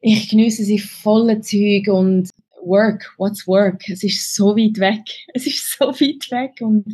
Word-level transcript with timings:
ich 0.00 0.28
genieße 0.28 0.64
sie 0.64 0.78
voller 0.78 1.40
Zeug 1.40 1.88
und 1.88 2.30
Work, 2.64 3.14
what's 3.18 3.46
Work? 3.46 3.88
Es 3.88 4.02
ist 4.02 4.34
so 4.34 4.56
weit 4.56 4.78
weg. 4.78 5.04
Es 5.34 5.46
ist 5.46 5.76
so 5.78 5.86
weit 5.86 6.30
weg 6.30 6.60
und 6.60 6.84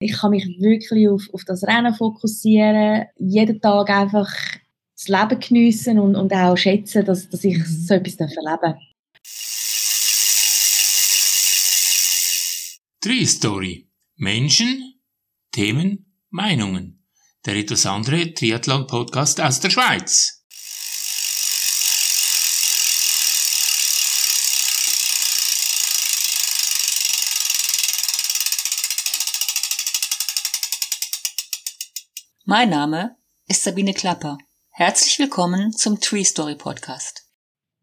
ich 0.00 0.12
kann 0.12 0.30
mich 0.30 0.44
wirklich 0.60 1.08
auf, 1.08 1.22
auf 1.32 1.44
das 1.44 1.64
Rennen 1.64 1.94
fokussieren, 1.94 3.06
jeden 3.18 3.60
Tag 3.60 3.90
einfach 3.90 4.30
das 4.94 5.08
Leben 5.08 5.40
geniessen 5.40 5.98
und, 5.98 6.16
und 6.16 6.32
auch 6.32 6.56
schätzen, 6.56 7.04
dass, 7.04 7.28
dass 7.28 7.44
ich 7.44 7.64
so 7.64 7.94
etwas 7.94 8.16
erleben 8.16 8.58
darf. 8.62 8.78
Tree 13.00 13.24
Story. 13.24 13.88
Menschen, 14.16 14.94
Themen, 15.52 16.12
Meinungen. 16.30 17.04
Der 17.46 17.56
etwas 17.56 17.86
andere 17.86 18.34
Triathlon-Podcast 18.34 19.40
aus 19.40 19.60
der 19.60 19.70
Schweiz. 19.70 20.37
Mein 32.50 32.70
Name 32.70 33.10
ist 33.46 33.62
Sabine 33.62 33.92
Klapper. 33.92 34.38
Herzlich 34.70 35.18
willkommen 35.18 35.70
zum 35.72 36.00
Tree 36.00 36.24
Story 36.24 36.54
Podcast. 36.54 37.30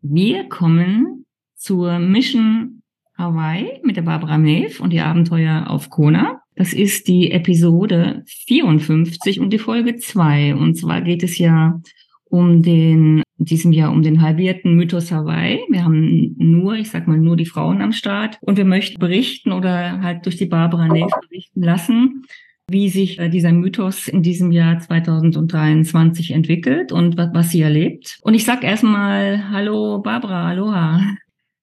Wir 0.02 0.50
kommen 0.50 1.28
zur 1.55 2.00
Mission 2.00 2.82
Hawaii 3.16 3.80
mit 3.84 3.96
der 3.96 4.02
Barbara 4.02 4.40
Neff 4.40 4.80
und 4.80 4.90
die 4.90 5.02
Abenteuer 5.02 5.70
auf 5.70 5.91
Kona. 5.91 6.41
Das 6.55 6.74
ist 6.74 7.08
die 7.08 7.30
Episode 7.30 8.24
54 8.26 9.40
und 9.40 9.52
die 9.52 9.60
Folge 9.60 9.98
2. 9.98 10.55
Und 10.55 10.74
zwar 10.74 11.02
geht 11.02 11.21
es 11.21 11.38
ja 11.38 11.80
um 12.24 12.63
den, 12.63 13.21
in 13.38 13.46
diesem 13.46 13.71
Jahr 13.71 13.91
um 13.91 14.02
den 14.02 14.24
halbierten 14.24 14.74
Mythos 14.74 15.12
Hawaii. 15.12 15.60
Wir 15.70 15.84
haben 15.84 16.34
nur, 16.40 16.74
ich 16.74 16.90
sag 16.90 17.08
mal, 17.08 17.20
nur 17.20 17.38
die 17.38 17.46
Frauen 17.46 17.84
am 17.84 17.91
Start 17.91 18.40
und 18.41 18.58
wir 18.58 18.66
möchten 18.66 18.98
berichten 18.98 19.52
oder 19.52 20.02
halt 20.02 20.26
durch 20.26 20.38
die 20.38 20.48
Barbara 20.48 20.88
Neff 20.88 21.12
berichten 21.30 21.62
lassen, 21.62 22.26
wie 22.70 22.90
sich 22.90 23.20
äh, 23.20 23.30
dieser 23.30 23.52
Mythos 23.52 24.08
in 24.08 24.24
diesem 24.24 24.52
Jahr 24.52 24.80
2023 24.80 26.32
entwickelt 26.32 26.91
und 26.91 27.18
was, 27.18 27.49
sie 27.49 27.62
erlebt. 27.62 28.20
Und 28.21 28.34
ich 28.34 28.46
sag 28.46 28.63
erstmal 28.63 29.52
Hallo 29.52 29.99
Barbara, 29.99 30.49
Aloha. 30.49 31.02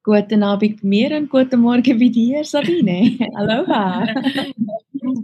Guten 0.05 0.43
Abend 0.43 0.83
mir 0.83 1.17
und 1.17 1.31
guten 1.31 1.61
Morgen 1.61 1.99
bei 1.99 2.09
dir, 2.09 2.45
Sabine. 2.45 3.19
Aloha. 3.35 4.07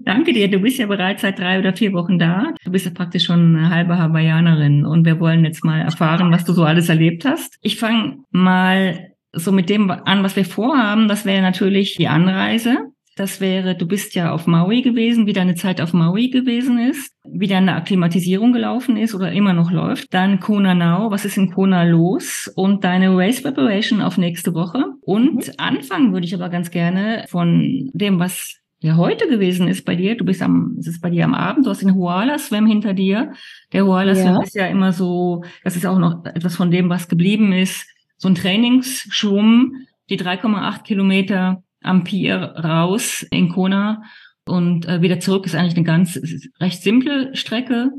Danke 0.04 0.32
dir. 0.32 0.48
Du 0.48 0.58
bist 0.58 0.78
ja 0.78 0.86
bereits 0.86 1.22
seit 1.22 1.38
drei 1.38 1.58
oder 1.58 1.74
vier 1.76 1.92
Wochen 1.92 2.18
da. 2.18 2.52
Du 2.64 2.70
bist 2.70 2.84
ja 2.84 2.92
praktisch 2.92 3.24
schon 3.24 3.56
eine 3.56 3.70
halbe 3.70 3.98
Hawaiianerin 3.98 4.84
und 4.84 5.04
wir 5.04 5.20
wollen 5.20 5.44
jetzt 5.44 5.64
mal 5.64 5.80
erfahren, 5.80 6.32
was 6.32 6.44
du 6.44 6.52
so 6.52 6.64
alles 6.64 6.88
erlebt 6.88 7.24
hast. 7.24 7.56
Ich 7.60 7.76
fange 7.76 8.18
mal 8.30 9.12
so 9.32 9.52
mit 9.52 9.68
dem 9.68 9.90
an, 9.90 10.22
was 10.22 10.36
wir 10.36 10.44
vorhaben. 10.44 11.08
Das 11.08 11.24
wäre 11.24 11.42
natürlich 11.42 11.96
die 11.96 12.08
Anreise. 12.08 12.78
Das 13.18 13.40
wäre, 13.40 13.74
du 13.74 13.84
bist 13.84 14.14
ja 14.14 14.30
auf 14.30 14.46
Maui 14.46 14.80
gewesen, 14.80 15.26
wie 15.26 15.32
deine 15.32 15.56
Zeit 15.56 15.80
auf 15.80 15.92
Maui 15.92 16.30
gewesen 16.30 16.78
ist, 16.78 17.12
wie 17.24 17.48
deine 17.48 17.74
Akklimatisierung 17.74 18.52
gelaufen 18.52 18.96
ist 18.96 19.12
oder 19.12 19.32
immer 19.32 19.54
noch 19.54 19.72
läuft. 19.72 20.14
Dann 20.14 20.38
Kona 20.38 20.72
Now, 20.72 21.10
was 21.10 21.24
ist 21.24 21.36
in 21.36 21.50
Kona 21.50 21.82
los? 21.82 22.48
Und 22.54 22.84
deine 22.84 23.16
Race 23.16 23.42
Preparation 23.42 24.02
auf 24.02 24.18
nächste 24.18 24.54
Woche. 24.54 24.84
Und 25.00 25.48
mhm. 25.48 25.52
anfangen 25.56 26.12
würde 26.12 26.26
ich 26.26 26.34
aber 26.34 26.48
ganz 26.48 26.70
gerne 26.70 27.24
von 27.28 27.90
dem, 27.92 28.20
was 28.20 28.60
ja 28.78 28.96
heute 28.96 29.26
gewesen 29.28 29.66
ist 29.66 29.84
bei 29.84 29.96
dir. 29.96 30.16
Du 30.16 30.24
bist 30.24 30.40
am, 30.40 30.76
es 30.78 30.86
ist 30.86 31.00
bei 31.00 31.10
dir 31.10 31.24
am 31.24 31.34
Abend, 31.34 31.66
du 31.66 31.70
hast 31.70 31.82
den 31.82 31.96
Huala 31.96 32.38
Swim 32.38 32.66
hinter 32.66 32.94
dir. 32.94 33.32
Der 33.72 33.84
Huala 33.84 34.14
Swim 34.14 34.34
ja. 34.34 34.42
ist 34.42 34.54
ja 34.54 34.66
immer 34.66 34.92
so, 34.92 35.42
das 35.64 35.74
ist 35.74 35.86
auch 35.86 35.98
noch 35.98 36.24
etwas 36.24 36.54
von 36.54 36.70
dem, 36.70 36.88
was 36.88 37.08
geblieben 37.08 37.52
ist. 37.52 37.84
So 38.16 38.28
ein 38.28 38.36
Trainingsschwumm, 38.36 39.72
die 40.08 40.20
3,8 40.20 40.84
Kilometer 40.84 41.64
am 41.82 42.04
Pier 42.04 42.36
raus 42.36 43.26
in 43.30 43.48
Kona 43.48 44.02
und 44.46 44.86
äh, 44.86 45.02
wieder 45.02 45.20
zurück 45.20 45.46
ist 45.46 45.54
eigentlich 45.54 45.76
eine 45.76 45.84
ganz 45.84 46.18
recht 46.60 46.82
simple 46.82 47.34
Strecke, 47.36 47.90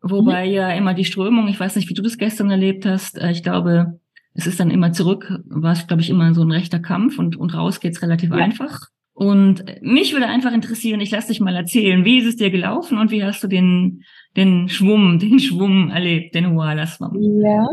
wobei 0.00 0.46
mhm. 0.46 0.52
ja 0.52 0.70
immer 0.70 0.94
die 0.94 1.04
Strömung, 1.04 1.48
ich 1.48 1.58
weiß 1.58 1.76
nicht, 1.76 1.88
wie 1.88 1.94
du 1.94 2.02
das 2.02 2.18
gestern 2.18 2.50
erlebt 2.50 2.86
hast, 2.86 3.18
äh, 3.18 3.30
ich 3.30 3.42
glaube, 3.42 4.00
es 4.34 4.46
ist 4.46 4.60
dann 4.60 4.70
immer 4.70 4.92
zurück, 4.92 5.40
war 5.46 5.72
es, 5.72 5.86
glaube 5.86 6.02
ich, 6.02 6.10
immer 6.10 6.32
so 6.34 6.42
ein 6.42 6.52
rechter 6.52 6.78
Kampf 6.78 7.18
und, 7.18 7.36
und 7.36 7.54
raus 7.54 7.80
geht's 7.80 8.02
relativ 8.02 8.30
ja. 8.30 8.36
einfach. 8.36 8.82
Und 9.12 9.64
mich 9.80 10.12
würde 10.12 10.28
einfach 10.28 10.52
interessieren, 10.52 11.00
ich 11.00 11.10
lass 11.10 11.26
dich 11.26 11.40
mal 11.40 11.56
erzählen, 11.56 12.04
wie 12.04 12.18
ist 12.18 12.26
es 12.26 12.36
dir 12.36 12.50
gelaufen 12.50 12.98
und 12.98 13.10
wie 13.10 13.24
hast 13.24 13.42
du 13.42 13.48
den, 13.48 14.04
den 14.36 14.68
Schwumm, 14.68 15.18
den 15.18 15.40
Schwumm 15.40 15.90
erlebt, 15.90 16.36
den 16.36 16.52
Huala-Schwamm? 16.52 17.16
Ja, 17.42 17.66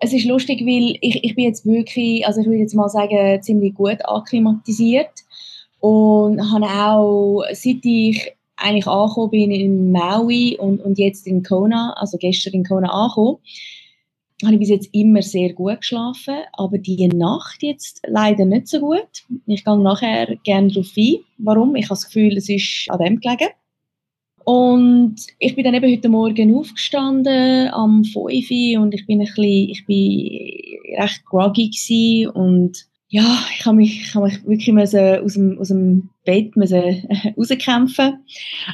es 0.00 0.14
ist 0.14 0.24
lustig, 0.24 0.62
weil 0.62 0.96
ich, 1.02 1.22
ich 1.22 1.34
bin 1.34 1.44
jetzt 1.44 1.66
wirklich, 1.66 2.26
also 2.26 2.40
ich 2.40 2.46
würde 2.46 2.60
jetzt 2.60 2.74
mal 2.74 2.88
sagen, 2.88 3.40
ziemlich 3.42 3.74
gut 3.74 3.98
akklimatisiert 4.04 5.10
und 5.78 6.40
habe 6.50 6.66
auch, 6.66 7.44
seit 7.52 7.84
ich 7.84 8.32
eigentlich 8.56 8.86
angekommen 8.86 9.30
bin 9.30 9.50
in 9.50 9.92
Maui 9.92 10.56
und, 10.58 10.80
und 10.80 10.98
jetzt 10.98 11.26
in 11.26 11.42
Kona, 11.42 11.94
also 11.96 12.16
gestern 12.18 12.54
in 12.54 12.64
Kona 12.64 12.88
angekommen, 12.88 13.38
habe 14.42 14.54
ich 14.54 14.60
bis 14.60 14.68
jetzt 14.70 14.88
immer 14.92 15.20
sehr 15.20 15.52
gut 15.52 15.80
geschlafen, 15.80 16.36
aber 16.54 16.78
die 16.78 17.06
Nacht 17.08 17.62
jetzt 17.62 18.00
leider 18.06 18.46
nicht 18.46 18.68
so 18.68 18.80
gut. 18.80 19.24
Ich 19.46 19.64
gehe 19.64 19.78
nachher 19.78 20.34
gerne 20.44 20.68
darauf 20.68 20.92
ein. 20.96 21.16
Warum? 21.36 21.76
Ich 21.76 21.84
habe 21.84 21.94
das 21.94 22.06
Gefühl, 22.06 22.38
es 22.38 22.48
ist 22.48 22.86
an 22.88 23.00
dem 23.00 23.20
gelegen. 23.20 23.48
Und 24.50 25.14
ich 25.38 25.54
bin 25.54 25.62
dann 25.62 25.74
eben 25.74 25.92
heute 25.92 26.08
Morgen 26.08 26.56
aufgestanden 26.56 27.68
am 27.68 28.02
5 28.02 28.16
Uhr 28.16 28.82
und 28.82 28.92
ich 28.92 29.06
bin 29.06 29.20
ein 29.20 29.26
bisschen, 29.26 29.44
ich 29.44 29.86
bin 29.86 30.98
recht 31.00 31.24
groggy 31.24 31.70
gewesen 31.70 32.30
und 32.30 32.84
ja, 33.06 33.44
ich 33.56 33.64
habe 33.64 33.76
mich, 33.76 34.00
ich 34.00 34.14
habe 34.16 34.24
mich 34.26 34.44
wirklich 34.44 34.72
müssen 34.72 35.20
aus, 35.20 35.34
dem, 35.34 35.56
aus 35.60 35.68
dem 35.68 36.10
Bett 36.24 36.56
müssen 36.56 36.82
rauskämpfen. 37.38 38.24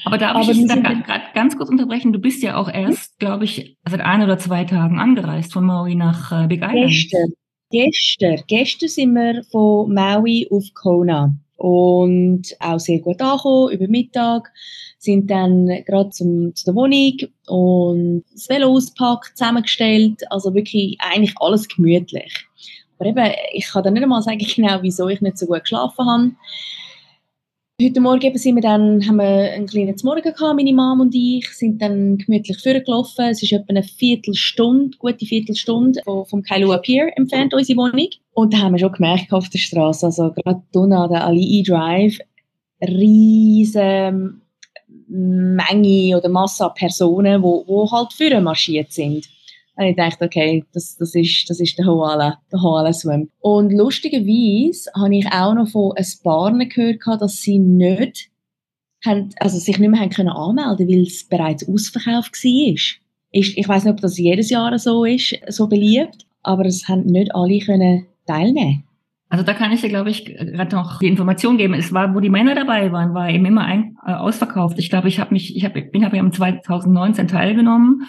Aber 0.06 0.16
darf 0.16 0.36
Aber 0.36 0.50
ich 0.50 0.56
jetzt 0.56 0.82
gerade 0.82 1.22
ganz 1.34 1.58
kurz 1.58 1.68
unterbrechen? 1.68 2.14
Du 2.14 2.20
bist 2.20 2.42
ja 2.42 2.56
auch 2.56 2.72
erst, 2.72 3.18
glaube 3.18 3.44
ich, 3.44 3.76
seit 3.86 4.00
ein 4.00 4.22
oder 4.22 4.38
zwei 4.38 4.64
Tagen 4.64 4.98
angereist 4.98 5.52
von 5.52 5.66
Maui 5.66 5.94
nach 5.94 6.32
äh, 6.32 6.46
Big 6.46 6.62
Island. 6.62 6.88
Gestern, 6.88 7.32
gestern, 7.70 8.42
gestern 8.46 8.88
sind 8.88 9.12
wir 9.12 9.42
von 9.50 9.92
Maui 9.92 10.48
auf 10.50 10.64
Kona 10.72 11.34
und 11.56 12.42
auch 12.60 12.78
sehr 12.78 13.00
gut 13.00 13.20
angekommen 13.20 13.72
über 13.72 13.88
Mittag 13.88 14.52
sind 14.98 15.30
dann 15.30 15.66
gerade 15.86 16.10
zum, 16.10 16.54
zu 16.54 16.64
der 16.66 16.74
Wohnung 16.74 17.16
und 17.46 18.24
das 18.32 18.48
Velo 18.48 18.68
auspackt, 18.68 19.36
zusammengestellt, 19.36 20.22
also 20.30 20.54
wirklich 20.54 20.96
eigentlich 21.00 21.34
alles 21.38 21.68
gemütlich. 21.68 22.46
Aber 22.98 23.08
eben, 23.08 23.32
ich 23.52 23.66
kann 23.66 23.84
dann 23.84 23.94
nicht 23.94 24.02
einmal 24.02 24.22
sagen 24.22 24.38
genau, 24.54 24.78
wieso 24.82 25.08
ich 25.08 25.20
nicht 25.20 25.38
so 25.38 25.46
gut 25.46 25.60
geschlafen 25.60 26.06
habe. 26.06 26.32
Heute 27.80 28.00
Morgen 28.00 28.38
sind 28.38 28.54
wir 28.54 28.62
dann, 28.62 29.06
haben 29.06 29.16
wir 29.16 29.52
einen 29.52 29.66
kleinen 29.66 29.94
Morgen 30.02 30.22
gehabt, 30.22 30.56
meine 30.56 30.72
Mom 30.72 31.00
und 31.00 31.14
ich, 31.14 31.46
sind 31.50 31.82
dann 31.82 32.16
gemütlich 32.16 32.58
vorgelaufen. 32.58 33.26
Es 33.26 33.42
ist 33.42 33.52
etwa 33.52 33.66
eine 33.68 33.82
Viertelstunde, 33.82 34.96
gute 34.96 35.26
Viertelstunde 35.26 36.00
vom 36.04 36.42
Kailua 36.42 36.78
Pier 36.78 37.10
entfernt, 37.16 37.52
unsere 37.52 37.78
Wohnung. 37.78 38.08
Und 38.36 38.52
da 38.52 38.58
haben 38.58 38.72
wir 38.72 38.78
schon 38.78 38.92
gemerkt 38.92 39.32
auf 39.32 39.48
der 39.48 39.58
Straße, 39.58 40.04
also 40.04 40.30
gerade 40.30 40.60
unten 40.74 40.92
an 40.92 41.08
der 41.10 41.24
Alii 41.24 41.62
Drive, 41.62 42.18
riesen 42.86 44.42
Menge 45.08 46.18
oder 46.18 46.28
Masse 46.28 46.66
an 46.66 46.74
Personen, 46.74 47.40
die 47.40 47.42
wo, 47.42 47.64
wo 47.66 47.90
halt 47.90 48.12
für 48.12 48.38
marschiert 48.42 48.92
sind. 48.92 49.26
Und 49.76 49.86
ich 49.86 49.96
dachte, 49.96 50.26
okay, 50.26 50.62
das, 50.74 50.98
das, 50.98 51.14
ist, 51.14 51.48
das 51.48 51.60
ist 51.60 51.78
der 51.78 51.86
Hoala, 51.86 52.38
der 52.52 52.60
Hoala 52.60 52.92
Swim. 52.92 53.30
Und 53.40 53.72
lustigerweise 53.72 54.90
habe 54.94 55.16
ich 55.16 55.26
auch 55.32 55.54
noch 55.54 55.68
von 55.68 55.92
ein 55.96 56.06
paar 56.22 56.52
gehört, 56.52 57.22
dass 57.22 57.40
sie 57.40 57.58
nicht, 57.58 58.28
haben, 59.02 59.30
also 59.40 59.58
sich 59.58 59.78
nicht 59.78 59.88
mehr 59.88 60.00
haben 60.00 60.10
können 60.10 60.28
anmelden 60.28 60.88
weil 60.88 61.04
es 61.04 61.26
bereits 61.26 61.66
ausverkauft 61.66 62.34
war. 62.44 63.00
Ich, 63.30 63.56
ich 63.56 63.66
weiß 63.66 63.84
nicht, 63.84 63.94
ob 63.94 64.00
das 64.02 64.18
jedes 64.18 64.50
Jahr 64.50 64.78
so 64.78 65.06
ist, 65.06 65.38
so 65.48 65.68
beliebt, 65.68 66.26
aber 66.42 66.66
es 66.66 66.86
haben 66.86 67.06
nicht 67.06 67.34
alle 67.34 67.60
können 67.60 68.06
teilnehmen 68.26 68.84
also 69.28 69.44
da 69.44 69.54
kann 69.54 69.72
ich 69.72 69.80
dir, 69.80 69.88
glaube 69.88 70.10
ich, 70.10 70.24
gerade 70.24 70.76
noch 70.76 71.00
die 71.00 71.08
Information 71.08 71.56
geben. 71.56 71.74
Es 71.74 71.92
war, 71.92 72.14
wo 72.14 72.20
die 72.20 72.30
Männer 72.30 72.54
dabei 72.54 72.92
waren, 72.92 73.12
war 73.12 73.28
eben 73.28 73.44
immer 73.44 73.64
ein, 73.64 73.96
äh, 74.06 74.12
ausverkauft. 74.12 74.78
Ich 74.78 74.88
glaube, 74.88 75.08
ich 75.08 75.18
habe 75.18 75.34
mich, 75.34 75.56
ich 75.56 75.64
habe, 75.64 75.82
bin 75.82 76.04
habe 76.04 76.16
ja 76.16 76.22
im 76.22 76.32
2019 76.32 77.26
teilgenommen 77.26 78.04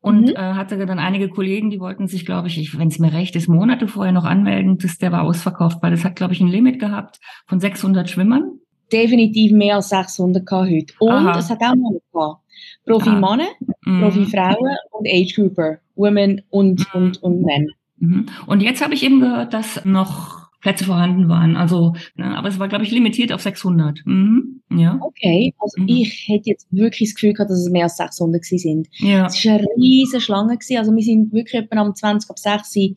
und 0.00 0.28
mhm. 0.28 0.36
äh, 0.36 0.36
hatte 0.36 0.76
dann 0.84 0.98
einige 0.98 1.30
Kollegen, 1.30 1.70
die 1.70 1.80
wollten 1.80 2.06
sich, 2.06 2.26
glaube 2.26 2.48
ich, 2.48 2.78
wenn 2.78 2.88
es 2.88 2.98
mir 2.98 3.12
recht 3.12 3.34
ist, 3.34 3.48
Monate 3.48 3.88
vorher 3.88 4.12
noch 4.12 4.24
anmelden. 4.24 4.76
Das, 4.76 4.98
der 4.98 5.10
war 5.10 5.22
ausverkauft, 5.22 5.78
weil 5.80 5.94
es 5.94 6.04
hat, 6.04 6.16
glaube 6.16 6.34
ich, 6.34 6.40
ein 6.40 6.48
Limit 6.48 6.78
gehabt 6.78 7.18
von 7.46 7.60
600 7.60 8.10
Schwimmern. 8.10 8.60
Definitiv 8.92 9.52
mehr 9.52 9.76
als 9.76 9.88
600 9.88 10.46
gehabt 10.46 10.70
heute. 10.70 10.94
Und 10.98 11.10
Aha. 11.10 11.38
es 11.38 11.48
hat 11.48 11.62
auch 11.62 11.74
noch 11.74 12.00
gehabt. 12.12 12.42
Profi-Männer, 12.84 13.48
ah. 13.86 14.00
Profi-Frauen 14.00 14.76
und 14.90 15.08
Age-Grouper, 15.08 15.78
Women 15.94 16.42
und, 16.50 16.80
mhm. 16.80 17.00
und, 17.00 17.22
und 17.22 17.42
Men. 17.42 17.68
Mhm. 17.98 18.26
Und 18.46 18.62
jetzt 18.62 18.82
habe 18.82 18.94
ich 18.94 19.02
eben 19.02 19.20
gehört, 19.20 19.54
dass 19.54 19.84
noch 19.84 20.48
Plätze 20.60 20.84
vorhanden 20.84 21.28
waren. 21.28 21.56
Also, 21.56 21.94
ne, 22.16 22.36
aber 22.36 22.48
es 22.48 22.58
war, 22.58 22.68
glaube 22.68 22.84
ich, 22.84 22.90
limitiert 22.90 23.32
auf 23.32 23.40
600. 23.42 24.00
Mhm. 24.04 24.60
Ja. 24.70 24.98
Okay, 25.00 25.54
also 25.58 25.80
Mhm. 25.80 25.88
ich 25.88 26.26
hätte 26.28 26.50
jetzt 26.50 26.66
wirklich 26.70 27.10
das 27.10 27.14
Gefühl 27.14 27.32
gehabt, 27.32 27.50
dass 27.50 27.60
es 27.60 27.70
mehr 27.70 27.84
als 27.84 27.96
600 27.96 28.42
gewesen 28.42 28.58
sind. 28.58 28.88
Ja. 28.98 29.26
Es 29.26 29.44
war 29.44 29.54
eine 29.54 29.66
riesige 29.76 30.20
Schlange. 30.20 30.56
Gewesen. 30.58 30.78
Also 30.78 30.94
wir 30.94 31.02
sind 31.02 31.32
wirklich 31.32 31.62
etwa 31.62 31.76
am 31.76 31.94
20 31.94 32.28
ab 32.30 32.38
6 32.38 32.76
Uhr 32.76 32.96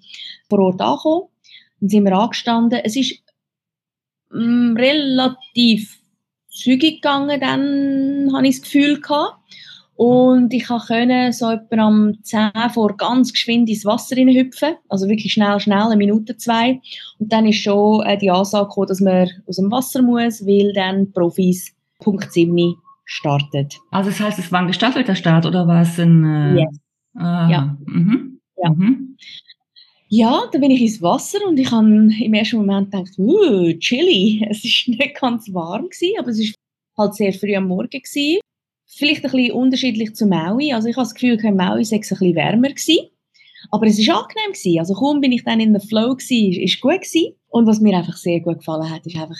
vor 0.49 0.59
Ort 0.59 0.81
angekommen. 0.81 1.27
Dann 1.79 1.89
sind 1.89 2.03
wir 2.03 2.13
angestanden. 2.17 2.79
Es 2.83 2.95
ist 2.95 3.21
mm, 4.31 4.75
relativ 4.75 5.99
zügig 6.49 7.01
gegangen, 7.01 7.39
dann 7.39 8.33
habe 8.35 8.47
ich 8.47 8.55
das 8.55 8.63
Gefühl 8.63 8.99
gehabt. 8.99 9.37
Und 10.03 10.51
ich 10.51 10.65
konnte 10.65 11.31
so 11.31 11.51
etwa 11.51 11.75
am 11.75 12.23
10 12.23 12.49
vor 12.73 12.97
ganz 12.97 13.31
geschwind 13.31 13.69
ins 13.69 13.85
Wasser 13.85 14.15
hüpfen. 14.15 14.73
Also 14.89 15.07
wirklich 15.07 15.31
schnell, 15.31 15.59
schnell, 15.59 15.83
eine 15.83 15.95
Minute, 15.95 16.35
zwei. 16.37 16.81
Und 17.19 17.31
dann 17.31 17.45
ist 17.45 17.57
schon 17.61 18.03
äh, 18.07 18.17
die 18.17 18.31
Ansage 18.31 18.67
gekommen, 18.67 18.87
dass 18.87 18.99
man 18.99 19.29
aus 19.45 19.57
dem 19.57 19.69
Wasser 19.71 20.01
muss, 20.01 20.43
weil 20.43 20.73
dann 20.73 21.11
Profis 21.11 21.75
Punkt 21.99 22.33
7 22.33 22.73
starten. 23.05 23.69
Also 23.91 24.09
das 24.09 24.19
heißt, 24.19 24.39
es 24.39 24.51
war 24.51 24.61
ein 24.61 24.67
gestaffelter 24.67 25.13
Start 25.13 25.45
oder 25.45 25.67
war 25.67 25.83
es 25.83 25.99
ein... 25.99 26.23
Äh, 26.23 26.61
Yes. 26.61 26.79
aha. 27.13 27.51
Ja. 27.51 27.77
Mhm. 27.85 28.39
Ja. 28.57 28.69
Mhm. 28.71 29.17
Ja, 30.07 30.41
dann 30.51 30.61
bin 30.61 30.71
ich 30.71 30.81
ins 30.81 31.01
Wasser 31.03 31.37
und 31.47 31.59
ich 31.59 31.71
habe 31.71 31.85
im 31.85 32.33
ersten 32.33 32.57
Moment 32.57 32.89
gedacht, 32.91 33.11
uh, 33.19 33.71
chilly. 33.77 34.43
Es 34.49 34.65
ist 34.65 34.87
nicht 34.87 35.13
ganz 35.21 35.53
warm 35.53 35.89
gewesen, 35.89 36.15
aber 36.19 36.29
es 36.29 36.39
ist 36.39 36.55
halt 36.97 37.13
sehr 37.13 37.33
früh 37.33 37.55
am 37.55 37.67
Morgen 37.67 37.87
gewesen. 37.87 38.39
Vielleicht 38.93 39.23
ein 39.23 39.31
bisschen 39.31 39.53
unterschiedlich 39.53 40.15
zu 40.15 40.25
Maui. 40.25 40.73
Also 40.73 40.89
ich 40.89 40.95
habe 40.97 41.05
das 41.05 41.13
Gefühl, 41.13 41.39
in 41.43 41.55
Maui 41.55 41.83
sei 41.85 41.97
es 41.97 42.11
ein 42.11 42.17
bisschen 42.17 42.35
wärmer 42.35 42.69
gewesen. 42.69 43.07
Aber 43.69 43.85
es 43.85 43.97
ist 43.97 44.09
angenehm 44.09 44.53
gewesen. 44.53 44.79
Also 44.79 44.93
kaum 44.93 45.21
bin 45.21 45.31
ich 45.31 45.43
dann 45.43 45.59
in 45.59 45.73
der 45.73 45.81
Flow 45.81 46.15
gewesen, 46.15 46.61
ist, 46.61 46.81
gut 46.81 47.01
gewesen. 47.01 47.35
Und 47.47 47.67
was 47.67 47.79
mir 47.79 47.97
einfach 47.97 48.17
sehr 48.17 48.39
gut 48.41 48.59
gefallen 48.59 48.89
hat, 48.89 49.05
ist 49.05 49.15
einfach, 49.15 49.37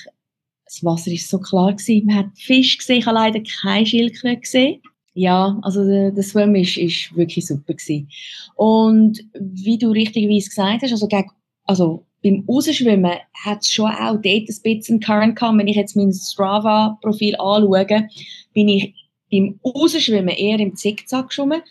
das 0.66 0.84
Wasser 0.84 1.12
ist 1.12 1.30
so 1.30 1.40
klar 1.40 1.74
gewesen. 1.74 2.06
Man 2.06 2.18
hat 2.18 2.38
Fisch 2.38 2.78
gesehen, 2.78 3.00
ich 3.00 3.06
habe 3.06 3.16
leider 3.16 3.42
keine 3.62 3.86
Schildkröte 3.86 4.42
gesehen. 4.42 4.82
Ja, 5.14 5.60
also 5.64 5.84
der, 5.86 6.12
der 6.12 6.24
Swim 6.24 6.56
ist, 6.56 6.78
ist 6.78 7.14
wirklich 7.16 7.46
super 7.46 7.74
gewesen. 7.74 8.08
Und 8.56 9.20
wie 9.34 9.78
du 9.78 9.90
richtigerweise 9.90 10.48
gesagt 10.48 10.84
hast, 10.84 10.92
also, 10.92 11.08
gegen, 11.08 11.30
also 11.66 12.06
beim 12.24 12.46
Rausschwimmen 12.48 13.18
hat 13.44 13.62
es 13.62 13.72
schon 13.72 13.92
auch 13.92 14.14
dort 14.14 14.26
ein 14.26 14.58
bisschen 14.64 15.00
Current 15.00 15.36
gehabt. 15.36 15.58
Wenn 15.58 15.68
ich 15.68 15.76
jetzt 15.76 15.98
mein 15.98 16.14
Strava-Profil 16.14 17.36
anschaue, 17.36 18.08
bin 18.54 18.70
ich 18.70 18.94
beim 19.32 19.60
Rausschwimmen 19.66 20.36
eher 20.36 20.60
im 20.60 20.76
Zickzack 20.76 21.30
geschwommen. 21.30 21.62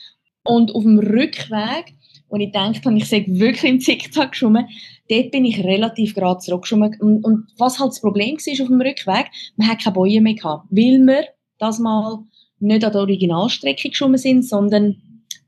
Und 0.44 0.74
auf 0.74 0.82
dem 0.82 0.98
Rückweg, 0.98 1.94
wo 2.28 2.36
ich 2.36 2.46
gedacht 2.46 2.84
habe, 2.86 2.96
ich 2.96 3.08
sei 3.08 3.24
wirklich 3.28 3.70
im 3.70 3.80
Zickzack 3.80 4.32
geschwommen, 4.32 4.66
dort 5.08 5.30
bin 5.30 5.44
ich 5.44 5.62
relativ 5.62 6.14
gerade 6.14 6.40
zurückgeschwommen. 6.40 6.96
Und, 7.00 7.24
und 7.24 7.46
was 7.58 7.78
halt 7.78 7.90
das 7.90 8.00
Problem 8.00 8.36
war 8.36 8.62
auf 8.62 8.68
dem 8.68 8.80
Rückweg, 8.80 9.26
man 9.56 9.68
hat 9.68 9.82
keine 9.82 9.94
Bäume 9.94 10.20
mehr 10.22 10.34
gehabt, 10.34 10.66
weil 10.70 10.98
wir 11.00 11.24
das 11.58 11.78
mal 11.78 12.20
nicht 12.60 12.84
an 12.84 12.92
der 12.92 13.00
Originalstrecke 13.02 13.90
geschwommen 13.90 14.18
sind, 14.18 14.46
sondern 14.46 14.96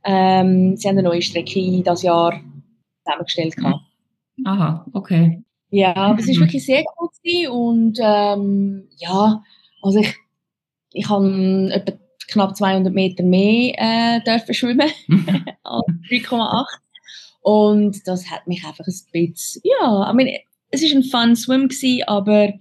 ähm, 0.04 0.76
sie 0.76 0.88
haben 0.88 0.98
eine 0.98 1.08
neue 1.08 1.22
Strecke 1.22 1.82
das 1.82 2.02
Jahr 2.02 2.40
zusammengestellt 3.04 3.56
gehabt. 3.56 3.80
Aha, 4.44 4.86
okay. 4.92 5.42
Ja, 5.70 5.94
aber 5.94 6.18
es 6.18 6.28
ist 6.28 6.36
Mhm. 6.36 6.40
wirklich 6.42 6.66
sehr 6.66 6.82
gut 6.96 7.10
und 7.50 7.98
ähm, 8.02 8.88
ja, 8.98 9.42
also 9.80 10.00
ich, 10.00 10.14
ich 10.92 11.08
habe 11.08 11.70
etwa 11.72 11.92
knapp 12.32 12.56
200 12.56 12.92
Meter 12.92 13.22
mehr 13.22 13.74
äh, 13.76 14.20
dürfen 14.24 14.54
schwimmen 14.54 14.90
als 15.62 15.86
3,8 16.10 16.64
und 17.42 18.06
das 18.06 18.30
hat 18.30 18.46
mich 18.46 18.64
einfach 18.64 18.86
ein 18.86 18.94
bisschen, 19.12 19.62
ja, 19.64 20.10
I 20.10 20.14
mean, 20.14 20.28
es 20.70 20.82
ist 20.82 20.94
ein 20.94 21.02
fun 21.02 21.36
Swim 21.36 21.68
gewesen, 21.68 22.04
aber 22.06 22.52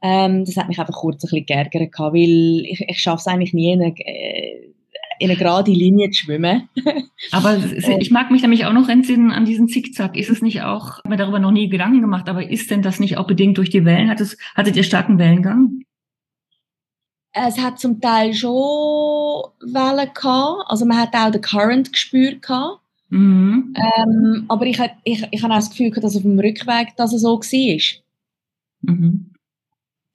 ähm, 0.00 0.44
das 0.44 0.56
hat 0.56 0.68
mich 0.68 0.78
einfach 0.78 0.94
kurz 0.94 1.24
ein 1.24 1.28
bisschen 1.30 1.46
geärgert 1.46 1.92
weil 1.98 2.64
ich, 2.64 2.84
ich 2.88 2.98
schaffe 2.98 3.20
es 3.20 3.26
eigentlich 3.26 3.52
nie 3.52 3.72
in 3.72 3.82
eine, 3.82 3.94
äh, 3.98 4.72
in 5.18 5.30
eine 5.30 5.38
gerade 5.38 5.70
Linie 5.70 6.10
zu 6.10 6.24
schwimmen. 6.24 6.68
Aber 7.30 7.56
ich 7.56 8.10
mag 8.10 8.32
mich 8.32 8.42
nämlich 8.42 8.64
auch 8.64 8.72
noch 8.72 8.88
entsinnen 8.88 9.30
an 9.30 9.44
diesen 9.44 9.68
Zickzack. 9.68 10.16
Ist 10.16 10.30
es 10.30 10.42
nicht 10.42 10.62
auch, 10.62 10.98
ich 10.98 11.04
habe 11.04 11.10
mir 11.10 11.16
darüber 11.16 11.38
noch 11.38 11.52
nie 11.52 11.68
Gedanken 11.68 12.00
gemacht, 12.00 12.28
aber 12.28 12.50
ist 12.50 12.72
denn 12.72 12.82
das 12.82 12.98
nicht 12.98 13.16
auch 13.16 13.28
bedingt 13.28 13.56
durch 13.56 13.70
die 13.70 13.84
Wellen? 13.84 14.10
Hat 14.10 14.20
es, 14.20 14.36
hattet 14.56 14.74
ihr 14.74 14.82
starken 14.82 15.18
Wellengang? 15.18 15.84
Es 17.32 17.58
hat 17.58 17.78
zum 17.78 18.00
Teil 18.00 18.34
schon 18.34 18.50
Wellen 19.62 20.10
gehabt, 20.14 20.64
also 20.70 20.84
man 20.84 20.98
hat 20.98 21.14
auch 21.14 21.30
den 21.30 21.40
Current 21.40 21.92
gespürt 21.92 22.42
gehabt. 22.42 22.80
Mhm. 23.10 23.74
Ähm, 23.96 24.44
aber 24.48 24.66
ich, 24.66 24.78
hat- 24.80 24.96
ich, 25.04 25.22
ich 25.30 25.42
habe 25.42 25.52
auch 25.52 25.58
das 25.58 25.70
Gefühl, 25.70 25.90
gehabt, 25.90 26.04
dass 26.04 26.16
auf 26.16 26.22
dem 26.22 26.38
Rückweg 26.38 26.88
das 26.96 27.10
so 27.10 27.38
war. 27.38 28.02
Mhm. 28.82 29.30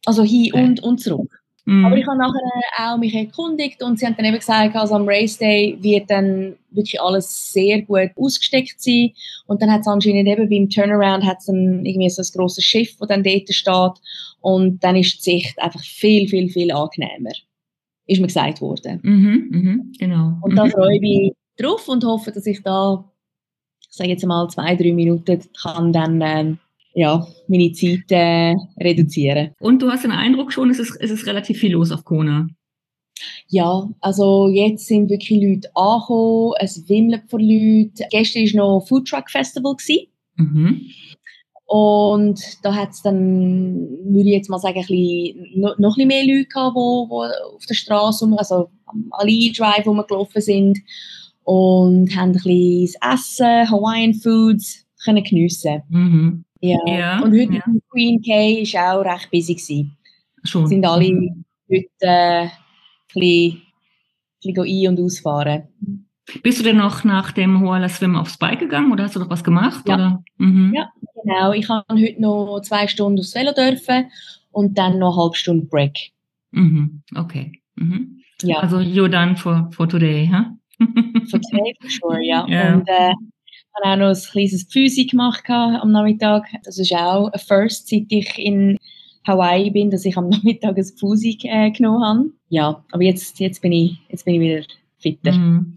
Also 0.05 0.23
hin 0.23 0.51
Okay. 0.53 0.63
und, 0.63 0.83
und 0.83 0.99
zurück. 0.99 1.41
Mhm. 1.65 1.85
Aber 1.85 1.97
ich 1.97 2.07
habe 2.07 2.17
nachher 2.17 2.93
auch 2.93 2.97
mich 2.97 3.13
erkundigt 3.13 3.83
und 3.83 3.99
sie 3.99 4.05
haben 4.05 4.15
dann 4.15 4.25
eben 4.25 4.37
gesagt, 4.39 4.75
also 4.75 4.95
am 4.95 5.07
Race 5.07 5.37
Day 5.37 5.77
wird 5.81 6.09
dann 6.09 6.55
wirklich 6.71 6.99
alles 7.01 7.51
sehr 7.51 7.81
gut 7.81 8.11
ausgesteckt 8.15 8.81
sein. 8.81 9.11
Und 9.47 9.61
dann 9.61 9.71
hat 9.71 9.81
es 9.81 9.87
anscheinend 9.87 10.27
eben 10.27 10.49
beim 10.49 10.69
Turnaround 10.69 11.25
hat's 11.25 11.45
dann 11.47 11.85
irgendwie 11.85 12.09
so 12.09 12.21
ein 12.21 12.27
grosses 12.33 12.63
Schiff, 12.63 12.95
das 12.97 13.09
dann 13.09 13.23
dort 13.23 13.53
steht. 13.53 14.01
Und 14.39 14.81
dann 14.83 14.95
ist 14.95 15.17
die 15.17 15.31
Sicht 15.31 15.59
einfach 15.59 15.81
viel, 15.83 16.27
viel, 16.29 16.49
viel 16.49 16.71
angenehmer. 16.71 17.31
Ist 18.07 18.19
mir 18.21 18.27
gesagt 18.27 18.61
worden. 18.61 18.99
Mhm, 19.03 19.47
mhm, 19.51 19.91
genau. 19.99 20.37
Und 20.41 20.55
da 20.55 20.65
Mhm. 20.65 20.71
freue 20.71 20.95
ich 20.95 21.01
mich 21.01 21.33
drauf 21.57 21.87
und 21.89 22.03
hoffe, 22.05 22.31
dass 22.31 22.45
ich 22.45 22.61
da, 22.63 23.03
ich 23.81 23.95
sage 23.95 24.09
jetzt 24.11 24.25
mal 24.25 24.47
zwei, 24.49 24.75
drei 24.75 24.93
Minuten, 24.93 25.41
kann 25.61 25.91
dann 25.91 26.21
ähm, 26.21 26.57
ja, 26.93 27.27
meine 27.47 27.71
Zeit 27.73 28.09
äh, 28.11 28.55
reduzieren. 28.79 29.51
Und 29.59 29.81
du 29.81 29.89
hast 29.91 30.03
den 30.03 30.11
Eindruck 30.11 30.51
schon, 30.53 30.69
es 30.69 30.79
ist, 30.79 30.95
es 30.99 31.11
ist 31.11 31.27
relativ 31.27 31.59
viel 31.59 31.73
los 31.73 31.91
auf 31.91 32.05
Kona. 32.05 32.47
Ja, 33.49 33.89
also 34.01 34.47
jetzt 34.47 34.87
sind 34.87 35.09
wirklich 35.09 35.41
Leute 35.41 35.69
angekommen, 35.75 36.53
es 36.59 36.87
wimmelt 36.87 37.23
von 37.29 37.39
Leuten. 37.41 37.93
Gestern 38.11 38.43
war 38.43 38.79
noch 38.79 38.87
Food 38.87 39.07
Truck 39.07 39.29
Festival. 39.29 39.75
Mhm. 40.35 40.81
Und 41.67 42.39
da 42.63 42.73
hat 42.73 42.91
es 42.91 43.01
dann, 43.01 43.75
würde 44.05 44.29
ich 44.29 44.35
jetzt 44.35 44.49
mal 44.49 44.57
sagen, 44.57 44.77
ein 44.77 44.85
bisschen, 44.87 45.59
noch, 45.59 45.77
noch 45.77 45.97
ein 45.97 46.07
bisschen 46.07 46.07
mehr 46.07 46.23
Leute 46.25 46.47
gehabt, 46.47 46.75
die, 46.77 47.55
auf 47.55 47.65
der 47.67 47.73
Straße, 47.75 48.33
also 48.37 48.69
am 48.85 49.07
Ali 49.11 49.51
Drive 49.55 49.85
rumgelaufen 49.85 50.41
sind 50.41 50.79
und 51.43 52.15
haben 52.15 52.29
ein 52.29 52.33
bisschen 52.33 52.89
das 53.01 53.13
Essen, 53.13 53.69
Hawaiian 53.69 54.13
Foods 54.13 54.85
können 55.03 55.23
geniessen. 55.23 55.83
Mhm. 55.89 56.45
Ja. 56.61 56.77
Ja, 56.87 57.19
Und 57.19 57.33
heute 57.33 57.53
ja. 57.55 57.63
Queen 57.91 58.21
K 58.21 58.63
war 58.73 58.99
auch 58.99 59.05
recht 59.05 59.29
busy. 59.29 59.53
Gewesen. 59.53 59.97
Schon. 60.43 60.67
Sind 60.67 60.85
alle 60.85 61.11
Mhm. 61.13 61.43
heute 61.69 61.87
äh, 61.99 62.41
ein 62.43 62.49
bisschen, 63.13 63.61
ein 64.45 64.53
bisschen 64.53 64.63
ein- 64.63 64.87
und 64.97 64.99
ausfahren. 65.05 65.63
Bist 66.43 66.59
du 66.59 66.63
denn 66.63 66.77
noch 66.77 67.03
nach 67.03 67.31
dem 67.31 67.61
Hoala 67.61 67.87
Swim 67.89 68.15
aufs 68.15 68.37
Bike 68.37 68.59
gegangen 68.59 68.91
oder 68.91 69.03
hast 69.03 69.15
du 69.15 69.19
noch 69.19 69.29
was 69.29 69.43
gemacht? 69.43 69.87
Ja. 69.87 69.95
Oder? 69.95 70.23
Mhm. 70.37 70.73
Ja. 70.75 70.89
Genau, 71.27 71.51
ich 71.51 71.67
habe 71.67 71.83
heute 71.91 72.21
noch 72.21 72.61
zwei 72.61 72.87
Stunden 72.87 73.19
aufs 73.19 73.35
Velo 73.35 73.51
dürfen 73.51 74.09
und 74.51 74.77
dann 74.77 74.97
noch 74.97 75.13
eine 75.13 75.23
halbe 75.23 75.35
Stunde 75.35 75.65
Break. 75.65 76.11
Mhm. 76.51 77.01
Okay. 77.15 77.51
Mhm. 77.75 78.21
Ja, 78.43 78.59
Also 78.59 78.77
you're 78.77 79.09
done 79.09 79.35
for, 79.35 79.69
for 79.73 79.89
today, 79.89 80.25
huh? 80.31 80.45
for 81.29 81.41
today 81.41 81.75
for 81.81 81.89
sure, 81.89 82.23
ja. 82.23 82.47
Ja. 82.47 82.75
Und 82.75 82.87
äh, 82.87 83.11
ich 83.11 83.85
habe 83.85 83.93
auch 83.93 83.97
noch 83.97 84.15
ein 84.15 84.31
kleines 84.31 84.67
Physi 84.71 85.05
gemacht 85.05 85.43
am 85.49 85.91
Nachmittag. 85.91 86.45
Das 86.63 86.79
ist 86.79 86.93
auch 86.93 87.29
ein 87.29 87.39
First, 87.39 87.89
seit 87.89 88.05
ich 88.09 88.39
in 88.39 88.77
Hawaii 89.25 89.69
bin, 89.69 89.91
dass 89.91 90.05
ich 90.05 90.15
am 90.17 90.29
Nachmittag 90.29 90.77
ein 90.77 90.85
Physi 90.97 91.37
äh, 91.43 91.71
genommen 91.71 92.03
habe. 92.05 92.29
Ja, 92.47 92.85
aber 92.91 93.03
jetzt, 93.03 93.37
jetzt, 93.41 93.61
bin 93.61 93.73
ich, 93.73 93.97
jetzt 94.07 94.23
bin 94.23 94.35
ich 94.35 94.39
wieder 94.41 94.63
fitter. 94.97 95.33
Mhm. 95.33 95.75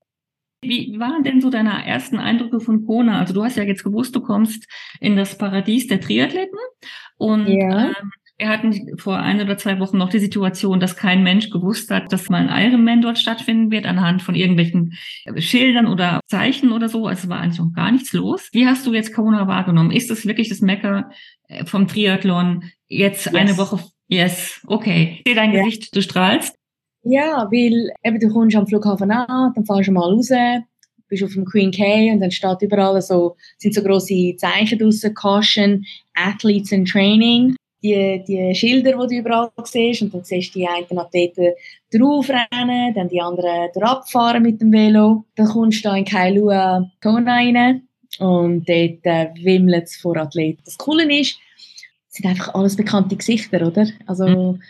Wie 0.63 0.99
waren 0.99 1.23
denn 1.25 1.41
so 1.41 1.49
deine 1.51 1.87
ersten 1.87 2.19
Eindrücke 2.19 2.61
von 2.61 2.85
Kona? 2.85 3.19
Also 3.19 3.33
du 3.33 3.43
hast 3.45 3.57
ja 3.57 3.63
jetzt 3.63 3.83
gewusst, 3.85 4.15
du 4.15 4.21
kommst 4.21 4.67
in 5.01 5.17
das 5.17 5.39
Paradies 5.39 5.87
der 5.87 6.01
Triathleten 6.01 6.59
und 7.17 7.47
Ja. 7.49 7.87
ähm, 7.87 7.95
wir 8.37 8.49
hatten 8.49 8.97
vor 8.99 9.19
ein 9.19 9.39
oder 9.43 9.59
zwei 9.59 9.79
Wochen 9.81 9.99
noch 9.99 10.09
die 10.09 10.19
Situation, 10.19 10.81
dass 10.81 10.97
kein 10.97 11.23
Mensch 11.23 11.51
gewusst 11.51 11.91
hat, 11.91 12.11
dass 12.11 12.31
mal 12.31 12.49
ein 12.49 12.73
Ironman 12.73 13.03
dort 13.03 13.19
stattfinden 13.19 13.71
wird 13.71 13.85
anhand 13.85 14.23
von 14.23 14.35
irgendwelchen 14.35 14.95
äh, 15.27 15.41
Schildern 15.43 15.87
oder 15.87 16.21
Zeichen 16.27 16.73
oder 16.73 16.89
so. 16.89 17.07
Also 17.07 17.25
es 17.25 17.29
war 17.29 17.41
eigentlich 17.41 17.59
noch 17.59 17.73
gar 17.75 17.91
nichts 17.93 18.13
los. 18.15 18.49
Wie 18.53 18.67
hast 18.67 18.87
du 18.87 18.95
jetzt 18.95 19.15
Kona 19.15 19.47
wahrgenommen? 19.47 19.91
Ist 19.91 20.09
das 20.11 20.25
wirklich 20.27 20.49
das 20.49 20.61
Mecker 20.63 21.11
äh, 21.49 21.67
vom 21.67 21.87
Triathlon? 21.87 22.65
Jetzt 22.89 23.27
Yes. 23.27 23.35
eine 23.35 23.57
Woche? 23.59 23.81
Yes, 24.09 24.61
okay. 24.67 25.17
Ich 25.19 25.23
sehe 25.31 25.35
dein 25.37 25.53
Ja. 25.53 25.63
Gesicht, 25.63 25.95
du 25.95 26.01
strahlst. 26.03 26.57
Ja, 27.03 27.49
weil 27.51 27.93
eben, 28.05 28.21
du 28.21 28.29
kommst 28.29 28.57
am 28.57 28.67
Flughafen 28.67 29.11
an, 29.11 29.53
dann 29.55 29.65
fährst 29.65 29.89
du 29.89 29.93
mal 29.93 30.11
raus, 30.13 30.31
bist 31.09 31.25
auf 31.25 31.33
dem 31.35 31.45
Queen 31.45 31.73
K 31.73 32.13
und 32.13 32.21
dann 32.21 32.31
steht 32.31 32.63
überall 32.63 33.01
so, 33.03 33.37
sind 33.59 33.75
so 33.75 33.83
grosse 33.83 34.35
Zeichen 34.37 34.79
draussen, 34.79 35.15
Caution, 35.15 35.85
Athletes 36.15 36.73
in 36.73 36.85
Training. 36.85 37.57
Die, 37.83 38.23
die 38.29 38.55
Schilder, 38.55 38.93
die 38.93 39.17
du 39.17 39.21
überall 39.21 39.51
siehst, 39.65 40.03
und 40.03 40.13
dann 40.13 40.23
siehst 40.23 40.55
du 40.55 40.59
die 40.59 40.69
einen 40.69 40.99
Athleten 40.99 41.55
draufrennen, 41.93 42.95
dann 42.95 43.09
die 43.09 43.21
anderen 43.21 43.71
abfahren 43.81 44.43
mit 44.43 44.61
dem 44.61 44.71
Velo. 44.71 45.25
Dann 45.35 45.49
kommst 45.49 45.85
du 45.85 45.89
da 45.89 45.97
in 45.97 46.05
Kailua 46.05 46.91
Kona 47.03 47.33
rein 47.37 47.89
und 48.19 48.69
dort 48.69 48.99
äh, 49.05 49.29
wimmelt 49.43 49.85
es 49.85 49.97
vor 49.97 50.17
Athleten. 50.19 50.61
Das 50.65 50.77
Coole 50.77 51.11
ist, 51.19 51.39
sind 52.09 52.27
einfach 52.27 52.55
alles 52.55 52.77
bekannte 52.77 53.17
Gesichter, 53.17 53.67
oder? 53.67 53.87
Also 54.07 54.27
Mhm. 54.29 54.63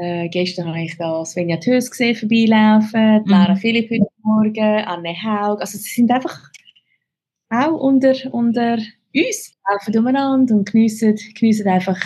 Äh, 0.00 0.28
gestern 0.28 0.68
habe 0.68 0.82
ich 0.82 0.96
da 0.96 1.24
Svenja 1.24 1.56
Tös 1.58 1.90
gesehen 1.90 2.14
vorbeilaufen, 2.16 3.24
die 3.24 3.30
Lara 3.30 3.54
Mhm. 3.54 3.58
Philipp 3.58 3.90
heute 3.90 4.06
Morgen, 4.22 4.84
Anne 4.84 5.14
Haug. 5.22 5.60
Also 5.60 5.78
sie 5.78 5.90
sind 5.90 6.10
einfach 6.10 6.38
auch 7.50 7.72
unter, 7.80 8.14
unter 8.32 8.78
uns, 9.14 9.54
laufen 9.70 9.98
umeinander 9.98 10.54
und 10.54 10.70
geniessen, 10.70 11.16
geniessen 11.38 11.66
einfach 11.68 11.98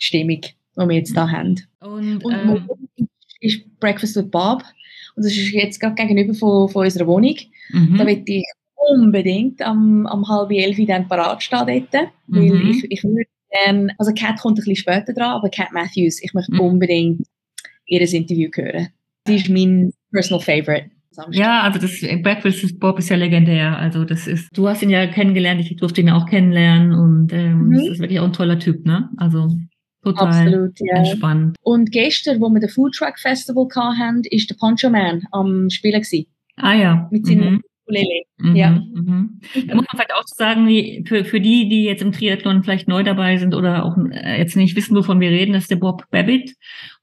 die 0.00 0.04
Stimmung, 0.04 0.40
die 0.40 0.88
wir 0.88 0.96
jetzt 0.96 1.16
da 1.16 1.30
haben. 1.30 1.56
Und, 1.80 2.24
Und 2.24 2.32
ähm, 2.34 2.46
morgen 2.46 2.88
ist 3.40 3.78
Breakfast 3.80 4.16
with 4.16 4.30
Bob. 4.30 4.62
Und 5.14 5.24
das 5.24 5.32
ist 5.32 5.52
jetzt 5.52 5.80
gerade 5.80 5.94
gegenüber 5.94 6.34
von, 6.34 6.68
von 6.68 6.84
unserer 6.84 7.06
Wohnung. 7.06 7.36
mhm. 7.70 7.96
Da 7.98 8.06
will 8.06 8.22
ich 8.24 8.44
unbedingt 8.90 9.60
am, 9.60 10.06
am 10.06 10.26
halb 10.28 10.50
elf 10.50 10.78
dann 10.86 11.08
parat 11.08 11.42
stehen 11.42 11.66
dort. 11.66 12.08
Weil 12.28 12.50
Mhm. 12.54 12.70
ich, 12.70 12.90
ich 12.90 13.04
würde 13.04 13.24
gerne, 13.50 13.94
also 13.98 14.12
Cat 14.12 14.40
kommt 14.40 14.54
ein 14.54 14.56
bisschen 14.56 14.76
später 14.76 15.12
dran, 15.12 15.32
aber 15.32 15.48
Cat 15.48 15.72
Matthews, 15.72 16.22
ich 16.22 16.32
möchte 16.34 16.52
Mhm. 16.54 16.60
unbedingt 16.60 17.26
ihr 17.86 18.00
Interview 18.00 18.48
hören. 18.54 18.88
Sie 19.26 19.36
ist 19.36 19.48
mein 19.48 19.92
personal 20.12 20.40
favorite. 20.42 20.90
Ja, 21.32 21.62
also 21.62 21.80
das 21.80 22.00
Breakfast 22.22 22.62
with 22.62 22.78
Bob 22.78 22.98
ist 23.00 23.08
ja 23.08 23.16
legendär. 23.16 23.76
Also 23.76 24.04
das 24.04 24.28
ist, 24.28 24.48
du 24.56 24.68
hast 24.68 24.82
ihn 24.82 24.90
ja 24.90 25.04
kennengelernt, 25.08 25.60
ich 25.60 25.74
durfte 25.76 26.00
ihn 26.00 26.06
ja 26.08 26.16
auch 26.16 26.26
kennenlernen 26.26 26.92
und 26.92 27.32
ähm, 27.32 27.68
Mhm. 27.68 27.74
das 27.74 27.88
ist 27.88 27.98
wirklich 27.98 28.20
auch 28.20 28.26
ein 28.26 28.32
toller 28.32 28.58
Typ, 28.60 28.86
ne? 28.86 29.08
Also 29.16 29.48
total 30.04 30.28
Absolut, 30.28 30.78
ja. 30.78 30.98
entspannt. 30.98 31.56
Und 31.62 31.90
gestern, 31.90 32.40
wo 32.40 32.48
wir 32.50 32.60
den 32.60 32.68
Food 32.68 32.94
Truck 32.94 33.18
Festival 33.18 33.66
hatten, 33.98 34.22
ist 34.30 34.48
der 34.48 34.54
Poncho 34.54 34.90
Man 34.90 35.22
am 35.32 35.68
Spielen 35.70 36.00
gewesen. 36.00 36.26
Ah 36.56 36.74
ja. 36.74 37.08
Mit 37.10 37.26
seinen 37.26 37.54
mhm. 37.54 37.62
Ukulele. 37.88 38.22
Mhm. 38.38 38.56
Ja. 38.56 38.70
Mhm. 38.70 39.40
Da 39.66 39.74
muss 39.74 39.86
man 39.86 39.96
vielleicht 39.96 40.14
auch 40.14 40.22
sagen, 40.26 40.68
wie 40.68 41.04
für, 41.06 41.24
für 41.24 41.40
die, 41.40 41.68
die 41.68 41.84
jetzt 41.84 42.02
im 42.02 42.12
Triathlon 42.12 42.62
vielleicht 42.62 42.88
neu 42.88 43.02
dabei 43.02 43.36
sind 43.36 43.54
oder 43.54 43.84
auch 43.84 43.96
äh, 44.12 44.38
jetzt 44.38 44.56
nicht 44.56 44.76
wissen, 44.76 44.96
wovon 44.96 45.20
wir 45.20 45.30
reden, 45.30 45.54
ist 45.54 45.70
der 45.70 45.76
Bob 45.76 46.04
Babbitt, 46.10 46.54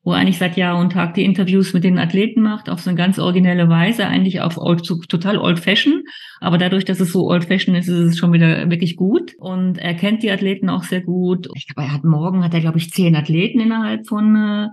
wo 0.04 0.14
er 0.14 0.20
eigentlich 0.20 0.38
seit 0.38 0.58
Jahr 0.58 0.80
und 0.80 0.94
Tag 0.94 1.16
die 1.16 1.26
Interviews 1.26 1.74
mit 1.74 1.84
den 1.84 1.98
Athleten 1.98 2.42
macht, 2.42 2.70
auf 2.70 2.80
so 2.80 2.90
eine 2.90 2.98
ganz 2.98 3.20
originelle 3.20 3.70
Weise, 3.70 4.08
eigentlich 4.08 4.42
auf 4.42 4.58
old, 4.58 4.86
total 5.10 5.38
old 5.38 5.60
fashion. 5.60 6.04
Aber 6.40 6.58
dadurch, 6.58 6.86
dass 6.86 7.00
es 7.00 7.12
so 7.12 7.28
old 7.28 7.46
fashion 7.46 7.76
ist, 7.76 7.88
ist 7.88 8.00
es 8.00 8.18
schon 8.18 8.34
wieder 8.34 8.70
wirklich 8.70 8.96
gut. 8.96 9.34
Und 9.40 9.78
er 9.78 9.96
kennt 9.96 10.24
die 10.24 10.32
Athleten 10.32 10.70
auch 10.70 10.84
sehr 10.84 11.02
gut. 11.02 11.48
Ich 11.56 11.68
glaube, 11.68 11.88
er 11.88 11.94
hat 11.94 12.04
morgen, 12.04 12.44
hat 12.44 12.54
er, 12.54 12.62
glaube 12.62 12.78
ich, 12.78 12.92
zehn 12.92 13.16
Athleten 13.16 13.60
innerhalb 13.60 14.08
von, 14.08 14.36
äh, 14.36 14.68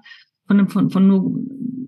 von, 0.47 0.69
von, 0.69 0.91
von 0.91 1.07
nur 1.07 1.41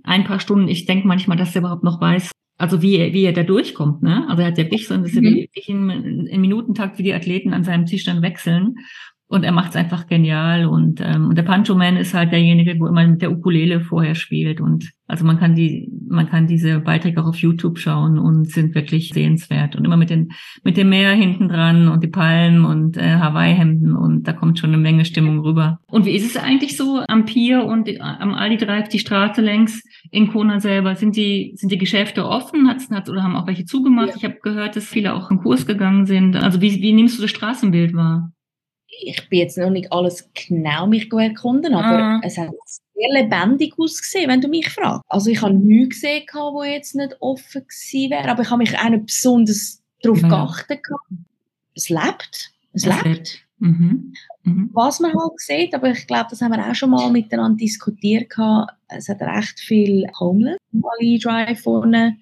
ein 0.02 0.24
paar 0.24 0.40
Stunden. 0.40 0.68
Ich 0.68 0.86
denke 0.86 1.06
manchmal, 1.06 1.36
dass 1.36 1.54
er 1.54 1.60
überhaupt 1.60 1.84
noch 1.84 2.00
weiß, 2.00 2.30
also 2.58 2.82
wie, 2.82 2.96
er- 2.96 3.12
wie 3.12 3.24
er 3.24 3.32
da 3.32 3.42
durchkommt, 3.42 4.02
ne? 4.02 4.26
Also 4.28 4.42
er 4.42 4.48
hat 4.48 4.58
ja 4.58 4.64
wirklich 4.64 4.86
so, 4.86 4.96
dass 4.96 5.14
er 5.14 5.22
Mhm. 5.22 5.34
wirklich 5.36 5.68
in, 5.68 5.90
in 6.26 6.40
Minutentakt, 6.40 6.98
wie 6.98 7.02
die 7.02 7.14
Athleten 7.14 7.52
an 7.52 7.64
seinem 7.64 7.86
Tisch 7.86 8.04
dann 8.04 8.22
wechseln. 8.22 8.76
Und 9.34 9.42
er 9.42 9.50
macht 9.50 9.70
es 9.70 9.76
einfach 9.76 10.06
genial. 10.06 10.64
Und, 10.66 11.00
ähm, 11.00 11.26
und 11.26 11.36
der 11.36 11.42
Pancho 11.42 11.74
Man 11.74 11.96
ist 11.96 12.14
halt 12.14 12.30
derjenige, 12.30 12.78
wo 12.78 12.86
immer 12.86 13.04
mit 13.04 13.20
der 13.20 13.32
Ukulele 13.32 13.80
vorher 13.80 14.14
spielt. 14.14 14.60
Und 14.60 14.92
also 15.08 15.24
man 15.24 15.40
kann 15.40 15.56
die, 15.56 15.90
man 16.08 16.28
kann 16.28 16.46
diese 16.46 16.78
Beiträge 16.78 17.20
auch 17.20 17.26
auf 17.26 17.38
YouTube 17.38 17.80
schauen 17.80 18.16
und 18.16 18.48
sind 18.48 18.76
wirklich 18.76 19.08
sehenswert. 19.08 19.74
Und 19.74 19.84
immer 19.84 19.96
mit 19.96 20.10
den, 20.10 20.30
mit 20.62 20.76
dem 20.76 20.88
Meer 20.88 21.14
hinten 21.14 21.48
dran 21.48 21.88
und 21.88 22.04
die 22.04 22.08
Palmen 22.08 22.64
und 22.64 22.96
äh, 22.96 23.16
Hawaii-Hemden 23.16 23.96
und 23.96 24.22
da 24.22 24.34
kommt 24.34 24.60
schon 24.60 24.70
eine 24.70 24.78
Menge 24.78 25.04
Stimmung 25.04 25.40
rüber. 25.40 25.80
Und 25.88 26.06
wie 26.06 26.14
ist 26.14 26.26
es 26.26 26.40
eigentlich 26.40 26.76
so 26.76 27.02
am 27.08 27.24
Pier 27.24 27.64
und 27.64 27.90
am 28.00 28.34
Aldi 28.34 28.58
Drive, 28.58 28.88
die 28.88 29.00
Straße 29.00 29.42
längs 29.42 29.82
in 30.12 30.28
Kona 30.28 30.60
selber? 30.60 30.94
Sind 30.94 31.16
die, 31.16 31.54
sind 31.56 31.72
die 31.72 31.78
Geschäfte 31.78 32.24
offen? 32.24 32.68
Hat's, 32.68 32.88
hat's, 32.88 33.10
oder 33.10 33.24
haben 33.24 33.34
auch 33.34 33.48
welche 33.48 33.64
zugemacht? 33.64 34.10
Ja. 34.10 34.16
Ich 34.16 34.24
habe 34.24 34.36
gehört, 34.44 34.76
dass 34.76 34.86
viele 34.86 35.14
auch 35.14 35.28
in 35.32 35.38
Kurs 35.38 35.66
gegangen 35.66 36.06
sind. 36.06 36.36
Also 36.36 36.60
wie, 36.60 36.80
wie 36.80 36.92
nimmst 36.92 37.18
du 37.18 37.22
das 37.22 37.32
Straßenbild 37.32 37.94
wahr? 37.94 38.30
Ich 39.02 39.28
bin 39.28 39.38
jetzt 39.40 39.58
noch 39.58 39.70
nicht 39.70 39.92
alles 39.92 40.30
genau 40.34 40.86
mich 40.86 41.10
erkunden, 41.12 41.74
aber 41.74 41.98
Ah. 42.02 42.20
es 42.22 42.38
hat 42.38 42.50
sehr 42.94 43.22
lebendig 43.22 43.74
ausgesehen, 43.78 44.28
wenn 44.30 44.40
du 44.40 44.48
mich 44.48 44.68
fragst. 44.70 45.02
Also 45.08 45.30
ich 45.30 45.42
habe 45.42 45.54
nichts 45.54 46.00
gesehen, 46.00 46.24
wo 46.32 46.62
jetzt 46.62 46.94
nicht 46.94 47.16
offen 47.20 47.62
gewesen 47.66 48.10
wäre, 48.10 48.28
aber 48.30 48.42
ich 48.42 48.50
habe 48.50 48.58
mich 48.58 48.78
auch 48.78 48.88
nicht 48.88 49.06
besonders 49.06 49.82
darauf 50.02 50.22
Ja. 50.22 50.28
geachtet. 50.28 50.80
Es 51.74 51.88
lebt. 51.88 52.50
Es, 52.72 52.84
Es 52.84 52.86
lebt. 52.86 53.04
lebt. 53.04 53.40
Mhm. 53.58 54.12
Mhm. 54.42 54.70
Was 54.74 55.00
man 55.00 55.12
halt 55.12 55.38
sieht, 55.38 55.74
aber 55.74 55.90
ich 55.90 56.06
glaube, 56.06 56.26
das 56.30 56.40
haben 56.42 56.52
wir 56.52 56.68
auch 56.68 56.74
schon 56.74 56.90
mal 56.90 57.10
miteinander 57.10 57.56
diskutiert. 57.56 58.32
Es 58.88 59.08
hat 59.08 59.20
recht 59.22 59.58
viel 59.60 60.06
Homeless 60.20 60.58
am 60.72 60.82
Ali 60.98 61.18
Drive 61.18 61.60
vorne. 61.62 62.16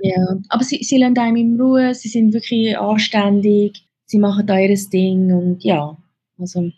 Ja, 0.00 0.36
aber 0.48 0.62
sie, 0.62 0.82
sie 0.84 0.98
lassen 0.98 1.18
einem 1.18 1.36
in 1.36 1.60
Ruhe, 1.60 1.92
sie 1.94 2.08
sind 2.08 2.32
wirklich 2.32 2.78
anständig, 2.78 3.87
sie 4.08 4.18
machen 4.18 4.46
da 4.46 4.58
ihr 4.58 4.76
Ding 4.92 5.32
und 5.32 5.62
ja, 5.64 5.96
also 6.38 6.70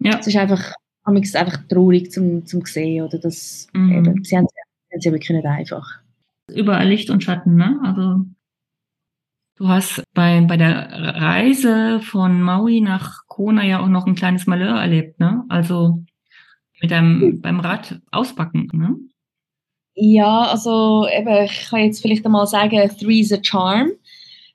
Ja. 0.00 0.18
es 0.18 0.26
ist 0.26 0.36
einfach, 0.36 0.72
amigs 1.04 1.34
einfach 1.36 1.58
traurig 1.68 2.10
zum, 2.10 2.44
zum 2.46 2.64
sehen, 2.66 3.04
oder 3.04 3.18
das, 3.18 3.68
Mhm. 3.74 3.92
eben, 3.92 4.24
sie 4.24 4.36
haben 4.36 4.46
es 4.90 5.04
ja 5.04 5.12
wirklich 5.12 5.30
nicht 5.30 5.46
einfach. 5.46 5.86
überall 6.52 6.88
Licht 6.88 7.10
und 7.10 7.22
Schatten, 7.22 7.54
ne? 7.56 7.78
Also 7.84 8.24
du 9.56 9.68
hast 9.68 10.02
bei, 10.14 10.40
bei 10.40 10.56
der 10.56 10.90
Reise 11.20 12.00
von 12.00 12.42
Maui 12.42 12.80
nach 12.80 13.26
Kona 13.28 13.64
ja 13.64 13.80
auch 13.80 13.88
noch 13.88 14.06
ein 14.06 14.14
kleines 14.16 14.46
Malheur 14.48 14.80
erlebt, 14.80 15.20
ne? 15.20 15.44
Also 15.48 16.02
mit 16.80 16.90
deinem 16.90 17.40
beim 17.42 17.60
Rad 17.60 18.00
auspacken, 18.10 18.68
ne? 18.72 18.96
Ja, 19.94 20.44
also 20.50 21.06
eben, 21.08 21.44
ich 21.44 21.68
kann 21.68 21.80
jetzt 21.80 22.00
vielleicht 22.00 22.24
einmal 22.24 22.46
sagen, 22.46 22.90
Three's 22.98 23.32
a 23.32 23.38
Charm. 23.42 23.90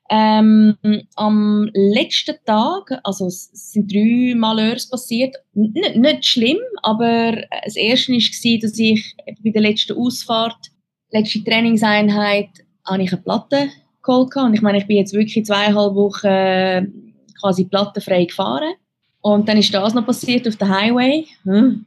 Ähm, 0.08 0.76
am 1.16 1.68
letzten 1.74 2.36
Tag, 2.44 3.00
also 3.02 3.26
es 3.26 3.50
sind 3.52 3.92
drei 3.92 4.34
Malheurs 4.36 4.88
passiert, 4.88 5.34
N 5.54 5.72
nicht 6.00 6.24
schlimm, 6.24 6.58
aber 6.82 7.42
das 7.64 7.76
erste 7.76 8.12
war, 8.12 8.58
dass 8.60 8.78
ich 8.78 9.16
bei 9.42 9.50
der 9.50 9.62
letzten 9.62 9.96
Ausfahrt, 9.96 10.70
letzte 11.10 11.42
Trainingseinheit, 11.42 12.50
habe 12.84 13.02
ich 13.02 13.12
eine 13.12 13.22
Platte 13.22 13.68
geholt 14.02 14.36
und 14.36 14.54
ich 14.54 14.62
meine, 14.62 14.78
ich 14.78 14.86
bin 14.86 14.98
jetzt 14.98 15.12
wirklich 15.12 15.44
zweieinhalb 15.44 15.94
Wochen 15.94 17.12
quasi 17.40 17.64
plattenfrei 17.64 18.26
gefahren 18.26 18.74
und 19.20 19.48
dann 19.48 19.58
ist 19.58 19.74
das 19.74 19.94
noch 19.94 20.06
passiert 20.06 20.46
auf 20.46 20.56
der 20.56 20.68
Highway. 20.68 21.26
Hm. 21.42 21.86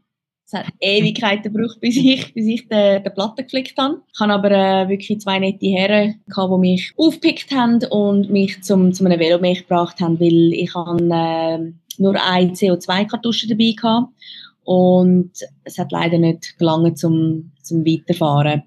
Es 0.52 0.58
hat 0.58 0.66
Ewigkeiten 0.80 1.54
gebraucht, 1.54 1.80
bis 1.80 1.96
ich, 1.96 2.34
bis 2.34 2.48
ich 2.48 2.68
den, 2.68 3.04
den 3.04 3.14
Platten 3.14 3.44
geflickt 3.44 3.78
habe. 3.78 4.02
Ich 4.12 4.20
habe 4.20 4.34
aber 4.34 4.50
äh, 4.50 4.90
wirklich 4.90 5.22
zwei 5.22 5.38
nette 5.38 5.68
Herren, 5.68 6.20
gehabt, 6.28 6.52
die 6.52 6.58
mich 6.58 6.92
aufgepickt 6.98 7.52
haben 7.52 7.84
und 7.92 8.32
mich 8.32 8.64
zum, 8.64 8.92
zu 8.92 9.06
einem 9.06 9.20
Velomech 9.20 9.68
gebracht 9.68 10.02
haben, 10.02 10.20
weil 10.20 10.52
ich 10.54 10.74
habe, 10.74 11.04
äh, 11.04 11.72
nur 12.02 12.16
eine 12.20 12.52
CO2-Kartusche 12.54 13.48
dabei 13.48 13.76
hatte 13.84 14.08
und 14.64 15.32
es 15.66 15.78
hat 15.78 15.92
leider 15.92 16.18
nicht 16.18 16.58
gelangen 16.58 16.96
zum, 16.96 17.52
zum 17.62 17.86
Weiterfahren. 17.86 18.64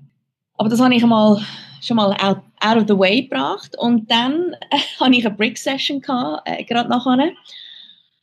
Aber 0.58 0.68
das 0.68 0.80
habe 0.80 0.94
ich 0.94 1.02
einmal, 1.02 1.40
schon 1.80 1.96
mal 1.96 2.12
out, 2.22 2.42
out 2.60 2.76
of 2.76 2.84
the 2.86 2.96
way 2.96 3.22
gebracht 3.22 3.76
und 3.76 4.08
dann 4.08 4.54
äh, 4.70 4.78
hatte 5.00 5.16
ich 5.16 5.26
eine 5.26 5.34
Brick-Session, 5.34 6.00
äh, 6.44 6.62
gerade 6.62 6.88
nachher. 6.88 7.32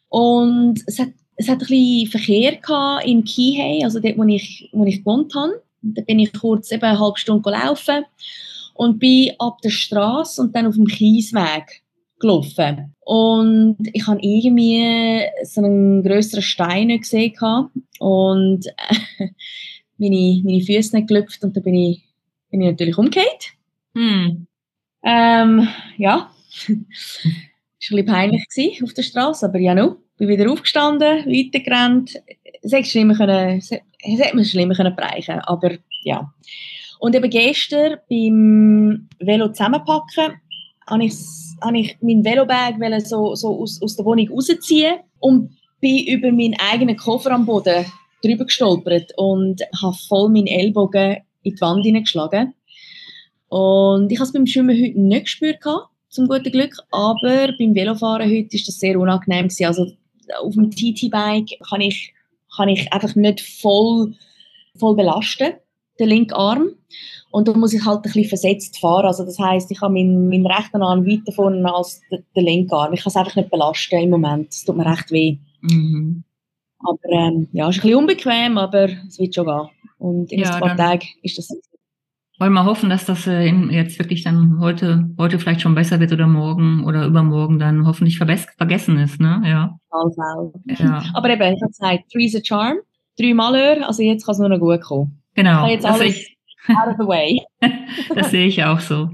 Und 0.07 0.81
es 0.87 0.97
hat 0.97 1.09
es 1.39 1.47
hat 1.47 1.61
ein 1.61 1.67
bisschen 1.67 2.07
Verkehr 2.07 2.57
gehabt 2.57 3.05
in 3.05 3.23
Kihei, 3.23 3.85
also 3.85 4.01
dort, 4.01 4.17
wo 4.17 4.23
ich, 4.25 4.69
wo 4.73 4.83
ich 4.83 4.99
gewohnt 4.99 5.33
habe. 5.35 5.63
Und 5.81 5.97
da 5.97 6.01
bin 6.01 6.19
ich 6.19 6.33
kurz 6.33 6.69
eben 6.69 6.83
eine 6.83 6.99
halbe 6.99 7.17
Stunde 7.17 7.43
gelaufen 7.43 8.03
und 8.73 8.99
bin 8.99 9.31
ab 9.39 9.59
der 9.63 9.69
Straße 9.69 10.41
und 10.41 10.53
dann 10.53 10.67
auf 10.67 10.75
dem 10.75 10.85
Kiesweg 10.85 11.81
gelaufen. 12.19 12.93
Und 13.05 13.77
ich 13.93 14.05
habe 14.05 14.19
irgendwie 14.21 15.21
so 15.45 15.63
einen 15.63 16.03
grösseren 16.03 16.43
Stein 16.43 16.87
nicht 16.87 17.03
gesehen 17.03 17.33
und 17.99 18.65
meine, 19.97 20.41
meine 20.43 20.61
Füße 20.61 20.97
nicht 20.97 21.07
gelüpft 21.07 21.41
und 21.45 21.55
da 21.55 21.61
bin 21.61 21.75
ich, 21.75 22.03
bin 22.51 22.61
ich 22.61 22.71
natürlich 22.71 22.97
umgekehrt. 22.97 23.53
Hm. 23.95 24.45
Ähm, 25.03 25.69
ja, 25.97 26.29
es 27.79 27.91
war 27.91 27.97
ein 27.97 28.05
bisschen 28.05 28.13
peinlich 28.13 28.83
auf 28.83 28.93
der 28.93 29.03
Straße, 29.03 29.45
aber 29.45 29.59
ja, 29.59 29.73
no 29.73 29.97
bin 30.19 30.27
wieder 30.27 30.51
aufgestanden, 30.51 31.25
weitergerannt. 31.25 32.21
Es 32.61 32.73
hätte 32.73 32.89
schlimmer 32.89 33.15
können, 33.15 33.57
es 33.57 33.71
hätte 33.71 34.35
mir 34.35 34.45
schlimmer 34.45 34.75
können 34.75 34.95
bereichen, 34.95 35.39
aber 35.39 35.77
ja. 36.03 36.31
Und 36.99 37.15
eben 37.15 37.29
gestern 37.29 37.97
beim 38.09 39.07
Velo 39.19 39.47
zusammenpacken, 39.47 40.41
habe 40.87 41.05
ich, 41.05 41.15
habe 41.61 41.79
ich 41.79 41.97
meinen 42.01 42.25
Velobag 42.25 42.75
so, 43.05 43.33
so 43.35 43.61
aus, 43.61 43.81
aus 43.81 43.95
der 43.95 44.05
Wohnung 44.05 44.29
rausziehen 44.29 44.99
und 45.19 45.51
bin 45.79 46.05
über 46.07 46.31
meinen 46.31 46.55
eigenen 46.71 46.97
Koffer 46.97 47.31
am 47.31 47.45
Boden 47.45 47.85
drüber 48.21 48.43
gestolpert 48.43 49.13
und 49.15 49.61
habe 49.81 49.95
voll 50.09 50.29
meinen 50.29 50.47
Ellbogen 50.47 51.17
in 51.43 51.55
die 51.55 51.61
Wand 51.61 51.85
hineingeschlagen. 51.85 52.53
Und 53.47 54.11
ich 54.11 54.19
habe 54.19 54.27
es 54.27 54.33
beim 54.33 54.45
Schwimmen 54.45 54.77
heute 54.77 54.99
nicht 54.99 55.23
gespürt, 55.23 55.61
zum 56.09 56.27
guten 56.27 56.51
Glück, 56.51 56.75
aber 56.91 57.53
beim 57.57 57.75
Velofahren 57.75 58.29
heute 58.29 58.55
ist 58.55 58.67
das 58.67 58.79
sehr 58.79 58.99
unangenehm 58.99 59.47
gewesen. 59.47 59.65
Also 59.65 59.91
auf 60.41 60.53
dem 60.53 60.71
TT-Bike 60.71 61.59
kann 61.69 61.81
ich, 61.81 62.13
kann 62.55 62.69
ich 62.69 62.91
einfach 62.91 63.15
nicht 63.15 63.41
voll, 63.41 64.15
voll 64.77 64.95
belasten, 64.95 65.53
den 65.99 66.09
linken 66.09 66.33
Arm. 66.33 66.69
Und 67.31 67.47
da 67.47 67.53
muss 67.53 67.73
ich 67.73 67.85
halt 67.85 67.97
ein 67.97 68.01
bisschen 68.01 68.25
versetzt 68.25 68.79
fahren. 68.79 69.05
Also 69.05 69.23
das 69.23 69.37
heißt, 69.37 69.69
ich 69.69 69.81
habe 69.81 69.93
meinen, 69.93 70.29
meinen 70.29 70.47
rechten 70.47 70.81
Arm 70.81 71.05
weiter 71.05 71.31
vorne 71.31 71.73
als 71.73 72.01
den, 72.11 72.25
den 72.35 72.45
linken 72.45 72.73
Arm. 72.73 72.93
Ich 72.93 73.03
kann 73.03 73.11
es 73.11 73.15
einfach 73.15 73.35
nicht 73.35 73.51
belasten 73.51 73.99
im 73.99 74.09
Moment. 74.09 74.49
Es 74.49 74.65
tut 74.65 74.77
mir 74.77 74.85
recht 74.85 75.11
weh. 75.11 75.37
Mhm. 75.61 76.23
Aber 76.79 77.09
ähm, 77.11 77.49
ja, 77.51 77.69
es 77.69 77.77
ist 77.77 77.83
ein 77.83 77.87
bisschen 77.87 77.99
unbequem, 77.99 78.57
aber 78.57 78.89
es 79.07 79.19
wird 79.19 79.35
schon 79.35 79.45
gehen. 79.45 79.69
Und 79.99 80.31
in 80.31 80.39
Ja, 80.39 80.55
ein 80.55 80.61
paar 80.61 80.77
Tagen 80.77 81.07
ist 81.21 81.37
das 81.37 81.49
Wollen 82.39 82.53
wir 82.53 82.63
hoffen, 82.63 82.89
dass 82.89 83.05
das 83.05 83.27
äh, 83.27 83.47
jetzt 83.69 83.99
wirklich 83.99 84.23
dann 84.23 84.59
heute, 84.61 85.09
heute 85.17 85.39
vielleicht 85.39 85.59
schon 85.59 85.75
besser 85.75 85.99
wird 85.99 86.13
oder 86.13 86.25
morgen 86.25 86.85
oder 86.85 87.05
übermorgen 87.05 87.59
dann 87.59 87.85
hoffentlich 87.85 88.17
vergessen 88.17 88.97
ist, 88.97 89.19
ne? 89.19 89.41
Ja. 89.45 89.77
Fall. 89.89 90.51
Ja. 90.65 91.03
Aber 91.13 91.29
eben, 91.29 91.41
ich 91.41 91.61
habe 91.61 91.71
gesagt, 91.71 92.03
three's 92.13 92.35
a 92.35 92.39
charm, 92.41 92.77
drei 93.19 93.33
Malheur, 93.33 93.85
also 93.85 94.01
jetzt 94.03 94.25
kann 94.25 94.33
es 94.33 94.39
nur 94.39 94.47
noch 94.47 94.59
gut 94.59 94.81
kommen. 94.81 95.21
Genau. 95.35 95.61
kann 95.61 95.69
jetzt 95.69 95.83
sehe 95.83 95.91
alles- 95.91 96.15
ich, 96.15 96.37
Out 96.69 96.87
of 96.87 96.95
the 96.97 97.07
way. 97.07 97.41
das 98.15 98.31
sehe 98.31 98.45
ich 98.45 98.63
auch 98.63 98.79
so. 98.79 99.09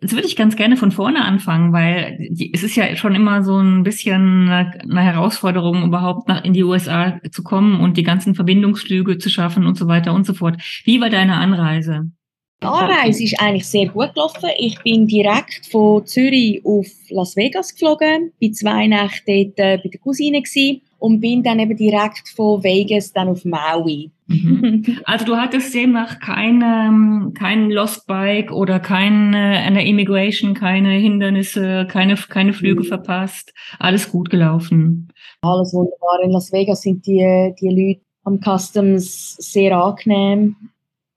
Jetzt 0.00 0.14
würde 0.14 0.26
ich 0.26 0.36
ganz 0.36 0.54
gerne 0.56 0.76
von 0.76 0.92
vorne 0.92 1.24
anfangen, 1.24 1.72
weil 1.72 2.28
es 2.52 2.62
ist 2.62 2.76
ja 2.76 2.94
schon 2.96 3.16
immer 3.16 3.42
so 3.42 3.58
ein 3.58 3.82
bisschen 3.82 4.48
eine 4.48 4.80
eine 4.80 5.00
Herausforderung, 5.02 5.84
überhaupt 5.84 6.28
nach 6.28 6.44
in 6.44 6.52
die 6.52 6.62
USA 6.62 7.20
zu 7.32 7.42
kommen 7.42 7.80
und 7.80 7.96
die 7.96 8.04
ganzen 8.04 8.36
Verbindungsflüge 8.36 9.18
zu 9.18 9.28
schaffen 9.28 9.66
und 9.66 9.76
so 9.76 9.88
weiter 9.88 10.14
und 10.14 10.24
so 10.24 10.34
fort. 10.34 10.60
Wie 10.84 11.00
war 11.00 11.10
deine 11.10 11.36
Anreise? 11.36 12.12
Die 12.60 12.66
Anreise 12.66 13.22
ist 13.22 13.40
eigentlich 13.40 13.66
sehr 13.68 13.86
gut 13.86 14.14
gelaufen. 14.14 14.50
Ich 14.58 14.82
bin 14.82 15.06
direkt 15.06 15.66
von 15.70 16.04
Zürich 16.06 16.60
auf 16.64 16.86
Las 17.10 17.36
Vegas 17.36 17.72
geflogen, 17.72 18.32
bin 18.40 18.52
zwei 18.52 18.88
Nächte 18.88 19.52
dort 19.56 19.58
äh, 19.58 19.78
bei 19.82 19.88
der 19.88 20.00
Cousine 20.00 20.42
gewesen 20.42 20.82
und 20.98 21.20
bin 21.20 21.44
dann 21.44 21.60
eben 21.60 21.76
direkt 21.76 22.28
von 22.34 22.64
Vegas 22.64 23.12
dann 23.12 23.28
auf 23.28 23.44
Maui. 23.44 24.10
Mhm. 24.26 24.98
Also 25.04 25.24
du 25.24 25.36
hattest 25.36 25.72
demnach 25.72 26.18
kein, 26.18 26.60
ähm, 26.62 27.32
kein 27.38 27.70
Lost 27.70 28.08
Bike 28.08 28.50
oder 28.50 28.80
kein, 28.80 29.32
äh, 29.34 29.62
an 29.64 29.74
der 29.74 29.86
Immigration, 29.86 30.54
keine 30.54 30.90
Hindernisse, 30.94 31.86
keine, 31.88 32.16
keine 32.16 32.52
Flüge 32.52 32.80
Mhm. 32.82 32.86
verpasst. 32.86 33.54
Alles 33.78 34.10
gut 34.10 34.30
gelaufen. 34.30 35.12
Alles 35.42 35.72
wunderbar. 35.72 36.20
In 36.24 36.32
Las 36.32 36.52
Vegas 36.52 36.82
sind 36.82 37.06
die, 37.06 37.54
die 37.60 37.68
Leute 37.68 38.00
am 38.24 38.40
Customs 38.40 39.36
sehr 39.36 39.76
angenehm. 39.78 40.56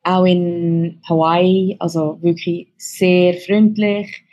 Auch 0.04 0.26
in 0.26 1.00
Hawaii, 1.08 1.76
also 1.80 2.18
wirklich 2.22 2.68
sehr 2.78 3.36
freundlich. 3.36 4.24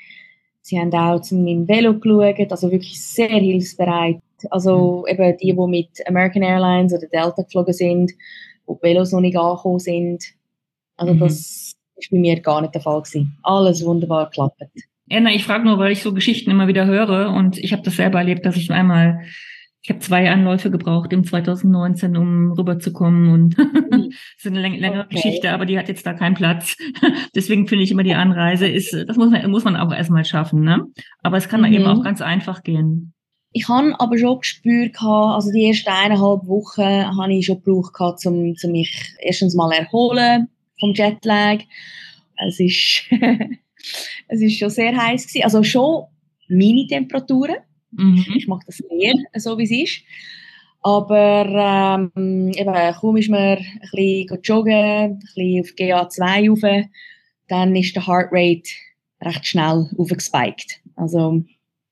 Sie 0.63 0.79
haben 0.79 0.93
auch 0.95 1.21
zu 1.21 1.35
meinem 1.35 1.67
Velo 1.69 1.99
geschaut, 1.99 2.51
also 2.51 2.71
wirklich 2.71 3.01
sehr 3.03 3.29
hilfsbereit. 3.29 4.21
Also 4.51 5.05
eben 5.09 5.37
die, 5.39 5.53
die 5.55 5.67
mit 5.67 5.89
American 6.07 6.43
Airlines 6.43 6.93
oder 6.93 7.07
Delta 7.09 7.43
geflogen 7.43 7.75
sind, 7.75 8.13
wo 8.67 8.75
die 8.75 8.83
Velos 8.89 9.13
noch 9.13 9.21
nicht 9.21 9.37
angekommen 9.37 9.79
sind. 9.79 10.23
Also 10.97 11.15
Mhm. 11.15 11.21
das 11.21 11.75
ist 11.97 12.11
bei 12.11 12.19
mir 12.19 12.39
gar 12.41 12.61
nicht 12.61 12.75
der 12.75 12.81
Fall 12.83 13.01
gewesen. 13.03 13.37
Alles 13.43 13.85
wunderbar 13.85 14.27
geklappt. 14.27 14.63
Ja, 15.11 15.21
na, 15.21 15.33
ich 15.33 15.45
frage 15.45 15.65
nur, 15.65 15.79
weil 15.79 15.93
ich 15.93 16.03
so 16.03 16.13
Geschichten 16.13 16.51
immer 16.51 16.69
wieder 16.69 16.87
höre 16.87 17.31
und 17.35 17.57
ich 17.59 17.73
habe 17.73 17.83
das 17.83 17.97
selber 17.97 18.19
erlebt, 18.19 18.45
dass 18.45 18.57
ich 18.57 18.71
einmal, 18.71 19.23
ich 19.83 19.91
habe 19.91 20.01
zwei 20.01 20.31
Anläufe 20.31 20.71
gebraucht 20.71 21.13
im 21.13 21.25
2019, 21.25 22.17
um 22.17 22.53
rüberzukommen 22.53 23.31
und 23.33 23.57
das 23.91 24.09
ist 24.39 24.47
eine 24.47 24.61
läng 24.61 24.75
längere 24.75 25.05
Okay. 25.05 25.15
Geschichte, 25.15 25.53
aber 25.53 25.67
die 25.67 25.79
hat 25.79 25.89
jetzt 25.89 26.05
da 26.05 26.15
keinen 26.15 26.35
Platz. 26.35 26.77
Deswegen 27.35 27.69
finde 27.69 27.85
ich 27.85 27.91
immer 27.93 28.03
die 28.03 28.15
Anreise 28.15 28.67
ist, 28.67 28.93
das 28.93 29.17
muss 29.17 29.31
man, 29.31 29.51
muss 29.51 29.65
man 29.65 29.77
auch 29.77 29.93
erstmal 29.93 30.25
schaffen, 30.25 30.63
ne? 30.63 30.85
Aber 31.23 31.37
es 31.37 31.49
kann 31.49 31.61
Mhm. 31.61 31.73
eben 31.73 31.87
auch 31.87 32.03
ganz 32.03 32.21
einfach 32.21 32.63
gehen. 32.63 33.15
Ich 33.53 33.69
habe 33.69 33.99
aber 33.99 34.19
schon 34.19 34.41
gespürt, 34.41 34.97
also 35.01 35.51
die 35.53 35.69
ersten 35.69 35.89
eineinhalb 35.89 36.47
Wochen 36.47 36.83
habe 37.17 37.33
ich 37.33 37.47
schon 37.47 37.63
gebraucht, 37.63 38.27
um, 38.27 38.55
um 38.63 38.73
mich 38.73 39.15
erstens 39.21 39.55
mal 39.55 39.73
erholen 39.73 40.49
vom 40.79 40.93
Jetlag. 40.93 41.61
Es 42.37 42.61
ist, 42.61 43.05
es 44.29 44.41
ist 44.43 44.59
schon 44.59 44.71
sehr 44.71 44.95
heiß 44.97 45.27
gewesen. 45.29 45.45
Also 45.45 45.63
schon 45.63 46.05
meine 46.49 46.87
Temperaturen. 46.87 47.57
Mhm. 47.93 48.25
Ich 48.37 48.47
mag 48.49 48.61
das 48.67 48.77
sehr, 48.77 49.15
so 49.37 49.59
wie 49.59 49.65
es 49.65 49.71
ist. 49.71 50.03
Aber 50.83 52.09
ähm, 52.15 52.53
eben, 52.55 52.75
kaum 53.01 53.17
ist 53.17 53.29
man 53.31 53.59
ein 53.59 53.65
bisschen 53.93 54.41
joggen, 54.45 54.73
ein 54.75 55.19
bisschen 55.19 55.61
auf 55.61 55.69
GA2 55.77 56.49
rauf, 56.51 56.87
dann 57.49 57.75
ist 57.75 57.97
der 57.97 58.07
Heart 58.07 58.29
Rate 58.31 58.71
recht 59.21 59.47
schnell 59.47 59.91
aufgespiked. 59.99 60.81
Also, 60.95 61.43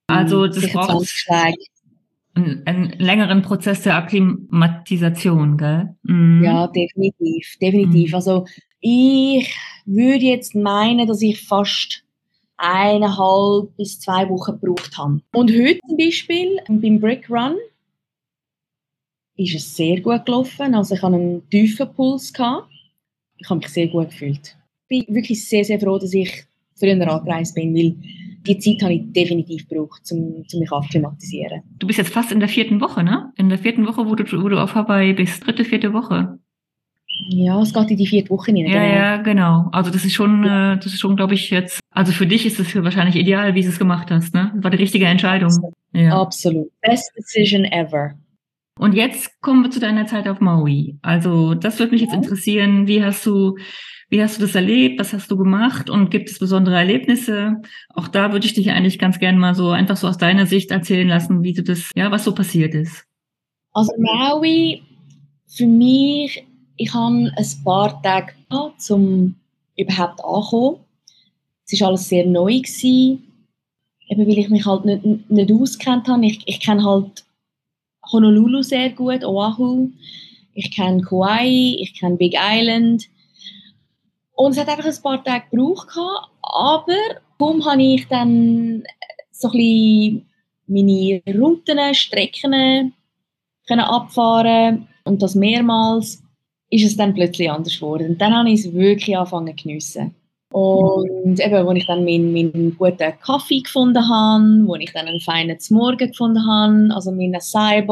Also 0.07 0.47
das 0.47 0.57
sicher 0.57 0.75
braucht 0.75 0.90
20 1.07 1.11
Schläge. 1.11 1.57
einen, 2.35 2.62
einen 2.66 2.90
längeren 2.99 3.42
Prozess 3.42 3.83
der 3.83 3.97
Akklimatisation, 3.97 5.57
gell? 5.59 5.94
Mhm. 6.05 6.44
Ja, 6.44 6.66
definitiv, 6.68 7.57
definitiv. 7.61 8.11
Mhm. 8.11 8.14
Also 8.14 8.47
ich 8.81 9.53
würde 9.85 10.25
jetzt 10.25 10.55
meinen, 10.55 11.09
dass 11.09 11.23
ich 11.23 11.40
fast 11.42 12.05
eineinhalb 12.57 13.77
bis 13.77 14.01
zwei 14.01 14.29
Wochen 14.29 14.59
gebraucht 14.61 14.97
habe. 14.97 15.21
Und 15.33 15.51
heute 15.51 15.81
zum 15.87 15.97
Beispiel 15.97 16.59
beim 16.69 17.01
Brick 17.01 17.29
Run 17.31 17.57
ist 19.37 19.55
es 19.55 19.77
sehr 19.77 20.01
gut 20.01 20.25
gelaufen. 20.25 20.75
Also 20.75 20.95
ich 20.95 21.03
hatte 21.03 21.16
einen 21.16 21.49
tiefen 21.51 21.92
Puls. 21.95 22.33
Gehabt. 22.33 22.71
Ich 23.37 23.49
habe 23.51 23.59
mich 23.59 23.69
sehr 23.69 23.88
gut 23.88 24.09
gefühlt. 24.11 24.57
Ich 24.88 25.07
bin 25.07 25.14
wirklich 25.14 25.47
sehr, 25.47 25.64
sehr 25.64 25.79
froh, 25.79 25.99
dass 25.99 26.14
ich 26.14 26.47
früher 26.79 26.92
angereist 26.92 27.55
bin, 27.55 27.75
weil 27.75 27.97
die 28.47 28.59
Zeit 28.59 28.83
habe 28.83 28.95
ich 28.95 29.12
definitiv 29.12 29.69
gebraucht, 29.69 30.03
um, 30.12 30.45
um 30.53 30.61
mich 30.61 30.73
akklimatisieren. 30.73 31.62
Du 31.79 31.87
bist 31.87 31.99
jetzt 31.99 32.12
fast 32.12 32.33
in 32.33 32.40
der 32.40 32.49
vierten 32.49 32.81
Woche, 32.81 33.03
ne? 33.03 33.33
In 33.37 33.49
der 33.49 33.59
vierten 33.59 33.87
Woche, 33.87 34.07
wo 34.07 34.14
du, 34.14 34.25
wo 34.42 34.49
du 34.49 34.62
auf 34.62 34.75
Hawaii 34.75 35.12
bist. 35.12 35.45
Dritte, 35.45 35.64
vierte 35.64 35.92
Woche. 35.92 36.38
Ja, 37.29 37.61
es 37.61 37.72
geht 37.72 37.90
in 37.90 37.96
die 37.96 38.07
vierte 38.07 38.31
Woche 38.31 38.52
rein. 38.52 38.66
Ja, 38.66 38.85
ja, 38.85 39.16
genau. 39.16 39.68
Also 39.72 39.90
das 39.90 40.05
ist 40.05 40.14
schon, 40.14 40.44
äh, 40.44 40.76
das 40.76 40.87
ist 40.87 41.00
schon, 41.00 41.16
glaube 41.16 41.35
ich, 41.35 41.50
jetzt. 41.50 41.81
Also 41.90 42.12
für 42.12 42.26
dich 42.26 42.46
ist 42.46 42.61
es 42.61 42.74
wahrscheinlich 42.76 43.16
ideal, 43.16 43.55
wie 43.55 43.62
du 43.62 43.68
es 43.68 43.79
gemacht 43.79 44.11
hast, 44.11 44.35
ne? 44.35 44.52
Das 44.55 44.64
war 44.64 44.70
die 44.70 44.76
richtige 44.76 45.07
Entscheidung. 45.07 45.74
Ja. 45.92 46.20
Absolut. 46.20 46.68
Best 46.83 47.11
decision 47.16 47.64
ever. 47.64 48.12
Und 48.79 48.92
jetzt 48.92 49.40
kommen 49.40 49.62
wir 49.62 49.70
zu 49.70 49.81
deiner 49.81 50.07
Zeit 50.07 50.29
auf 50.29 50.40
Maui. 50.40 50.98
Also 51.00 51.55
das 51.55 51.79
würde 51.79 51.92
mich 51.92 52.02
jetzt 52.02 52.12
interessieren. 52.12 52.87
Wie 52.87 53.02
hast 53.02 53.24
du, 53.24 53.57
wie 54.11 54.22
hast 54.22 54.37
du 54.37 54.42
das 54.42 54.55
erlebt? 54.55 55.00
Was 55.00 55.14
hast 55.14 55.31
du 55.31 55.38
gemacht? 55.38 55.88
Und 55.88 56.11
gibt 56.11 56.29
es 56.29 56.38
besondere 56.38 56.76
Erlebnisse? 56.76 57.62
Auch 57.94 58.09
da 58.09 58.33
würde 58.33 58.44
ich 58.44 58.52
dich 58.52 58.70
eigentlich 58.70 58.98
ganz 58.98 59.18
gern 59.18 59.38
mal 59.38 59.55
so 59.55 59.70
einfach 59.70 59.96
so 59.96 60.07
aus 60.07 60.18
deiner 60.18 60.44
Sicht 60.44 60.70
erzählen 60.70 61.09
lassen, 61.09 61.42
wie 61.42 61.55
du 61.55 61.62
das, 61.62 61.90
ja, 61.96 62.11
was 62.11 62.24
so 62.24 62.35
passiert 62.35 62.74
ist. 62.74 63.07
Also 63.72 63.92
Maui, 63.98 64.83
für 65.48 65.66
mich, 65.66 66.44
ich 66.77 66.93
habe 66.93 67.33
ein 67.37 67.65
paar 67.65 68.03
Tage 68.03 68.33
gehabt, 68.49 68.91
um 68.91 69.35
überhaupt 69.77 70.25
anzukommen. 70.25 70.81
Es 71.69 71.81
war 71.81 71.89
alles 71.89 72.09
sehr 72.09 72.27
neu. 72.27 72.59
Gewesen, 72.59 73.23
eben 74.09 74.27
weil 74.27 74.39
ich 74.39 74.49
mich 74.49 74.67
halt 74.67 74.85
nicht, 74.85 75.31
nicht 75.31 75.53
auskennt 75.53 76.09
habe. 76.09 76.27
Ich, 76.27 76.43
ich 76.47 76.61
kenne 76.61 76.85
halt 76.85 77.25
Honolulu 78.12 78.62
sehr 78.62 78.91
gut, 78.91 79.25
Oahu. 79.25 79.91
Ich 80.55 80.71
kenne 80.71 81.03
Kauai, 81.03 81.77
ich 81.79 81.99
kenne 81.99 82.17
Big 82.17 82.35
Island. 82.39 83.09
Und 84.33 84.53
es 84.53 84.59
hat 84.59 84.69
einfach 84.69 84.85
ein 84.85 85.03
paar 85.03 85.25
Tage 85.25 85.47
gebraucht, 85.51 85.89
aber 86.43 86.95
kaum 87.39 87.65
habe 87.65 87.83
ich 87.83 88.07
dann 88.09 88.85
so 89.33 89.51
ein 89.51 90.27
meine 90.67 91.23
Routen, 91.29 91.95
Strecken 91.95 92.93
können 93.67 93.81
abfahren 93.81 94.89
und 95.05 95.23
das 95.23 95.35
mehrmals, 95.35 96.23
ist 96.70 96.85
es 96.85 96.96
dann 96.96 97.14
plötzlich 97.14 97.50
anders 97.50 97.76
geworden. 97.76 98.11
Und 98.11 98.20
dann 98.20 98.35
habe 98.35 98.50
ich 98.50 98.61
es 98.61 98.72
wirklich 98.72 99.16
angefangen 99.16 99.57
zu 99.57 99.62
geniessen. 99.62 100.14
Und 100.52 101.40
eben, 101.40 101.55
als 101.55 101.79
ich 101.79 101.87
dann 101.87 102.05
meinen, 102.05 102.33
meinen 102.33 102.76
guten 102.76 103.12
Kaffee 103.20 103.61
gefunden 103.61 104.09
habe, 104.09 104.66
wo 104.66 104.74
ich 104.76 104.92
dann 104.92 105.07
einen 105.07 105.20
feinen 105.20 105.59
Morgen 105.70 106.11
gefunden 106.11 106.46
habe, 106.46 106.88
also 106.94 107.11
meinen 107.11 107.35
Acai 107.35 107.83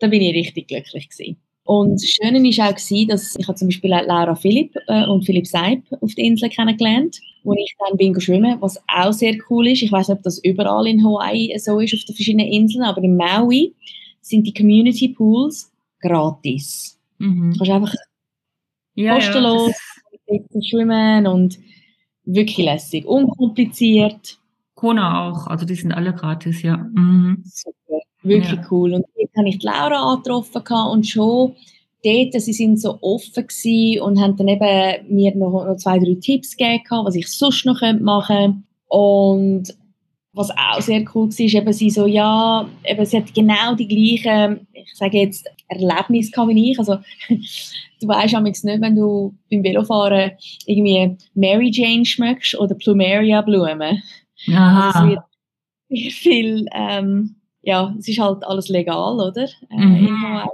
da 0.00 0.08
bin 0.08 0.20
ich 0.20 0.34
richtig 0.34 0.68
glücklich 0.68 1.08
gewesen. 1.08 1.36
Und 1.64 1.94
das 1.94 2.10
Schöne 2.10 2.42
war 2.42 2.68
auch, 2.68 3.08
dass 3.08 3.36
ich 3.38 3.46
habe 3.46 3.56
zum 3.56 3.68
Beispiel 3.68 3.92
auch 3.92 4.04
Laura 4.04 4.34
Philipp 4.34 4.74
äh, 4.88 5.06
und 5.06 5.24
Philipp 5.24 5.46
Seib 5.46 5.80
auf 6.00 6.12
der 6.14 6.24
Insel 6.24 6.48
kennengelernt, 6.48 7.20
wo 7.44 7.54
ich 7.54 7.74
dann 7.78 7.96
bin 7.96 8.20
schwimmen, 8.20 8.56
was 8.60 8.82
auch 8.88 9.12
sehr 9.12 9.36
cool 9.48 9.68
ist. 9.68 9.82
Ich 9.82 9.92
weiß 9.92 10.08
nicht, 10.08 10.18
ob 10.18 10.22
das 10.24 10.42
überall 10.42 10.88
in 10.88 11.04
Hawaii 11.04 11.56
so 11.58 11.78
ist, 11.78 11.94
auf 11.94 12.04
den 12.04 12.16
verschiedenen 12.16 12.48
Inseln, 12.48 12.82
aber 12.82 13.02
in 13.02 13.16
Maui 13.16 13.74
sind 14.20 14.44
die 14.44 14.52
Community 14.52 15.08
Pools 15.08 15.70
gratis. 16.00 16.98
Mhm. 17.22 17.52
Du 17.52 17.58
kannst 17.58 17.70
einfach 17.70 17.94
Ja, 18.94 19.14
kostenlos 19.14 19.72
ja, 20.26 20.62
schwimmen 20.62 21.26
und 21.26 21.58
wirklich 22.24 22.58
lässig, 22.58 23.06
unkompliziert. 23.06 24.38
Kona 24.74 25.28
auch. 25.30 25.46
Also 25.46 25.64
die 25.64 25.74
sind 25.74 25.92
alle 25.92 26.12
gratis, 26.14 26.62
ja. 26.62 26.76
Mhm. 26.76 27.42
Super, 27.44 28.00
wirklich 28.22 28.58
Ja. 28.58 28.66
cool. 28.70 28.94
Und 28.94 29.04
dort 29.16 29.36
habe 29.36 29.48
ich 29.48 29.58
die 29.58 29.66
Laura 29.66 30.12
angetroffen 30.12 30.62
und 30.90 31.06
schon 31.06 31.54
dort, 32.04 32.32
sie 32.42 32.52
sind 32.52 32.80
so 32.80 32.98
offen 33.00 33.46
gewesen 33.46 34.02
und 34.02 34.20
haben 34.20 34.36
dann 34.36 34.48
eben 34.48 35.14
mir 35.14 35.34
noch, 35.36 35.64
noch 35.66 35.76
zwei, 35.76 35.98
drei 35.98 36.16
Tipps 36.20 36.56
gegeben, 36.56 36.82
was 37.04 37.14
ich 37.14 37.28
sonst 37.28 37.64
noch 37.64 37.80
machen 38.00 38.36
könnte. 38.36 38.62
Und 38.88 39.74
was 40.34 40.50
auch 40.50 40.80
sehr 40.80 41.04
cool 41.14 41.28
war, 41.28 41.28
ist 41.28 41.54
eben 41.54 41.72
sie 41.72 41.90
so, 41.90 42.06
ja, 42.06 42.68
eben 42.84 43.04
sie 43.04 43.18
hat 43.18 43.34
genau 43.34 43.74
die 43.74 43.88
gleichen, 43.88 44.66
ich 44.72 44.94
sage 44.94 45.18
jetzt, 45.18 45.48
Erlebnisse 45.68 46.30
gehabt 46.30 46.48
wie 46.50 46.70
ich. 46.72 46.78
Also, 46.78 46.96
du 47.28 48.08
weißt 48.08 48.34
amigs 48.34 48.64
nicht, 48.64 48.80
wenn 48.80 48.96
du 48.96 49.34
beim 49.50 49.62
Velofahren 49.62 50.32
irgendwie 50.66 51.16
Mary 51.34 51.70
Jane 51.72 52.04
schmeckst 52.04 52.54
oder 52.58 52.74
Plumeria 52.74 53.42
Blumen. 53.42 54.02
Also 54.48 54.88
es 54.88 54.94
Aha. 54.96 55.08
wird 55.08 56.12
viel 56.12 56.66
ähm, 56.72 57.36
ja, 57.62 57.94
es 57.98 58.08
ist 58.08 58.18
halt 58.18 58.44
alles 58.44 58.68
legal, 58.68 59.20
oder? 59.20 59.48
Äh, 59.70 59.76
Mhm. 59.76 60.48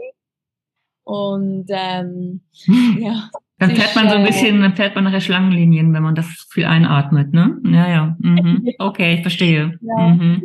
Und 1.05 1.67
ähm, 1.71 2.43
ja, 3.01 3.31
Dann 3.59 3.75
fährt 3.75 3.97
man 3.97 4.09
so 4.09 4.15
ein 4.15 4.25
bisschen, 4.25 4.61
dann 4.61 4.77
fährt 4.77 4.95
man 4.95 5.05
nachher 5.05 5.21
Schlangenlinien, 5.21 5.93
wenn 5.93 6.03
man 6.03 6.15
das 6.15 6.47
viel 6.51 6.65
einatmet, 6.65 7.33
ne? 7.33 7.57
Ja, 7.65 7.89
ja. 7.89 8.17
Mhm. 8.21 8.69
Okay, 8.79 9.15
ich 9.15 9.23
verstehe. 9.23 9.79
Ja. 9.81 10.09
Mhm. 10.09 10.43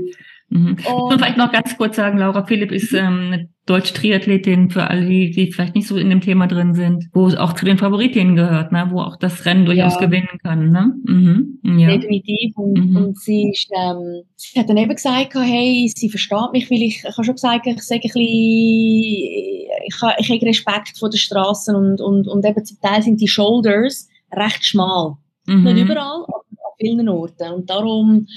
Mhm. 0.56 0.76
Ich 0.80 0.88
muss 0.90 1.14
vielleicht 1.16 1.38
noch 1.38 1.52
ganz 1.52 1.76
kurz 1.78 1.96
sagen, 1.96 2.18
Laura 2.20 2.46
Philipp 2.46 2.72
ist 2.72 2.94
ähm, 2.94 3.30
eine 3.32 3.50
deutsche 3.66 3.94
Triathletin 3.94 4.70
für 4.70 4.88
alle, 4.88 5.06
die, 5.08 5.32
die 5.32 5.52
vielleicht 5.52 5.74
nicht 5.74 5.88
so 5.88 5.98
in 5.98 6.10
dem 6.10 6.22
Thema 6.22 6.48
drin 6.48 6.76
sind, 6.76 7.06
wo 7.14 7.26
es 7.28 7.36
auch 7.36 7.54
zu 7.54 7.66
den 7.66 7.78
Favoritinnen 7.78 8.36
gehört, 8.36 8.72
ne? 8.72 8.88
wo 8.92 9.00
auch 9.02 9.16
das 9.18 9.46
Rennen 9.46 9.66
durchaus 9.66 9.96
Ja. 9.96 10.02
gewinnen 10.02 10.38
kann. 10.44 10.70
Ne? 10.72 10.94
Mhm. 11.06 11.80
Ja. 11.80 11.96
definitiv. 11.98 12.56
Und, 12.58 12.74
Mhm. 12.78 12.96
und 12.98 13.20
sie, 13.20 13.50
ist, 13.52 13.68
ähm, 13.76 14.24
sie 14.36 14.60
hat 14.60 14.70
dann 14.70 14.78
eben 14.78 14.94
gesagt, 14.94 15.34
hey, 15.36 15.90
sie 15.96 16.10
versteht 16.10 16.52
mich, 16.52 16.70
weil 16.70 16.82
ich, 16.84 16.98
ich 17.00 17.04
habe 17.06 17.24
schon 17.24 17.36
gesagt, 17.36 17.66
ich 17.66 17.82
sage 17.82 18.02
ein 18.02 18.04
bisschen, 18.04 18.22
ich, 18.22 20.02
ha- 20.02 20.16
ich 20.20 20.30
habe 20.30 20.46
Respekt 20.46 20.98
vor 21.00 21.10
den 21.10 21.18
Straßen 21.18 21.76
und, 21.76 22.02
und, 22.02 22.28
und 22.28 22.46
eben 22.46 22.64
zum 22.66 22.78
Teil 22.82 23.02
sind 23.02 23.20
die 23.22 23.28
Shoulders 23.28 24.08
recht 24.32 24.64
schmal. 24.66 25.14
Mhm. 25.48 25.64
Nicht 25.64 25.78
überall, 25.86 26.24
aber 26.26 26.42
vielen 26.84 27.10
Orten. 27.10 27.52
Und 27.54 27.70
darum, 27.70 28.28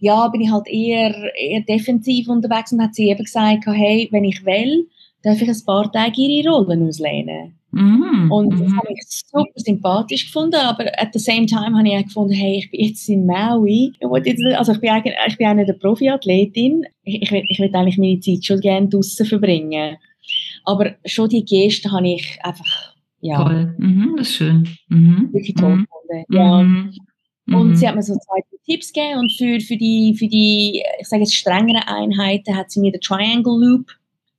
ja, 0.00 0.28
bin 0.28 0.40
ich 0.40 0.50
halt 0.50 0.68
eher, 0.68 1.14
eher 1.36 1.60
defensiv 1.60 2.28
unterwegs 2.28 2.72
und 2.72 2.82
hat 2.82 2.94
sie 2.94 3.08
eben 3.08 3.24
gesagt, 3.24 3.66
hey, 3.66 4.08
wenn 4.10 4.24
ich 4.24 4.44
will, 4.44 4.88
darf 5.22 5.40
ich 5.40 5.48
ein 5.48 5.64
paar 5.64 5.90
Tage 5.90 6.20
ihre 6.20 6.50
Rollen 6.50 6.88
auslehnen. 6.88 7.54
Mhm. 7.72 8.30
Und 8.30 8.50
das 8.52 8.68
mhm. 8.68 8.76
habe 8.76 8.88
ich 8.90 9.00
super 9.06 9.50
sympathisch 9.56 10.26
gefunden, 10.26 10.56
aber 10.56 10.86
at 11.00 11.12
the 11.12 11.18
same 11.18 11.46
time 11.46 11.76
habe 11.76 11.88
ich 11.88 11.96
auch 11.96 12.02
gefunden, 12.02 12.34
hey, 12.34 12.58
ich 12.58 12.70
bin 12.70 12.80
jetzt 12.80 13.08
in 13.08 13.24
Maui. 13.24 13.92
Jetzt, 14.24 14.44
also 14.56 14.72
ich 14.72 14.80
bin 14.80 14.90
eigentlich, 14.90 15.14
ich 15.26 15.38
bin 15.38 15.46
auch 15.46 15.54
nicht 15.54 15.70
eine 15.70 15.78
Profiathletin. 15.78 16.84
Ich, 17.04 17.22
ich, 17.22 17.32
will, 17.32 17.42
ich 17.48 17.58
will 17.58 17.74
eigentlich 17.74 17.96
meine 17.98 18.20
Zeit 18.20 18.44
schon 18.44 18.60
gerne 18.60 18.88
draußen 18.88 19.24
verbringen. 19.24 19.96
Aber 20.64 20.94
schon 21.06 21.30
die 21.30 21.44
Geste 21.44 21.90
habe 21.90 22.08
ich 22.08 22.38
einfach, 22.42 22.94
ja, 23.20 23.42
Toll. 23.42 23.74
Mhm. 23.78 24.14
Das 24.18 24.28
ist 24.28 24.34
schön. 24.34 24.68
Mhm. 24.88 25.30
wirklich 25.32 25.54
toll 25.54 25.76
Mhm. 25.76 25.86
gefunden. 25.86 26.24
Ja. 26.30 26.62
Mhm. 27.46 27.54
Und 27.54 27.68
Mhm. 27.70 27.76
sie 27.76 27.88
hat 27.88 27.94
mir 27.96 28.02
so 28.02 28.14
zwei 28.14 28.40
Tipps 28.64 28.92
gegeben 28.92 29.18
und 29.20 29.32
für, 29.32 29.60
für, 29.60 29.76
die, 29.76 30.14
für 30.18 30.28
die, 30.28 30.82
ich 31.00 31.08
sage 31.08 31.22
jetzt 31.22 31.34
strengeren 31.34 31.82
Einheiten 31.86 32.56
hat 32.56 32.70
sie 32.70 32.80
mir 32.80 32.92
den 32.92 33.00
Triangle 33.00 33.58
Loop 33.58 33.90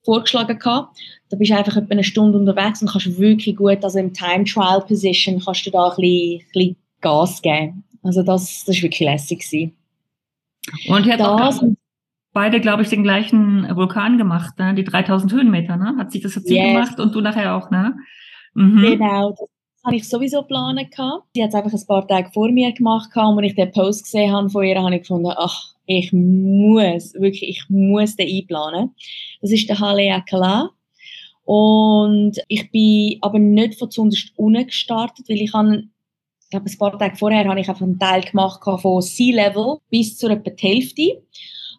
vorgeschlagen 0.05 0.57
gehabt. 0.59 0.97
Da 1.29 1.37
bist 1.37 1.51
du 1.51 1.57
einfach 1.57 1.75
etwa 1.77 1.91
eine 1.91 2.03
Stunde 2.03 2.37
unterwegs 2.37 2.81
und 2.81 2.89
kannst 2.89 3.17
wirklich 3.19 3.55
gut, 3.55 3.83
also 3.83 3.99
im 3.99 4.13
Time 4.13 4.43
Trial 4.45 4.81
Position 4.81 5.41
kannst 5.43 5.65
du 5.65 5.71
da 5.71 5.89
ein 5.89 5.95
bisschen, 5.97 6.39
ein 6.41 6.47
bisschen 6.53 6.75
Gas 7.01 7.41
geben. 7.41 7.83
Also 8.03 8.21
das, 8.23 8.63
das 8.65 8.75
ist 8.77 8.83
wirklich 8.83 8.99
lässig 9.01 9.39
gewesen. 9.39 9.75
Und 10.87 11.05
ihr 11.05 11.13
habt 11.13 11.21
auch 11.21 11.37
Das, 11.37 11.63
beide, 12.33 12.59
glaube 12.61 12.83
ich, 12.83 12.89
den 12.89 13.03
gleichen 13.03 13.67
Vulkan 13.75 14.17
gemacht, 14.17 14.57
ne? 14.59 14.73
die 14.73 14.83
3000 14.85 15.31
Höhenmeter, 15.31 15.75
ne? 15.77 15.95
Hat 15.97 16.11
sich 16.11 16.21
das 16.21 16.35
jetzt 16.35 16.47
sie 16.47 16.55
Yes. 16.55 16.67
gemacht 16.73 16.99
und 16.99 17.13
du 17.15 17.21
nachher 17.21 17.55
auch, 17.55 17.69
ne? 17.71 17.95
Mhm. 18.53 18.81
Genau, 18.81 19.31
das 19.31 19.49
habe 19.83 19.95
ich 19.95 20.07
sowieso 20.07 20.41
geplant. 20.41 20.79
Sie 21.33 21.43
hat 21.43 21.49
es 21.49 21.55
einfach 21.55 21.73
ein 21.73 21.87
paar 21.87 22.07
Tage 22.07 22.31
vor 22.31 22.49
mir 22.49 22.71
gemacht 22.71 23.09
und 23.15 23.37
als 23.37 23.47
ich 23.47 23.55
den 23.55 23.71
Post 23.71 24.03
gesehen 24.03 24.31
habe 24.31 24.49
von 24.49 24.63
ihr, 24.63 24.81
habe 24.81 24.95
ich 24.95 25.01
gefunden, 25.01 25.31
ach, 25.35 25.73
ich 25.85 26.13
muss, 26.13 27.13
wirklich, 27.15 27.43
ich 27.43 27.65
muss 27.69 28.15
den 28.15 28.29
einplanen. 28.29 28.95
Das 29.41 29.51
ist 29.51 29.67
der 29.67 29.79
Halle 29.79 30.13
Akala. 30.13 30.69
Und 31.45 32.37
ich 32.47 32.71
bin 32.71 33.17
aber 33.21 33.39
nicht 33.39 33.77
von 33.77 33.91
zuunterst 33.91 34.31
unten 34.37 34.65
gestartet, 34.65 35.27
weil 35.27 35.41
ich 35.41 35.53
habe, 35.53 35.83
ich 36.43 36.49
glaube, 36.49 36.69
ein 36.69 36.77
paar 36.77 36.97
Tage 36.97 37.17
vorher 37.17 37.45
habe 37.45 37.59
ich 37.59 37.67
einfach 37.67 37.81
einen 37.81 37.99
Teil 37.99 38.21
gemacht 38.21 38.61
von 38.63 39.01
Sea 39.01 39.35
Level 39.35 39.79
bis 39.89 40.17
zur 40.17 40.29
etwa 40.29 40.51
die 40.51 40.67
Hälfte. 40.67 41.23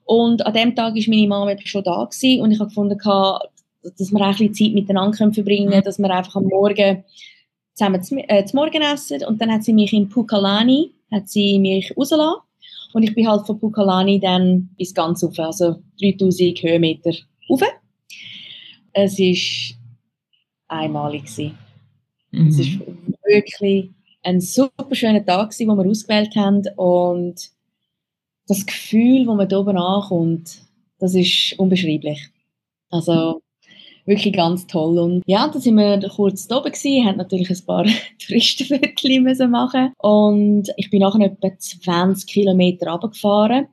Und 0.05 0.45
an 0.45 0.53
dem 0.53 0.75
Tag 0.75 0.97
ist 0.97 1.09
meine 1.09 1.27
Mama 1.27 1.57
schon 1.65 1.83
da 1.83 2.05
gewesen 2.05 2.43
und 2.43 2.51
ich 2.51 2.61
habe 2.61 2.69
gefunden, 2.69 2.99
dass 2.99 4.13
wir 4.13 4.21
ein 4.21 4.31
bisschen 4.33 4.55
Zeit 4.55 4.75
miteinander 4.75 5.33
verbringen 5.33 5.71
können, 5.71 5.83
dass 5.83 5.99
wir 5.99 6.11
einfach 6.11 6.37
am 6.37 6.45
Morgen 6.45 7.05
zusammen 7.75 8.03
zum, 8.03 8.19
äh, 8.19 8.45
zum 8.45 8.59
Morgen 8.59 8.83
essen. 8.83 9.25
Und 9.25 9.41
dann 9.41 9.53
hat 9.53 9.65
sie 9.65 9.73
mich 9.73 9.93
in 9.93 10.09
Pukalani, 10.09 10.93
hat 11.11 11.29
sie 11.29 11.59
mich 11.59 11.93
rausgelassen. 11.97 12.41
Und 12.93 13.03
ich 13.03 13.15
bin 13.15 13.29
halt 13.29 13.47
von 13.47 13.59
Pukalani 13.59 14.21
dann 14.21 14.71
bis 14.79 14.95
ganz 14.95 15.23
rauf, 15.25 15.39
also 15.39 15.83
3000 16.01 16.63
Höhenmeter 16.63 17.13
rauf. 17.51 17.61
Es 18.93 19.19
war 19.19 19.77
einmalig. 20.69 21.25
Gewesen. 21.25 21.59
Mhm. 22.31 22.49
Es 22.49 22.59
war 22.59 22.87
wirklich 23.27 23.91
ein 24.23 24.41
super 24.41 24.95
schöner 24.95 25.25
Tag, 25.25 25.51
gewesen, 25.51 25.69
den 25.69 25.77
wir 25.77 25.91
ausgewählt 25.91 26.35
haben. 26.37 26.63
Und 26.77 27.51
das 28.47 28.65
Gefühl, 28.65 29.27
das 29.27 29.37
man 29.37 29.49
hier 29.49 29.59
oben 29.59 29.77
ankommt, 29.77 30.63
das 30.99 31.15
ist 31.15 31.59
unbeschreiblich. 31.59 32.29
Also 32.91 33.43
wirklich 34.07 34.35
ganz 34.35 34.67
toll. 34.67 34.99
Und 34.99 35.23
ja, 35.27 35.49
da 35.49 35.59
sind 35.59 35.77
wir 35.77 36.01
kurz 36.09 36.47
da 36.47 36.59
oben 36.59 36.73
gewesen, 36.73 37.07
haben 37.07 37.19
natürlich 37.19 37.51
ein 37.51 37.67
paar 37.67 37.85
Touristenviertel 38.27 39.21
müssen 39.21 39.51
machen 39.51 39.93
und 39.99 40.69
ich 40.77 40.91
bin 40.91 41.01
nachher 41.01 41.27
etwa 41.27 41.51
20 41.59 42.27
Kilometer 42.27 42.91
runtergefahren 42.91 43.67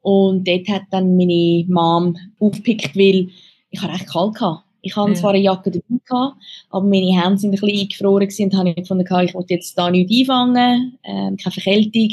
und 0.00 0.46
dort 0.46 0.68
hat 0.68 0.82
dann 0.90 1.16
meine 1.16 1.64
Mom 1.68 2.16
aufgepickt, 2.38 2.96
weil 2.96 3.28
ich 3.70 3.82
hatte 3.82 3.92
recht 3.94 4.08
kalt 4.08 4.34
gehabt. 4.34 4.62
Ich 4.82 4.94
hatte 4.94 5.10
Ja. 5.10 5.14
zwar 5.16 5.30
eine 5.30 5.40
Jacke 5.42 5.70
dabei 5.72 6.00
gehabt, 6.06 6.36
aber 6.70 6.86
meine 6.86 7.20
Hände 7.20 7.38
sind 7.38 7.50
ein 7.50 7.60
bisschen 7.60 7.80
eingefroren 7.80 8.28
und 8.38 8.54
habe 8.56 8.68
ich 8.70 8.76
gefunden, 8.76 9.24
ich 9.24 9.34
wollte 9.34 9.54
jetzt 9.54 9.76
da 9.76 9.90
nichts 9.90 10.12
einfangen, 10.16 10.96
ähm, 11.02 11.36
keine 11.36 11.52
Verkältung. 11.52 12.10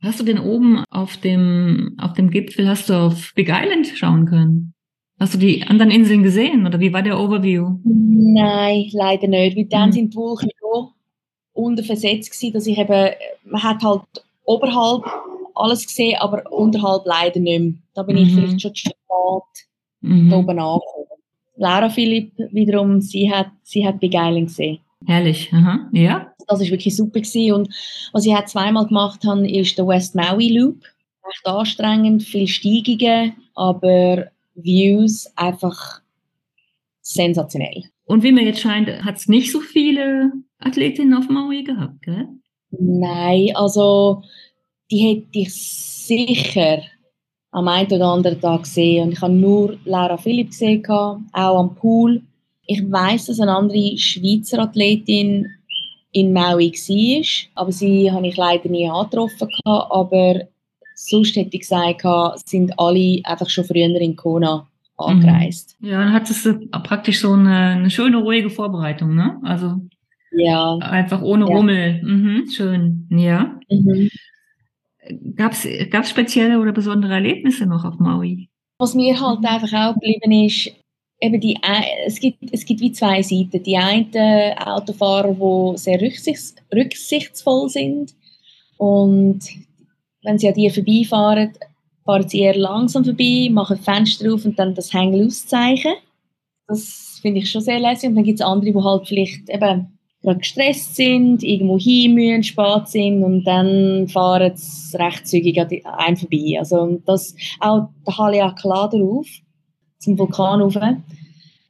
Hast 0.00 0.20
du 0.20 0.24
denn 0.24 0.38
oben 0.38 0.84
auf 0.90 1.16
dem, 1.16 1.96
auf 1.98 2.12
dem 2.12 2.30
Gipfel, 2.30 2.68
hast 2.68 2.88
du 2.88 2.94
auf 2.94 3.32
Big 3.34 3.48
Island 3.48 3.88
schauen 3.94 4.26
können? 4.26 4.73
Hast 5.20 5.34
du 5.34 5.38
die 5.38 5.62
anderen 5.62 5.90
Inseln 5.92 6.22
gesehen 6.22 6.66
oder 6.66 6.80
wie 6.80 6.92
war 6.92 7.02
der 7.02 7.18
Overview? 7.18 7.78
Nein, 7.84 8.88
leider 8.92 9.28
nicht, 9.28 9.56
weil 9.56 9.66
dann 9.66 9.90
Mhm. 9.90 9.92
sind 9.92 10.12
die 10.12 10.16
Wolken 10.16 10.50
so 10.60 10.90
unterversetzt 11.52 12.32
gewesen, 12.32 12.52
dass 12.52 12.66
ich 12.66 12.76
eben, 12.78 13.10
man 13.44 13.62
hat 13.62 13.82
halt 13.82 14.02
oberhalb 14.44 15.04
alles 15.54 15.86
gesehen, 15.86 16.16
aber 16.18 16.42
unterhalb 16.52 17.02
leider 17.06 17.38
nicht 17.38 17.60
mehr. 17.60 17.72
Da 17.94 18.02
bin 18.02 18.16
ich 18.16 18.30
Mhm. 18.30 18.34
vielleicht 18.34 18.60
schon 18.62 18.74
zu 18.74 18.80
spät 18.80 19.66
Mhm. 20.00 20.30
da 20.30 20.36
oben 20.36 20.58
angekommen. 20.58 21.06
Laura 21.56 21.88
Philipp 21.88 22.32
wiederum, 22.50 23.00
sie 23.00 23.30
hat, 23.30 23.46
sie 23.62 23.86
hat 23.86 24.00
Big 24.00 24.14
Island 24.14 24.48
gesehen. 24.48 24.80
Herrlich, 25.06 25.52
aha. 25.52 25.88
Ja? 25.92 26.32
Das 26.48 26.60
ist 26.60 26.70
wirklich 26.72 26.96
super 26.96 27.20
gewesen. 27.20 27.52
Und 27.52 27.68
was 28.12 28.26
ich 28.26 28.34
auch 28.34 28.44
zweimal 28.46 28.86
gemacht 28.86 29.20
habe, 29.24 29.48
ist 29.48 29.78
der 29.78 29.86
West 29.86 30.16
Maui 30.16 30.48
Loop. 30.58 30.82
Recht 31.24 31.46
anstrengend, 31.46 32.22
viele 32.24 32.48
Steigungen, 32.48 33.34
aber 33.54 34.26
Views 34.54 35.30
einfach 35.36 36.00
sensationell. 37.00 37.84
Und 38.06 38.22
wie 38.22 38.32
mir 38.32 38.44
jetzt 38.44 38.60
scheint, 38.60 38.88
hat 39.04 39.16
es 39.16 39.28
nicht 39.28 39.50
so 39.50 39.60
viele 39.60 40.32
Athletinnen 40.58 41.14
auf 41.14 41.28
Maui 41.28 41.64
gehabt, 41.64 42.02
gell? 42.02 42.28
Nein, 42.70 43.50
also 43.54 44.22
die 44.90 44.98
hätte 44.98 45.38
ich 45.38 45.54
sicher 45.54 46.82
am 47.50 47.68
einen 47.68 47.90
oder 47.92 48.06
anderen 48.06 48.40
Tag 48.40 48.64
gesehen. 48.64 49.04
Und 49.06 49.12
ich 49.12 49.20
habe 49.20 49.32
nur 49.32 49.78
Laura 49.84 50.16
Philipp 50.16 50.48
gesehen, 50.50 50.84
auch 50.86 51.58
am 51.58 51.74
Pool. 51.76 52.22
Ich 52.66 52.82
weiß, 52.90 53.26
dass 53.26 53.40
eine 53.40 53.54
andere 53.54 53.96
Schweizer 53.96 54.58
Athletin 54.58 55.48
in 56.10 56.32
Maui 56.32 56.72
war, 56.72 57.62
aber 57.62 57.72
sie 57.72 58.10
habe 58.10 58.26
ich 58.26 58.36
leider 58.36 58.68
nie 58.68 58.88
angetroffen. 58.88 59.48
Aber 59.64 60.48
sonst 60.94 61.36
hätte 61.36 61.50
ich 61.52 61.60
gesagt, 61.60 62.02
sind 62.48 62.78
alle 62.78 63.20
einfach 63.24 63.50
schon 63.50 63.64
früher 63.64 63.86
in 64.00 64.16
Kona 64.16 64.66
angereist. 64.96 65.76
Ja, 65.80 65.98
dann 65.98 66.12
hat 66.12 66.30
es 66.30 66.48
praktisch 66.84 67.20
so 67.20 67.32
eine, 67.32 67.56
eine 67.56 67.90
schöne, 67.90 68.18
ruhige 68.18 68.50
Vorbereitung, 68.50 69.14
ne? 69.14 69.38
Also 69.42 69.80
Ja. 70.32 70.76
einfach 70.78 71.20
ohne 71.22 71.48
Ja. 71.48 71.56
Rummel. 71.56 72.00
Mhm, 72.02 72.48
schön, 72.50 73.08
ja. 73.10 73.58
Mhm. 73.70 74.10
Gab 75.36 75.52
es 75.52 76.10
spezielle 76.10 76.58
oder 76.60 76.72
besondere 76.72 77.14
Erlebnisse 77.14 77.66
noch 77.66 77.84
auf 77.84 77.98
Maui? 77.98 78.48
Was 78.78 78.94
mir 78.94 79.20
halt 79.20 79.44
einfach 79.44 79.72
auch 79.72 79.94
geblieben 79.94 80.32
ist, 80.46 80.70
eben 81.20 81.40
die, 81.40 81.56
es 82.06 82.18
gibt, 82.20 82.38
es 82.52 82.64
gibt 82.64 82.80
wie 82.80 82.92
zwei 82.92 83.22
Seiten. 83.22 83.62
Die 83.62 83.76
einen 83.76 84.08
Autofahrer, 84.58 85.32
die 85.34 85.78
sehr 85.78 86.00
rücksichts, 86.00 86.54
rücksichtsvoll 86.74 87.68
sind 87.68 88.14
und 88.78 89.40
wenn 90.24 90.38
sie 90.38 90.48
an 90.48 90.54
dir 90.54 90.72
vorbeifahren, 90.72 91.52
fahren 92.04 92.28
sie 92.28 92.40
eher 92.40 92.56
langsam 92.56 93.04
vorbei, 93.04 93.48
machen 93.50 93.78
Fenster 93.78 94.32
auf 94.32 94.44
und 94.44 94.58
dann 94.58 94.74
das 94.74 94.92
Hang-Loose-Zeichen. 94.92 95.94
Das 96.66 97.18
finde 97.22 97.40
ich 97.40 97.50
schon 97.50 97.60
sehr 97.60 97.78
lässig. 97.78 98.08
Und 98.08 98.16
dann 98.16 98.24
gibt 98.24 98.40
es 98.40 98.46
andere, 98.46 98.72
die 98.72 98.82
halt 98.82 99.06
vielleicht 99.06 99.48
eben 99.48 99.98
gerade 100.22 100.38
gestresst 100.38 100.96
sind, 100.96 101.42
irgendwo 101.42 101.78
hin 101.78 102.14
müssen, 102.14 102.42
spät 102.42 102.88
sind 102.88 103.22
und 103.22 103.44
dann 103.44 104.08
fahren 104.08 104.52
sie 104.54 104.96
recht 104.96 105.28
zügig 105.28 105.60
an 105.60 105.68
einem 105.84 106.16
vorbei. 106.16 106.56
Also 106.58 107.00
das, 107.04 107.34
auch 107.60 107.88
der 108.06 108.18
Haleakala 108.18 108.88
drauf, 108.88 109.26
zum 109.98 110.18
Vulkan 110.18 110.62
rauf, 110.62 110.76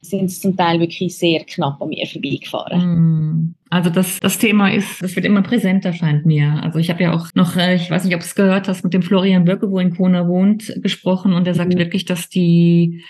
sind 0.09 0.29
sie 0.29 0.41
zum 0.41 0.55
Teil 0.57 0.79
wirklich 0.79 1.17
sehr 1.17 1.43
knapp 1.43 1.81
an 1.81 1.89
mir 1.89 2.05
vorbeigefahren. 2.05 2.81
Hm. 2.81 3.55
Also 3.69 3.89
das, 3.89 4.19
das 4.19 4.37
Thema 4.37 4.69
ist, 4.71 5.01
das 5.01 5.15
wird 5.15 5.25
immer 5.25 5.41
präsenter, 5.41 5.91
scheint 5.93 6.25
mir. 6.25 6.61
Also 6.63 6.79
ich 6.79 6.89
habe 6.89 7.03
ja 7.03 7.13
auch 7.13 7.27
noch, 7.35 7.55
äh, 7.57 7.75
ich 7.75 7.89
weiß 7.89 8.05
nicht, 8.05 8.15
ob 8.15 8.21
du 8.21 8.25
es 8.25 8.35
gehört 8.35 8.67
hast, 8.67 8.83
mit 8.83 8.93
dem 8.93 9.01
Florian 9.01 9.45
Böcke, 9.45 9.69
wo 9.69 9.79
in 9.79 9.95
Kona 9.95 10.27
wohnt, 10.27 10.73
gesprochen 10.81 11.33
und 11.33 11.47
er 11.47 11.53
sagt 11.53 11.73
mhm. 11.73 11.79
wirklich, 11.79 12.05
dass 12.05 12.29
die 12.29 13.03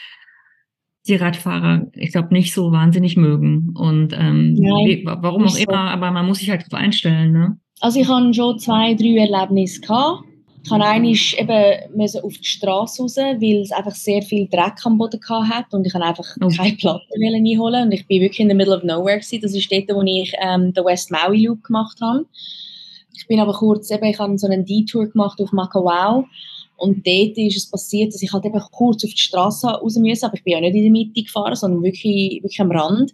die 1.07 1.15
Radfahrer, 1.15 1.87
ich 1.93 2.11
glaube, 2.11 2.33
nicht 2.33 2.53
so 2.53 2.71
wahnsinnig 2.71 3.15
mögen. 3.15 3.73
Und 3.75 4.13
ähm, 4.13 4.53
Nein, 4.53 5.03
warum 5.03 5.43
auch 5.43 5.55
immer, 5.55 5.65
so. 5.65 5.93
aber 5.93 6.11
man 6.11 6.25
muss 6.25 6.39
sich 6.39 6.49
halt 6.49 6.61
darauf 6.61 6.83
einstellen. 6.83 7.31
Ne? 7.31 7.57
Also 7.79 7.99
ich 7.99 8.07
habe 8.07 8.33
schon 8.33 8.57
zwei, 8.57 8.95
drei 8.95 9.17
Erlebnisse 9.17 9.81
gehabt. 9.81 10.23
Ich 10.65 10.71
habe 10.71 10.83
einmal 10.83 11.11
eben 11.11 11.95
müssen 11.95 12.21
auf 12.21 12.33
die 12.33 12.43
Straße 12.43 13.03
raus, 13.03 13.17
weil 13.17 13.61
es 13.61 13.71
einfach 13.71 13.93
sehr 13.93 14.23
viel 14.23 14.47
Dreck 14.47 14.83
am 14.83 14.97
Boden 14.97 15.19
hat 15.29 15.71
und 15.71 15.85
ich 15.85 15.93
habe 15.93 16.05
einfach 16.05 16.25
oh. 16.41 16.47
keine 16.47 16.75
Platte 16.75 17.05
einholen 17.21 17.85
und 17.85 17.91
ich 17.91 18.07
bin 18.07 18.21
wirklich 18.21 18.39
in 18.39 18.49
the 18.49 18.55
middle 18.55 18.75
of 18.75 18.81
nowhere 18.81 19.19
gewesen. 19.19 19.41
Das 19.41 19.53
ist 19.53 19.71
dort, 19.71 19.89
wo 19.89 20.01
ich 20.01 20.33
ähm, 20.41 20.73
den 20.73 20.83
West 20.83 21.11
Maui 21.11 21.45
Loop 21.45 21.63
gemacht 21.63 21.99
habe. 22.01 22.25
Ich 23.15 23.27
bin 23.27 23.39
aber 23.39 23.53
kurz, 23.53 23.91
eben, 23.91 24.05
ich 24.05 24.17
habe 24.17 24.37
so 24.39 24.47
einen 24.47 24.65
Detour 24.65 25.05
gemacht 25.05 25.39
auf 25.39 25.51
Makawao 25.51 26.25
und 26.77 27.05
dort 27.05 27.37
ist 27.37 27.57
es 27.57 27.69
passiert, 27.69 28.15
dass 28.15 28.23
ich 28.23 28.33
halt 28.33 28.45
eben 28.45 28.59
kurz 28.71 29.05
auf 29.05 29.11
die 29.11 29.17
Straße 29.17 29.67
raus 29.67 29.95
musste, 29.97 30.25
aber 30.25 30.35
ich 30.35 30.43
bin 30.43 30.53
ja 30.53 30.61
nicht 30.61 30.73
in 30.73 30.81
der 30.81 30.91
Mitte 30.91 31.21
gefahren, 31.21 31.55
sondern 31.55 31.83
wirklich, 31.83 32.41
wirklich 32.41 32.59
am 32.59 32.71
Rand. 32.71 33.13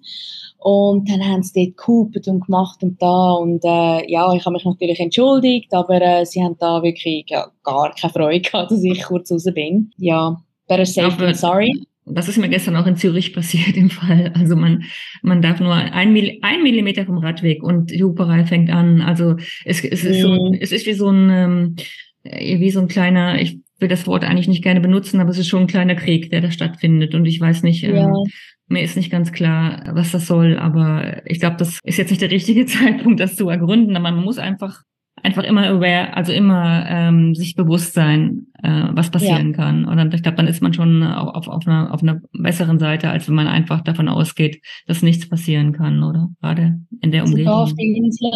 Und 0.63 1.10
dann 1.10 1.26
haben 1.26 1.41
sie 1.41 1.65
dort 1.65 1.78
gehupert 1.78 2.28
und 2.28 2.45
gemacht 2.45 2.84
und 2.84 3.02
da. 3.02 3.34
Und 3.34 3.65
äh, 3.65 4.12
ja, 4.12 4.32
ich 4.34 4.45
habe 4.45 4.54
mich 4.54 4.63
natürlich 4.63 5.00
entschuldigt, 5.00 5.74
aber 5.74 6.00
äh, 6.00 6.24
sie 6.24 6.43
haben 6.43 6.56
da 6.60 6.84
wirklich 6.84 7.26
ja, 7.30 7.47
gar 7.63 7.95
keine 8.00 8.13
Freude 8.13 8.41
gehabt, 8.41 8.69
dass 8.69 8.84
ich 8.84 9.02
kurz 9.02 9.32
raus 9.32 9.45
bin. 9.56 9.89
Ja, 9.97 10.39
better 10.67 10.86
safe 10.86 11.17
than 11.17 11.34
sorry. 11.34 11.74
Das 12.06 12.28
ist 12.28 12.38
mir 12.38 12.47
gestern 12.47 12.76
auch 12.76 12.86
in 12.86 12.95
Zürich 12.95 13.34
passiert 13.36 13.76
im 13.76 13.89
Fall. 13.89 14.34
Also 14.36 14.56
man, 14.56 14.84
man 15.24 15.41
darf 15.41 15.60
nur 15.60 15.74
ein, 15.74 16.13
Mill 16.13 16.38
ein 16.43 16.62
Millimeter 16.62 17.08
vom 17.08 17.17
Radweg 17.17 17.63
und 17.63 17.89
die 17.89 18.04
Huperei 18.04 18.45
fängt 18.45 18.69
an. 18.69 19.02
Also 19.02 19.38
es, 19.65 19.84
es, 19.84 20.04
ist, 20.04 20.21
so, 20.21 20.30
mhm. 20.30 20.58
es 20.62 20.71
ist 20.71 20.86
wie 20.86 20.93
so 20.93 21.10
ein, 21.10 21.30
ähm, 21.32 21.76
wie 22.24 22.69
so 22.69 22.82
ein 22.82 22.88
kleiner, 22.88 23.41
ich 23.41 23.58
will 23.80 23.89
das 23.89 24.06
Wort 24.06 24.24
eigentlich 24.24 24.47
nicht 24.47 24.63
gerne 24.63 24.80
benutzen, 24.80 25.19
aber 25.19 25.32
es 25.32 25.39
ist 25.39 25.47
schon 25.47 25.62
ein 25.62 25.67
kleiner 25.67 25.95
Krieg, 25.95 26.30
der 26.30 26.41
da 26.41 26.52
stattfindet. 26.52 27.15
Und 27.15 27.26
ich 27.26 27.41
weiß 27.41 27.63
nicht, 27.63 27.84
ähm, 27.84 27.95
ja. 27.95 28.06
ähm, 28.06 28.32
mir 28.72 28.84
ist 28.84 28.98
nicht 28.98 29.12
ganz 29.12 29.32
klar, 29.32 29.84
was 29.94 30.12
das 30.12 30.28
soll, 30.28 30.58
aber 30.58 31.22
ich 31.26 31.40
glaube, 31.40 31.58
das 31.58 31.80
ist 31.84 31.98
jetzt 31.98 32.10
nicht 32.10 32.22
der 32.22 32.32
richtige 32.32 32.66
Zeitpunkt, 32.68 33.20
das 33.20 33.36
zu 33.36 33.50
ergründen, 33.50 33.96
aber 33.96 34.12
man 34.12 34.24
muss 34.24 34.38
einfach 34.38 34.84
einfach 35.24 35.44
immer 35.44 35.68
aware, 35.68 36.16
also 36.16 36.32
immer 36.32 36.86
ähm, 36.88 37.36
sich 37.36 37.56
bewusst 37.56 37.94
sein, 37.94 38.48
äh, 38.64 38.88
was 38.92 39.12
passieren 39.12 39.52
ja. 39.52 39.58
kann. 39.58 39.86
Und 39.86 40.14
ich 40.14 40.24
glaube, 40.24 40.38
dann 40.38 40.48
ist 40.48 40.62
man 40.62 40.74
schon 40.74 41.04
auf, 41.04 41.48
auf, 41.48 41.68
einer, 41.68 41.94
auf 41.94 42.02
einer 42.02 42.22
besseren 42.34 42.80
Seite, 42.80 43.10
als 43.10 43.28
wenn 43.28 43.36
man 43.36 43.48
einfach 43.48 43.82
davon 43.82 44.08
ausgeht, 44.08 44.62
dass 44.88 45.04
nichts 45.04 45.30
passieren 45.30 45.74
kann, 45.74 46.02
oder? 46.04 46.30
Gerade 46.42 46.80
in 47.02 47.12
der 47.12 47.26
Umgebung. 47.26 47.54
Also 47.54 47.72
auf 47.72 47.74
der 47.76 47.86
Insel 47.86 48.32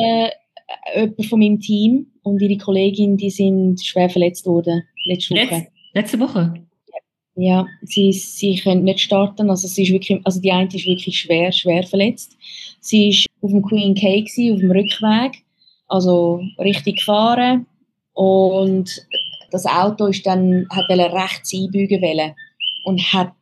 äh, 0.93 1.01
jemand 1.01 1.25
von 1.25 1.39
meinem 1.39 1.59
Team 1.59 2.07
und 2.21 2.41
ihre 2.41 2.57
Kollegin, 2.57 3.17
die 3.17 3.29
sind 3.29 3.83
schwer 3.83 4.09
verletzt 4.09 4.45
worden 4.45 4.83
letzte 5.05 5.35
Woche. 5.35 5.55
Letz, 5.55 5.67
letzte 5.93 6.19
Woche? 6.19 6.53
Ja, 7.35 7.67
sie, 7.81 8.13
sie 8.13 8.55
können 8.55 8.83
nicht 8.83 9.01
starten. 9.01 9.49
Also, 9.49 9.67
sie 9.67 9.83
ist 9.83 9.91
wirklich, 9.91 10.21
also 10.23 10.39
die 10.39 10.51
eine 10.51 10.67
ist 10.67 10.85
wirklich 10.85 11.19
schwer, 11.19 11.51
schwer 11.51 11.83
verletzt. 11.83 12.37
Sie 12.79 13.09
ist 13.09 13.27
auf 13.41 13.51
dem 13.51 13.61
Queen 13.61 13.93
K 13.93 14.21
gewesen, 14.21 14.53
auf 14.53 14.59
dem 14.59 14.71
Rückweg, 14.71 15.43
also 15.87 16.41
richtig 16.59 16.97
gefahren. 16.97 17.65
Und 18.13 19.05
das 19.51 19.65
Auto 19.65 20.07
ist 20.07 20.25
dann, 20.25 20.67
hat 20.69 20.89
rechts 20.89 21.53
einbügen 21.53 22.01
wollen 22.01 22.33
und 22.85 23.01
hat 23.13 23.33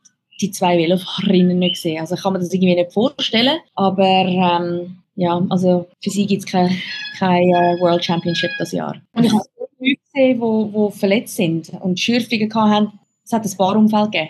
die 0.41 0.51
zwei 0.51 0.77
Velofahrerinnen 0.77 1.59
nicht 1.59 1.75
gesehen. 1.75 1.99
Also 1.99 2.15
kann 2.15 2.33
mir 2.33 2.39
das 2.39 2.53
irgendwie 2.53 2.75
nicht 2.75 2.93
vorstellen, 2.93 3.59
aber 3.75 4.25
ähm, 4.25 4.97
ja, 5.15 5.45
also 5.49 5.87
für 6.01 6.09
sie 6.09 6.25
gibt 6.25 6.43
es 6.43 6.51
keine, 6.51 6.75
keine 7.19 7.77
World 7.79 8.03
Championship 8.03 8.49
das 8.57 8.71
Jahr. 8.71 8.95
Und 9.13 9.25
ich 9.25 9.31
habe 9.31 9.43
Leute 9.79 9.99
gesehen, 10.11 10.41
die, 10.41 10.97
verletzt 10.97 11.35
sind 11.35 11.69
und 11.81 11.99
Schürfungen 11.99 12.53
haben 12.55 12.99
es 13.33 13.51
hat 13.51 13.53
ein 13.53 13.57
paar 13.57 13.75
Unfälle 13.77 14.05
gegeben. 14.05 14.29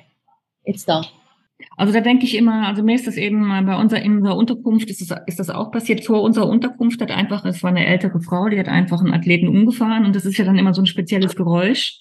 Jetzt 0.65 0.87
da. 0.87 1.03
Also 1.77 1.93
da 1.93 2.01
denke 2.01 2.25
ich 2.25 2.35
immer, 2.35 2.67
also 2.67 2.83
mir 2.83 2.95
ist 2.95 3.07
das 3.07 3.15
eben 3.17 3.47
bei 3.65 3.75
unserer, 3.75 4.01
in 4.01 4.17
unserer 4.17 4.35
Unterkunft 4.35 4.89
ist 4.89 5.01
das, 5.01 5.17
ist 5.27 5.39
das 5.39 5.49
auch 5.49 5.71
passiert. 5.71 6.05
Vor 6.05 6.21
unserer 6.21 6.47
Unterkunft 6.47 7.01
hat 7.01 7.11
einfach, 7.11 7.45
es 7.45 7.63
war 7.63 7.69
eine 7.69 7.85
ältere 7.85 8.19
Frau, 8.21 8.49
die 8.49 8.59
hat 8.59 8.67
einfach 8.67 8.99
einen 8.99 9.13
Athleten 9.13 9.47
umgefahren 9.47 10.05
und 10.05 10.15
das 10.15 10.25
ist 10.25 10.37
ja 10.37 10.45
dann 10.45 10.57
immer 10.57 10.73
so 10.73 10.81
ein 10.81 10.87
spezielles 10.87 11.35
Geräusch. 11.35 11.99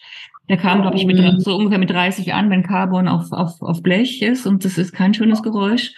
Der 0.48 0.56
kam, 0.56 0.82
glaube 0.82 0.96
ich, 0.96 1.06
mit, 1.06 1.18
mhm. 1.18 1.38
so 1.38 1.56
ungefähr 1.56 1.78
mit 1.78 1.90
30 1.90 2.34
an, 2.34 2.50
wenn 2.50 2.64
Carbon 2.64 3.08
auf, 3.08 3.30
auf, 3.32 3.62
auf 3.62 3.82
Blech 3.82 4.20
ist 4.22 4.46
und 4.46 4.64
das 4.64 4.78
ist 4.78 4.92
kein 4.92 5.14
schönes 5.14 5.42
Geräusch. 5.42 5.94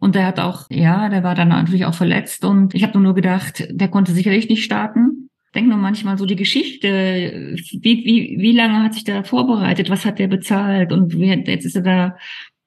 Und 0.00 0.14
der 0.14 0.26
hat 0.26 0.38
auch, 0.38 0.66
ja, 0.70 1.08
der 1.08 1.24
war 1.24 1.34
dann 1.34 1.48
natürlich 1.48 1.84
auch 1.84 1.94
verletzt 1.94 2.44
und 2.44 2.74
ich 2.74 2.84
habe 2.84 3.00
nur 3.00 3.14
gedacht, 3.14 3.66
der 3.68 3.88
konnte 3.88 4.12
sicherlich 4.12 4.48
nicht 4.48 4.64
starten 4.64 5.27
denke 5.54 5.70
nur 5.70 5.78
manchmal 5.78 6.18
so 6.18 6.26
die 6.26 6.36
Geschichte, 6.36 7.56
wie, 7.72 8.04
wie, 8.04 8.36
wie 8.38 8.52
lange 8.52 8.82
hat 8.82 8.94
sich 8.94 9.04
da 9.04 9.22
vorbereitet, 9.22 9.90
was 9.90 10.04
hat 10.04 10.18
der 10.18 10.28
bezahlt 10.28 10.92
und 10.92 11.14
jetzt 11.14 11.64
ist 11.64 11.76
er 11.76 11.82
da 11.82 12.16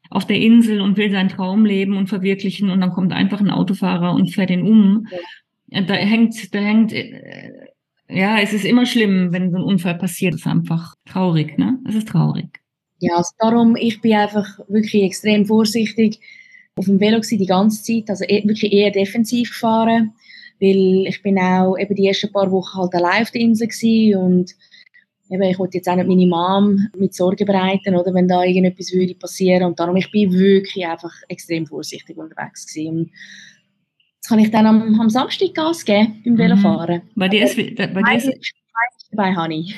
auf 0.09 0.25
der 0.25 0.37
Insel 0.37 0.81
und 0.81 0.97
will 0.97 1.09
seinen 1.11 1.29
Traum 1.29 1.65
leben 1.65 1.95
und 1.95 2.07
verwirklichen 2.07 2.69
und 2.69 2.81
dann 2.81 2.91
kommt 2.91 3.13
einfach 3.13 3.39
ein 3.39 3.49
Autofahrer 3.49 4.13
und 4.13 4.33
fährt 4.33 4.49
ihn 4.49 4.63
um. 4.63 5.07
Ja. 5.69 5.81
Da 5.83 5.93
hängt, 5.93 6.53
da 6.53 6.59
hängt, 6.59 6.91
äh, 6.91 7.49
ja, 8.09 8.39
es 8.39 8.51
ist 8.51 8.65
immer 8.65 8.85
schlimm, 8.85 9.31
wenn 9.31 9.51
so 9.51 9.57
ein 9.57 9.63
Unfall 9.63 9.97
passiert. 9.97 10.33
Es 10.33 10.41
ist 10.41 10.47
einfach 10.47 10.95
traurig, 11.05 11.57
ne? 11.57 11.79
Es 11.87 11.95
ist 11.95 12.09
traurig. 12.09 12.59
Ja, 12.99 13.15
also 13.15 13.31
darum, 13.39 13.77
ich 13.77 14.01
bin 14.01 14.13
einfach 14.13 14.59
wirklich 14.67 15.03
extrem 15.03 15.45
vorsichtig 15.45 16.19
auf 16.75 16.85
dem 16.85 16.99
Velo 16.99 17.21
die 17.21 17.45
ganze 17.45 17.81
Zeit, 17.81 18.09
also 18.09 18.25
e, 18.27 18.43
wirklich 18.45 18.73
eher 18.73 18.91
defensiv 18.91 19.49
gefahren 19.49 20.13
weil 20.61 21.07
ich 21.07 21.21
bin 21.23 21.39
auch 21.39 21.75
eben 21.77 21.95
die 21.95 22.07
ersten 22.07 22.31
paar 22.31 22.51
Wochen 22.51 22.77
halt 22.77 22.93
allein 22.93 23.23
auf 23.23 23.31
der 23.31 23.41
Insel 23.41 23.67
und 24.15 24.55
eben, 25.29 25.43
ich 25.43 25.59
wollte 25.59 25.77
jetzt 25.77 25.87
auch 25.87 25.95
nicht 25.95 26.07
meine 26.07 26.27
Mom 26.27 26.87
mit 26.97 27.15
Sorgen 27.15 27.45
bereiten, 27.45 27.95
oder 27.95 28.13
wenn 28.13 28.27
da 28.27 28.43
irgendetwas 28.43 28.93
würde 28.93 29.15
passieren 29.15 29.63
und 29.63 29.79
darum, 29.79 29.95
ich 29.95 30.11
bin 30.11 30.31
wirklich 30.31 30.85
einfach 30.85 31.13
extrem 31.29 31.65
vorsichtig 31.65 32.17
unterwegs 32.17 32.67
gewesen 32.67 32.97
und 32.97 33.11
jetzt 34.15 34.29
kann 34.29 34.39
ich 34.39 34.51
dann 34.51 34.67
am, 34.67 34.99
am 34.99 35.09
Samstag 35.09 35.53
Gas 35.55 35.83
geben 35.83 36.21
beim 36.23 36.37
Velofahren. 36.37 37.01
Mhm. 37.03 37.19
Bei 37.19 37.27
dir 37.27 37.45
ist, 37.45 37.55
bei 37.55 37.87
dir 37.87 38.17
ist, 38.17 38.31
bei 39.13 39.35
Honey. 39.35 39.73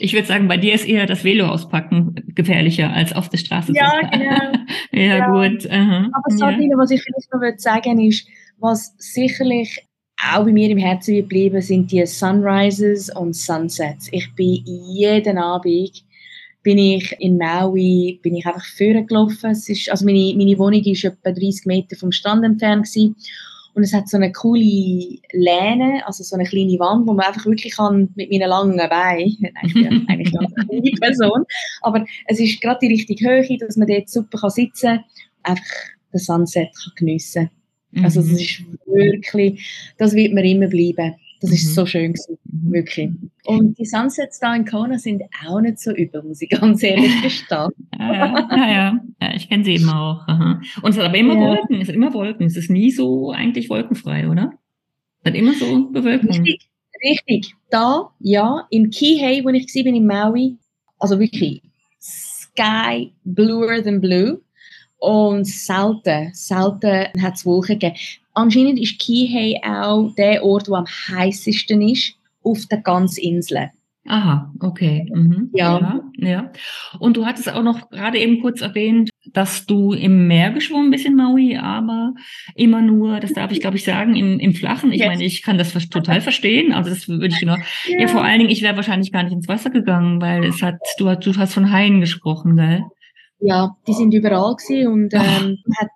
Ich 0.00 0.12
würde 0.12 0.26
sagen, 0.26 0.48
bei 0.48 0.58
dir 0.58 0.74
ist 0.74 0.86
eher 0.86 1.06
das 1.06 1.24
Velo 1.24 1.46
auspacken 1.46 2.14
gefährlicher 2.34 2.92
als 2.92 3.14
auf 3.14 3.30
der 3.30 3.38
Straße. 3.38 3.72
Ja, 3.74 4.00
genau. 4.00 4.61
Ja, 4.92 5.16
ja, 5.18 5.26
gut. 5.28 5.68
Aha. 5.70 6.10
Aber 6.12 6.36
Sabine, 6.36 6.72
ja. 6.72 6.78
was 6.78 6.90
ich 6.90 7.02
vielleicht 7.02 7.32
noch 7.32 7.40
sagen 7.58 8.00
ist, 8.00 8.26
was 8.58 8.94
sicherlich 8.98 9.86
auch 10.32 10.44
bei 10.44 10.52
mir 10.52 10.70
im 10.70 10.78
Herzen 10.78 11.16
geblieben 11.16 11.60
sind 11.60 11.90
die 11.90 12.06
Sunrises 12.06 13.10
und 13.14 13.34
Sunsets. 13.34 14.08
Ich 14.12 14.32
bin 14.34 14.62
jeden 14.64 15.38
Abend 15.38 16.04
bin 16.62 16.78
ich 16.78 17.14
in 17.18 17.38
Maui, 17.38 18.20
bin 18.22 18.36
ich 18.36 18.46
einfach 18.46 18.64
vorgelaufen. 18.64 19.50
Es 19.50 19.68
ist, 19.68 19.90
also 19.90 20.04
meine, 20.04 20.34
meine 20.36 20.56
Wohnung 20.58 20.82
ist 20.84 21.04
etwa 21.04 21.32
30 21.32 21.66
Meter 21.66 21.96
vom 21.96 22.12
Strand 22.12 22.44
entfernt 22.44 22.86
gewesen. 22.86 23.16
Und 23.74 23.84
es 23.84 23.94
hat 23.94 24.08
so 24.08 24.18
eine 24.18 24.32
coole 24.32 25.18
Lehne, 25.32 26.02
also 26.04 26.22
so 26.22 26.36
eine 26.36 26.44
kleine 26.44 26.78
Wand, 26.78 27.06
wo 27.06 27.14
man 27.14 27.26
einfach 27.26 27.46
wirklich 27.46 27.74
kann 27.74 28.10
mit 28.16 28.30
meinen 28.30 28.48
langen 28.48 28.76
Beinen, 28.76 29.38
eigentlich, 29.62 30.08
eigentlich 30.08 30.38
eine 30.38 30.66
kleine 30.68 30.90
Person, 31.00 31.44
aber 31.80 32.04
es 32.26 32.38
ist 32.38 32.60
gerade 32.60 32.80
die 32.82 32.92
richtige 32.92 33.28
Höhe, 33.28 33.58
dass 33.58 33.76
man 33.76 33.88
dort 33.88 34.10
super 34.10 34.38
kann 34.38 34.50
sitzen 34.50 34.96
kann, 34.96 35.04
einfach 35.42 35.64
den 36.12 36.20
Sunset 36.20 36.68
kann 36.74 36.92
geniessen 36.96 37.50
kann. 37.94 38.04
Also 38.04 38.20
es 38.20 38.26
mhm. 38.26 38.36
ist 38.36 38.62
wirklich, 38.86 39.94
das 39.98 40.14
wird 40.14 40.32
mir 40.32 40.44
immer 40.44 40.68
bleiben. 40.68 41.14
Das 41.42 41.50
ist 41.50 41.70
mhm. 41.70 41.72
so 41.72 41.86
schön 41.86 42.12
gewesen, 42.12 42.38
mhm. 42.44 42.72
wirklich. 42.72 43.10
Und 43.44 43.76
die 43.76 43.84
Sunsets 43.84 44.38
da 44.38 44.54
in 44.54 44.64
Kona 44.64 44.96
sind 44.96 45.22
auch 45.44 45.60
nicht 45.60 45.80
so 45.80 45.90
übel, 45.90 46.22
muss 46.22 46.40
ich 46.40 46.50
ganz 46.50 46.82
ehrlich 46.84 47.20
gestehen. 47.20 47.70
ja, 47.98 48.46
ja, 48.48 48.70
ja, 48.70 49.00
ja, 49.20 49.34
ich 49.34 49.48
kenne 49.48 49.64
sie 49.64 49.74
eben 49.74 49.88
auch. 49.88 50.26
Aha. 50.28 50.60
Und 50.82 50.90
es 50.90 50.98
hat 50.98 51.06
aber 51.06 51.18
immer 51.18 51.34
ja. 51.34 51.40
Wolken, 51.40 51.80
es 51.80 51.88
hat 51.88 51.96
immer 51.96 52.14
Wolken. 52.14 52.46
Es 52.46 52.56
ist 52.56 52.70
nie 52.70 52.92
so 52.92 53.32
eigentlich 53.32 53.68
wolkenfrei, 53.68 54.28
oder? 54.28 54.52
Es 55.20 55.30
hat 55.30 55.36
immer 55.36 55.52
so 55.54 55.90
Bewölkung. 55.90 56.30
Richtig, 56.30 56.70
richtig. 57.02 57.54
Da, 57.70 58.10
ja, 58.20 58.66
in 58.70 58.90
Kihei, 58.90 59.42
wo 59.42 59.48
ich 59.48 59.74
war, 59.74 59.82
bin 59.82 59.96
in 59.96 60.06
Maui, 60.06 60.58
also 61.00 61.18
wirklich 61.18 61.60
sky 62.00 63.12
bluer 63.24 63.82
than 63.82 64.00
blue. 64.00 64.40
Und 64.98 65.44
selten, 65.44 66.32
selten 66.32 67.20
hat 67.20 67.34
es 67.34 67.44
Wolken 67.44 67.80
gegeben. 67.80 68.21
Anscheinend 68.34 68.78
ist 68.78 68.98
Kihei 68.98 69.60
auch 69.62 70.14
der 70.16 70.44
Ort, 70.44 70.68
der 70.68 70.76
am 70.76 70.86
heißesten 70.86 71.82
ist 71.82 72.14
auf 72.42 72.66
der 72.66 72.80
ganzen 72.80 73.22
Insel. 73.22 73.70
Aha, 74.08 74.52
okay. 74.60 75.08
Mhm. 75.14 75.50
Ja. 75.52 76.02
ja. 76.16 76.28
ja. 76.28 76.52
Und 76.98 77.16
du 77.16 77.24
hattest 77.24 77.52
auch 77.52 77.62
noch 77.62 77.88
gerade 77.90 78.18
eben 78.18 78.40
kurz 78.40 78.60
erwähnt, 78.60 79.10
dass 79.32 79.64
du 79.66 79.92
im 79.92 80.26
Meer 80.26 80.50
geschwommen 80.50 80.90
bist 80.90 81.06
in 81.06 81.14
Maui, 81.14 81.56
aber 81.56 82.12
immer 82.56 82.82
nur, 82.82 83.20
das 83.20 83.32
darf 83.32 83.52
ich 83.52 83.60
glaube 83.60 83.76
ich 83.76 83.84
sagen, 83.84 84.16
im, 84.16 84.40
im 84.40 84.54
Flachen. 84.54 84.90
Ich 84.90 84.98
Jetzt. 84.98 85.08
meine, 85.08 85.24
ich 85.24 85.42
kann 85.42 85.56
das 85.56 85.72
total 85.88 86.20
verstehen. 86.20 86.72
Also 86.72 86.90
das 86.90 87.08
würde 87.08 87.28
ich 87.28 87.38
genau. 87.38 87.56
Ja. 87.86 88.00
ja, 88.00 88.08
vor 88.08 88.24
allen 88.24 88.40
Dingen, 88.40 88.50
ich 88.50 88.62
wäre 88.62 88.74
wahrscheinlich 88.74 89.12
gar 89.12 89.22
nicht 89.22 89.32
ins 89.32 89.46
Wasser 89.46 89.70
gegangen, 89.70 90.20
weil 90.20 90.44
es 90.44 90.62
hat, 90.62 90.76
du, 90.98 91.14
du 91.14 91.36
hast 91.36 91.54
von 91.54 91.70
Haien 91.70 92.00
gesprochen, 92.00 92.56
gell? 92.56 92.82
Ja, 93.38 93.76
die 93.86 93.92
sind 93.92 94.12
überall 94.12 94.56
gewesen 94.56 94.86
und 94.88 95.14
ähm, 95.14 95.58
hat, 95.78 95.88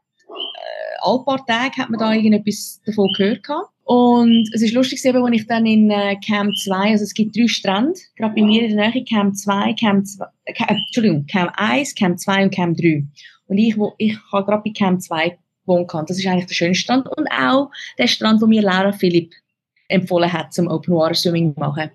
alle 1.07 1.25
paar 1.25 1.47
Tage 1.47 1.77
hat 1.77 1.91
man 1.91 2.01
da 2.01 2.13
irgendetwas 2.13 2.81
davon 2.85 3.13
gehört 3.17 3.45
gehabt. 3.45 3.71
Und 3.85 4.51
es 4.53 4.63
ist 4.63 4.75
lustig, 4.75 5.05
eben, 5.05 5.25
als 5.25 5.37
ich 5.37 5.47
dann 5.47 5.65
in 5.65 5.91
äh, 5.91 6.17
Camp 6.17 6.53
2, 6.57 6.75
also 6.91 7.05
es 7.05 7.15
gibt 7.15 7.37
drei 7.37 7.47
Strände, 7.47 7.95
gerade 8.17 8.35
bei 8.35 8.43
mir 8.43 8.65
in 8.65 8.77
der 8.77 8.91
Nähe, 8.91 9.05
Camp 9.05 9.37
2, 9.37 9.75
Camp 9.75 10.05
2, 10.05 10.25
äh, 10.45 10.53
Entschuldigung, 10.67 11.25
Camp 11.27 11.53
1, 11.55 11.95
Camp 11.95 12.19
2 12.19 12.45
und 12.45 12.51
Camp 12.53 12.77
3. 12.77 13.05
Und 13.47 13.59
ich, 13.59 13.79
wo, 13.79 13.95
ich 13.99 14.19
habe 14.33 14.45
gerade 14.45 14.63
bei 14.65 14.73
Camp 14.73 15.01
2 15.01 15.39
gewohnt. 15.67 16.11
Das 16.11 16.19
ist 16.19 16.27
eigentlich 16.27 16.47
der 16.47 16.55
schönste 16.55 16.83
Strand 16.83 17.07
und 17.17 17.29
auch 17.29 17.71
der 17.97 18.09
Strand, 18.09 18.43
wo 18.43 18.47
mir 18.47 18.63
Laura 18.63 18.91
Philipp 18.91 19.33
empfohlen 19.89 20.33
hat, 20.33 20.53
zum 20.53 20.67
Open 20.67 20.95
Water 20.95 21.15
Swimming 21.15 21.55
zu 21.55 21.61
machen. 21.61 21.91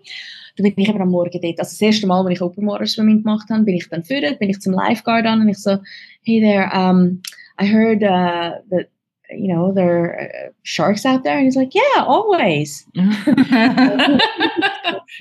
Da 0.55 0.63
bin 0.63 0.73
ich 0.77 0.87
eben 0.87 1.01
am 1.01 1.09
Morgen 1.09 1.41
dort. 1.41 1.59
Also 1.59 1.71
das 1.71 1.81
erste 1.81 2.07
Mal, 2.07 2.25
als 2.25 2.35
ich 2.35 2.41
Open 2.41 2.67
Water 2.67 2.85
Swimming 2.85 3.23
gemacht 3.23 3.49
habe, 3.49 3.63
bin 3.63 3.75
ich 3.75 3.89
dann 3.89 4.05
führen, 4.05 4.37
bin 4.37 4.49
ich 4.49 4.61
zum 4.61 4.73
Lifeguard 4.73 5.25
an 5.25 5.41
und 5.41 5.49
ich 5.49 5.57
so, 5.57 5.77
hey 6.23 6.39
there, 6.39 6.69
um, 6.73 7.21
I 7.59 7.65
heard 7.65 8.01
uh, 8.01 8.61
that 8.69 8.89
you 9.33 9.47
know, 9.47 9.71
there 9.71 10.03
are 10.03 10.21
uh, 10.21 10.49
sharks 10.63 11.05
out 11.05 11.23
there? 11.23 11.37
And 11.37 11.45
he's 11.45 11.55
like, 11.55 11.73
yeah, 11.73 12.03
always. 12.03 12.85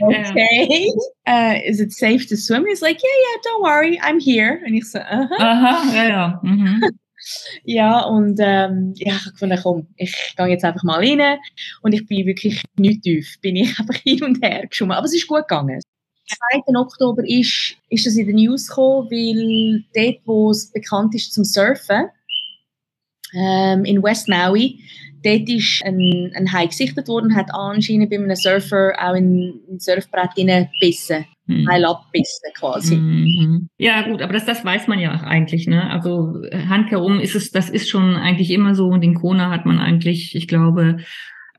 okay. 0.03 0.91
Uh, 1.27 1.59
is 1.65 1.81
it 1.81 1.93
safe 1.93 2.27
to 2.29 2.37
swim? 2.37 2.67
He's 2.67 2.83
like, 2.83 3.01
yeah, 3.03 3.09
yeah, 3.21 3.37
don't 3.43 3.63
worry, 3.63 4.01
I'm 4.01 4.21
here. 4.21 4.63
And 4.65 4.75
ich 4.75 4.85
so, 4.85 5.01
aha. 5.01 5.29
Aha, 5.39 5.93
ja, 5.95 6.09
ja. 6.09 6.41
Mhm. 6.43 6.81
ja, 7.65 8.01
und 8.01 8.39
ähm, 8.41 8.95
ja, 8.97 9.15
ich 9.15 9.33
gefunden, 9.33 9.59
komm, 9.63 9.87
ich 9.97 10.35
gehe 10.37 10.47
jetzt 10.47 10.65
einfach 10.65 10.83
mal 10.83 10.99
rein. 10.99 11.39
Und 11.83 11.93
ich 11.93 12.07
bin 12.07 12.27
wirklich 12.27 12.63
nicht 12.77 13.03
tief. 13.03 13.41
Bin 13.41 13.57
ich 13.57 13.79
einfach 13.79 13.95
hin 14.03 14.23
und 14.25 14.43
her 14.43 14.67
geschwommen. 14.67 14.97
Aber 14.97 15.07
es 15.07 15.15
ist 15.15 15.27
gut 15.27 15.49
gegangen. 15.49 15.81
Am 16.53 16.63
2. 16.65 16.79
Oktober 16.79 17.23
ist, 17.27 17.77
ist 17.89 18.07
das 18.07 18.17
in 18.17 18.27
den 18.27 18.37
News 18.37 18.69
gekommen, 18.69 19.11
weil 19.11 19.85
dort, 19.95 20.21
wo 20.25 20.51
es 20.51 20.71
bekannt 20.71 21.15
ist 21.15 21.33
zum 21.33 21.45
Surfen, 21.45 22.09
ähm, 23.35 23.85
in 23.85 24.03
West 24.03 24.29
Maui. 24.29 24.81
Dort 25.23 25.49
ist 25.51 25.83
ein, 25.85 26.33
ein 26.35 26.53
Hai 26.53 26.67
gesichtet 26.67 27.09
worden, 27.09 27.37
hat 27.37 27.53
anscheinend 27.53 28.09
bei 28.11 28.17
einem 28.17 28.35
Surfer 28.35 28.93
auch 28.99 29.15
in 29.15 29.61
ein 29.69 29.79
Surfbrett 29.79 30.35
gebissen. 30.35 31.27
Mhm. 31.47 31.69
Heil 31.69 31.85
abbissen 31.85 32.53
quasi. 32.55 32.97
Mhm. 32.97 33.69
Ja, 33.77 34.03
gut, 34.03 34.23
aber 34.23 34.33
das, 34.33 34.47
das 34.47 34.65
weiß 34.65 34.89
man 34.89 34.99
ja 34.99 35.13
eigentlich, 35.21 35.67
ne? 35.67 35.91
Also 35.91 36.41
handherum 36.53 37.19
ist 37.21 37.35
es, 37.35 37.51
das 37.51 37.69
ist 37.69 37.89
schon 37.89 38.17
eigentlich 38.17 38.51
immer 38.51 38.75
so 38.75 38.87
und 38.87 39.03
in 39.03 39.15
Kona 39.15 39.51
hat 39.51 39.67
man 39.67 39.79
eigentlich, 39.79 40.35
ich 40.35 40.49
glaube, 40.49 40.99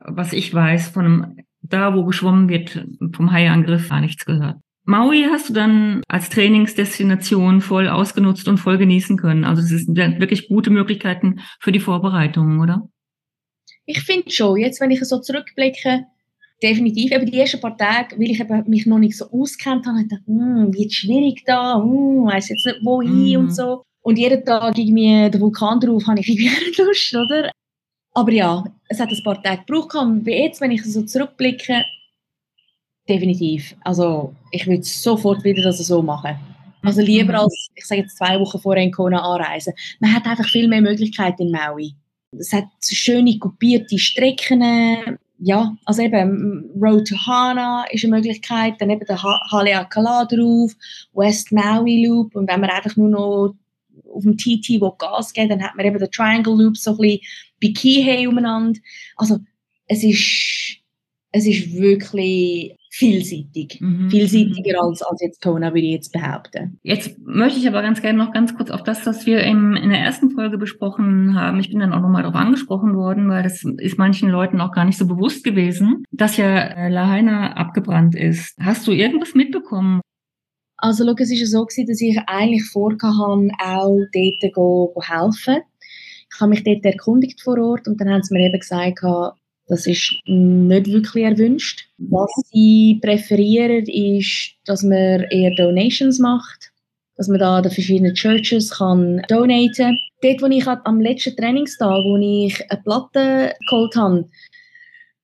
was 0.00 0.32
ich 0.32 0.52
weiß, 0.52 0.88
von 0.88 1.04
einem, 1.04 1.36
da 1.60 1.94
wo 1.94 2.04
geschwommen 2.04 2.48
wird, 2.48 2.86
vom 3.12 3.30
Haiangriff 3.30 3.88
gar 3.90 4.00
nichts 4.00 4.24
gehört. 4.24 4.56
Maui 4.84 5.26
hast 5.30 5.48
du 5.48 5.52
dann 5.52 6.02
als 6.08 6.28
Trainingsdestination 6.28 7.60
voll 7.60 7.88
ausgenutzt 7.88 8.48
und 8.48 8.58
voll 8.58 8.78
genießen 8.78 9.16
können. 9.16 9.44
Also 9.44 9.62
das 9.62 9.70
sind 9.70 9.96
wirklich 9.96 10.48
gute 10.48 10.70
Möglichkeiten 10.70 11.40
für 11.60 11.70
die 11.70 11.80
Vorbereitungen, 11.80 12.60
oder? 12.60 12.88
Ich 13.84 14.00
finde 14.02 14.30
schon. 14.30 14.58
Jetzt, 14.58 14.80
wenn 14.80 14.90
ich 14.90 15.02
so 15.04 15.20
zurückblicke, 15.20 16.04
definitiv. 16.62 17.12
Aber 17.12 17.24
die 17.24 17.38
ersten 17.38 17.60
paar 17.60 17.76
Tage, 17.76 18.16
weil 18.18 18.30
ich 18.30 18.40
eben 18.40 18.68
mich 18.68 18.86
noch 18.86 18.98
nicht 18.98 19.16
so 19.16 19.30
auskennt 19.30 19.86
habe, 19.86 19.98
habe 19.98 20.02
ich 20.02 20.08
gedacht, 20.08 20.26
hm, 20.26 20.74
wird 20.74 20.92
schwierig 20.92 21.44
da, 21.44 21.74
hm, 21.76 22.26
weiß 22.26 22.48
jetzt 22.48 22.66
nicht 22.66 22.84
wohin 22.84 23.34
mm. 23.34 23.40
und 23.40 23.54
so. 23.54 23.82
Und 24.02 24.18
jeden 24.18 24.44
Tag 24.44 24.76
irgendwie 24.76 25.30
den 25.30 25.40
Vulkan 25.40 25.78
drauf, 25.78 26.06
habe 26.06 26.20
ich 26.20 26.28
irgendwie 26.28 26.82
Lust, 26.82 27.14
oder? 27.14 27.50
Aber 28.14 28.32
ja, 28.32 28.64
es 28.88 29.00
hat 29.00 29.10
ein 29.10 29.22
paar 29.22 29.42
Tage 29.42 29.62
gebraucht. 29.66 29.94
Und 29.94 30.26
jetzt, 30.26 30.60
wenn 30.60 30.70
ich 30.70 30.84
so 30.84 31.02
zurückblicke, 31.02 31.84
definitiv. 33.08 33.74
Also 33.82 34.34
ich 34.50 34.66
würde 34.66 34.82
sofort 34.82 35.44
wieder 35.44 35.62
das 35.62 35.78
so 35.78 36.02
machen. 36.02 36.36
Also 36.82 37.00
lieber 37.00 37.38
als, 37.38 37.68
ich 37.74 37.86
sage 37.86 38.02
jetzt 38.02 38.16
zwei 38.16 38.38
Wochen 38.40 38.58
vorher 38.58 38.82
in 38.82 38.90
Kona 38.90 39.20
anreisen. 39.20 39.72
Man 40.00 40.12
hat 40.12 40.26
einfach 40.26 40.48
viel 40.48 40.68
mehr 40.68 40.82
Möglichkeiten 40.82 41.42
in 41.42 41.52
Maui. 41.52 41.94
Es 42.32 42.52
hat 42.52 42.64
schöne 42.82 43.38
kopierte 43.38 43.98
Strecken. 43.98 45.18
Ja, 45.38 45.76
also 45.84 46.02
eben 46.02 46.70
Road 46.80 47.06
to 47.06 47.16
Hana 47.16 47.84
ist 47.90 48.04
eine 48.04 48.14
Möglichkeit, 48.14 48.74
dann 48.78 48.90
eben 48.90 49.04
der 49.04 49.20
Haleakala 49.22 50.24
drauf, 50.24 50.72
West 51.14 51.50
Maui 51.50 52.06
Loop 52.06 52.36
und 52.36 52.48
wenn 52.48 52.60
man 52.60 52.70
einfach 52.70 52.96
nur 52.96 53.08
noch 53.08 53.54
auf 54.14 54.22
dem 54.22 54.36
TT 54.36 54.80
Gas 54.98 55.32
geht, 55.32 55.50
dann 55.50 55.62
hat 55.62 55.74
man 55.74 55.86
eben 55.86 55.98
den 55.98 56.10
Triangle 56.12 56.54
Loop 56.54 56.76
so 56.76 56.92
ein 56.92 56.96
bisschen 56.98 57.20
bei 57.60 57.72
Kihei 57.72 58.28
umeinander. 58.28 58.78
Also 59.16 59.40
es 59.88 60.04
ist, 60.04 60.76
es 61.32 61.46
ist 61.46 61.72
wirklich 61.72 62.76
vielseitig. 62.92 63.80
Mhm. 63.80 64.10
Vielseitiger 64.10 64.82
als, 64.82 65.00
als 65.00 65.22
jetzt 65.22 65.40
Kona, 65.40 65.68
würde 65.68 65.86
ich 65.86 65.92
jetzt 65.92 66.12
behaupten. 66.12 66.78
Jetzt 66.82 67.18
möchte 67.24 67.58
ich 67.58 67.66
aber 67.66 67.80
ganz 67.80 68.02
gerne 68.02 68.18
noch 68.18 68.32
ganz 68.32 68.54
kurz 68.54 68.70
auf 68.70 68.82
das, 68.82 69.06
was 69.06 69.24
wir 69.24 69.42
im, 69.44 69.74
in 69.74 69.88
der 69.88 70.00
ersten 70.00 70.30
Folge 70.30 70.58
besprochen 70.58 71.34
haben. 71.34 71.58
Ich 71.58 71.70
bin 71.70 71.80
dann 71.80 71.94
auch 71.94 72.02
nochmal 72.02 72.22
darauf 72.22 72.36
angesprochen 72.36 72.94
worden, 72.94 73.30
weil 73.30 73.42
das 73.42 73.64
ist 73.64 73.96
manchen 73.96 74.28
Leuten 74.28 74.60
auch 74.60 74.72
gar 74.72 74.84
nicht 74.84 74.98
so 74.98 75.06
bewusst 75.06 75.42
gewesen, 75.42 76.04
dass 76.10 76.36
ja 76.36 76.54
äh, 76.54 76.90
Lahaina 76.90 77.54
abgebrannt 77.54 78.14
ist. 78.14 78.54
Hast 78.60 78.86
du 78.86 78.92
irgendwas 78.92 79.34
mitbekommen? 79.34 80.02
Also, 80.76 81.06
schau, 81.06 81.14
es 81.16 81.30
war 81.30 81.46
so, 81.46 81.64
gewesen, 81.64 81.86
dass 81.86 82.00
ich 82.00 82.18
eigentlich 82.26 82.64
vorgehabt 82.64 83.16
habe, 83.16 83.48
auch 83.58 83.98
dort 84.12 84.52
go, 84.52 84.92
go 84.94 85.00
helfen. 85.02 85.62
Ich 86.34 86.40
habe 86.40 86.50
mich 86.50 86.62
dort 86.62 86.84
erkundigt 86.84 87.40
vor 87.40 87.58
Ort 87.58 87.88
und 87.88 88.00
dann 88.00 88.10
haben 88.10 88.22
sie 88.22 88.34
mir 88.34 88.48
eben 88.48 88.58
gesagt, 88.58 89.02
das 89.72 89.86
ist 89.86 90.14
nicht 90.26 90.86
wirklich 90.92 91.24
erwünscht. 91.24 91.88
Was 91.96 92.30
sie 92.52 93.00
präferieren, 93.02 93.86
ist, 93.86 94.52
dass 94.66 94.82
man 94.82 95.22
eher 95.30 95.54
Donations 95.56 96.18
macht, 96.18 96.70
dass 97.16 97.28
man 97.28 97.38
da 97.38 97.62
den 97.62 97.72
verschiedenen 97.72 98.14
Churches 98.14 98.72
kann 98.72 99.22
donaten. 99.28 99.98
Dort, 100.20 100.42
wo 100.42 100.46
ich 100.48 100.66
am 100.66 101.00
letzten 101.00 101.34
Trainingstag, 101.38 102.04
wo 102.04 102.18
ich 102.18 102.70
eine 102.70 102.82
Platte 102.82 103.54
geholt 103.66 103.96
habe, 103.96 104.28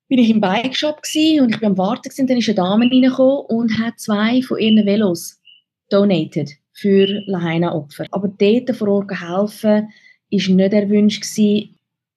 bin 0.09 0.19
ich 0.19 0.31
im 0.31 0.41
Bike 0.41 0.75
Shop 0.75 1.03
und 1.05 1.51
ich 1.51 1.61
bin 1.61 1.69
am 1.69 1.77
Warten 1.77 2.09
gewesen, 2.09 2.27
dann 2.27 2.39
ist 2.39 2.49
eine 2.49 2.55
Dame 2.55 2.87
reingekommen 2.87 3.45
und 3.49 3.79
hat 3.79 4.01
zwei 4.01 4.41
von 4.41 4.59
ihren 4.59 4.87
Velos 4.87 5.39
donated 5.91 6.53
für 6.73 7.07
Lahaina-Opfer. 7.27 8.07
Aber 8.13 8.29
dort 8.29 8.75
vor 8.75 8.89
Ort 8.89 9.11
helfen, 9.11 9.91
ist 10.31 10.49
nicht 10.49 10.73
erwünscht. 10.73 11.23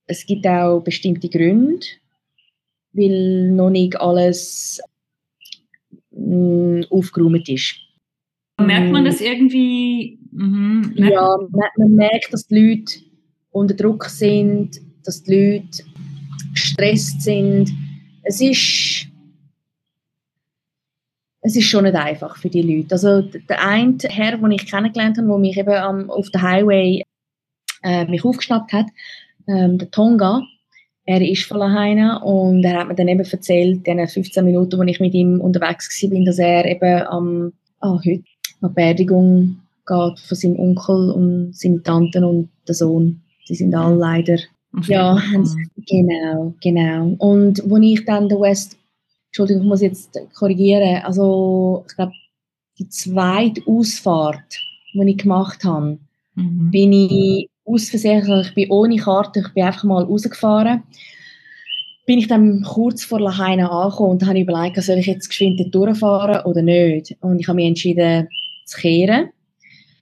Es 0.07 0.25
gibt 0.25 0.47
auch 0.47 0.79
bestimmte 0.79 1.27
Gründe, 1.27 1.85
weil 2.93 3.51
noch 3.51 3.69
nicht 3.69 3.99
alles 3.99 4.81
mh, 6.11 6.81
mm, 6.81 6.85
aufgeräumt 6.89 7.47
ist. 7.49 7.75
Merkt 8.59 8.91
man 8.91 9.05
das 9.05 9.21
irgendwie? 9.21 10.19
Mhm. 10.31 10.93
Ja, 10.95 11.37
man, 11.49 11.69
man, 11.77 11.95
merkt, 11.95 12.31
dass 12.31 12.47
die 12.47 12.59
Leute 12.59 12.99
unter 13.51 13.73
Druck 13.73 14.05
sind, 14.05 14.79
dass 15.03 15.23
die 15.23 15.35
Leute 15.35 15.83
gestresst 16.53 17.21
sind. 17.21 17.71
Es 18.23 18.39
ist, 18.39 19.07
es 21.41 21.55
ist 21.55 21.65
schon 21.65 21.85
nicht 21.85 21.95
einfach 21.95 22.37
für 22.37 22.49
die 22.49 22.61
Leute. 22.61 22.93
Also 22.93 23.21
der 23.21 23.65
eine 23.65 23.97
Herr, 24.03 24.37
den 24.37 24.51
ich 24.51 24.67
kennengelernt 24.67 25.17
habe, 25.17 25.27
der 25.27 25.37
mich 25.37 25.57
eben 25.57 25.73
am, 25.73 26.09
auf 26.09 26.29
der 26.29 26.41
Highway 26.41 27.03
äh, 27.83 28.05
mich 28.05 28.23
aufgeschnappt 28.23 28.73
hat, 28.73 28.87
ähm, 29.47 29.77
der 29.77 29.89
Tonga, 29.89 30.43
er 31.05 31.21
ist 31.21 31.45
von 31.45 31.57
Lahaina 31.57 32.17
und 32.17 32.63
er 32.63 32.79
hat 32.79 32.87
mir 32.87 32.95
dann 32.95 33.07
eben 33.07 33.19
erzählt, 33.19 33.87
in 33.87 33.97
den 33.97 34.07
15 34.07 34.45
Minuten, 34.45 34.79
wo 34.79 34.83
ich 34.83 34.99
mit 34.99 35.13
ihm 35.13 35.41
unterwegs 35.41 36.01
war, 36.03 36.25
dass 36.25 36.39
er 36.39 36.65
eben 36.65 37.07
am, 37.07 37.53
ah, 37.79 37.97
heute 38.05 38.23
an 38.61 38.73
Beerdigung 38.73 39.57
geht 39.85 40.19
von 40.19 40.37
seinem 40.37 40.59
Onkel 40.59 41.09
und 41.11 41.55
seinen 41.55 41.83
Tanten 41.83 42.23
und 42.23 42.49
der 42.67 42.75
Sohn. 42.75 43.21
Die 43.49 43.55
sind 43.55 43.73
alle 43.73 43.95
leider, 43.95 44.37
ja, 44.83 45.21
genau, 45.87 46.53
genau. 46.61 47.15
Und 47.17 47.61
wo 47.65 47.77
ich 47.77 48.05
dann 48.05 48.29
der 48.29 48.39
West, 48.39 48.77
Entschuldigung, 49.27 49.63
ich 49.63 49.67
muss 49.67 49.81
jetzt 49.81 50.17
korrigieren, 50.33 51.01
also 51.03 51.83
ich 51.87 51.95
glaube, 51.95 52.13
die 52.77 52.87
zweite 52.87 53.61
Ausfahrt, 53.65 54.39
die 54.93 55.09
ich 55.09 55.17
gemacht 55.17 55.63
habe, 55.63 55.97
mhm. 56.35 56.71
bin 56.71 56.93
ich 56.93 57.49
aus 57.71 57.89
Versehen, 57.89 58.21
also 58.21 58.47
ich 58.47 58.53
bin 58.53 58.69
ohne 58.69 58.97
Karte, 58.97 59.41
ich 59.45 59.53
bin 59.53 59.63
einfach 59.63 59.83
mal 59.83 60.03
rausgefahren, 60.03 60.83
bin 62.05 62.19
ich 62.19 62.27
dann 62.27 62.63
kurz 62.63 63.03
vor 63.03 63.19
Lahaina 63.19 63.69
angekommen 63.69 64.11
und 64.11 64.25
habe 64.25 64.39
überlegt, 64.39 64.81
soll 64.81 64.97
ich 64.97 65.05
jetzt 65.05 65.29
geschwind 65.29 65.73
durchfahren 65.73 66.45
oder 66.45 66.61
nicht. 66.61 67.15
Und 67.21 67.39
ich 67.39 67.47
habe 67.47 67.55
mich 67.55 67.67
entschieden, 67.67 68.27
zu 68.65 68.79
kehren. 68.79 69.29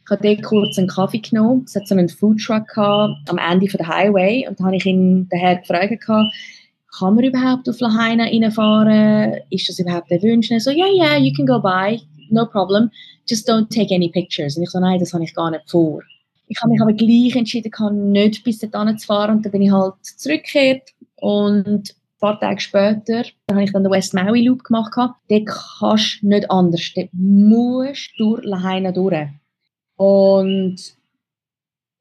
Ich 0.06 0.12
habe 0.12 0.28
dort 0.28 0.44
kurz 0.44 0.78
einen 0.78 0.88
Kaffee 0.88 1.20
genommen. 1.20 1.64
Es 1.66 1.76
hat 1.76 1.88
so 1.88 1.96
einen 1.96 2.10
Foodtruck 2.10 2.78
am 2.78 3.38
Ende 3.38 3.68
der 3.68 3.88
Highway 3.88 4.48
und 4.48 4.60
da 4.60 4.66
habe 4.66 4.76
ich 4.76 4.86
ihn 4.86 5.28
daher 5.30 5.58
gefragt, 5.58 6.04
kann 6.06 7.16
man 7.16 7.24
überhaupt 7.24 7.70
auf 7.70 7.80
Lahaina 7.80 8.24
reinfahren? 8.24 9.42
Ist 9.52 9.70
das 9.70 9.80
überhaupt 9.80 10.10
erwünscht? 10.12 10.52
Er 10.52 10.60
so, 10.60 10.72
ja, 10.72 10.86
yeah, 10.86 11.12
yeah, 11.12 11.18
you 11.18 11.32
can 11.34 11.46
go 11.46 11.60
by, 11.60 12.02
no 12.32 12.46
problem, 12.46 12.90
just 13.28 13.48
don't 13.48 13.70
take 13.70 13.94
any 13.94 14.10
pictures. 14.10 14.58
Und 14.58 14.64
ich 14.64 14.70
so, 14.72 14.80
nein, 14.80 15.00
das 15.00 15.14
habe 15.14 15.24
ich 15.24 15.34
gar 15.36 15.52
nicht 15.52 15.70
vor. 15.70 16.02
Ich 16.50 16.60
habe 16.62 16.72
mich 16.72 16.82
aber 16.82 16.94
gleich 16.94 17.36
entschieden, 17.36 18.12
nicht 18.12 18.44
bis 18.44 18.60
dahin 18.60 18.98
zu 18.98 19.06
fahren 19.06 19.38
und 19.38 19.46
dann 19.46 19.52
bin 19.52 19.62
ich 19.62 19.72
halt 19.72 19.94
zurückgekehrt 20.02 20.94
und 21.18 21.92
ein 21.92 22.20
paar 22.20 22.40
Tage 22.40 22.60
später 22.60 23.24
dann 23.46 23.58
habe 23.58 23.64
ich 23.64 23.72
dann 23.72 23.84
den 23.84 23.92
West 23.92 24.16
Maui 24.16 24.42
Loop 24.42 24.64
gemacht. 24.64 24.92
Dort 24.96 25.20
kannst 25.30 26.22
du 26.22 26.28
nicht 26.28 26.50
anders. 26.50 26.92
Dort 26.96 27.10
musst 27.14 28.12
du 28.18 28.36
durch 28.36 28.46
Lahaina 28.46 28.92
durch. 28.92 29.30
Und 29.96 30.78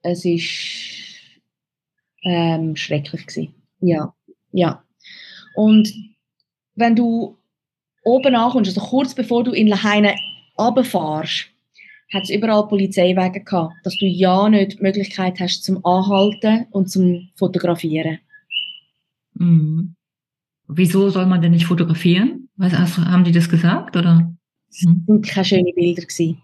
es 0.03 0.25
ist 0.25 0.51
ähm, 2.25 2.75
schrecklich 2.75 3.27
gewesen. 3.27 3.55
Ja, 3.81 4.15
ja. 4.53 4.83
Und 5.55 5.93
wenn 6.75 6.97
du 6.97 7.37
oben 8.03 8.35
ankommst, 8.35 8.77
also 8.77 8.89
kurz 8.89 9.15
bevor 9.15 9.45
du 9.45 9.53
in 9.53 9.69
Lahaina 9.69 10.15
runterfährst, 10.59 11.51
hat 12.13 12.25
es 12.25 12.31
überall 12.31 12.67
Polizeiwege 12.69 13.41
gehabt, 13.45 13.75
dass 13.85 13.97
du 13.99 14.07
ja 14.07 14.49
nicht 14.49 14.79
die 14.79 14.83
Möglichkeit 14.83 15.41
hast 15.41 15.65
zum 15.65 15.85
Anhalten 15.85 16.67
und 16.71 16.91
zum 16.91 17.29
Fotografieren. 17.35 18.19
Mhm. 19.35 19.95
Wieso 20.69 21.09
soll 21.09 21.27
man 21.27 21.41
denn 21.41 21.53
nicht 21.53 21.67
fotografieren? 21.67 22.49
Was, 22.57 22.73
hast, 22.73 22.99
haben 22.99 23.25
die 23.25 23.33
das 23.33 23.49
gesagt, 23.49 23.97
oder? 23.97 24.35
Es 24.71 24.85
mhm. 24.85 25.05
sind 25.07 25.27
keine 25.27 25.45
schönen 25.45 25.75
Bilder 25.75 26.03
gewesen. 26.03 26.43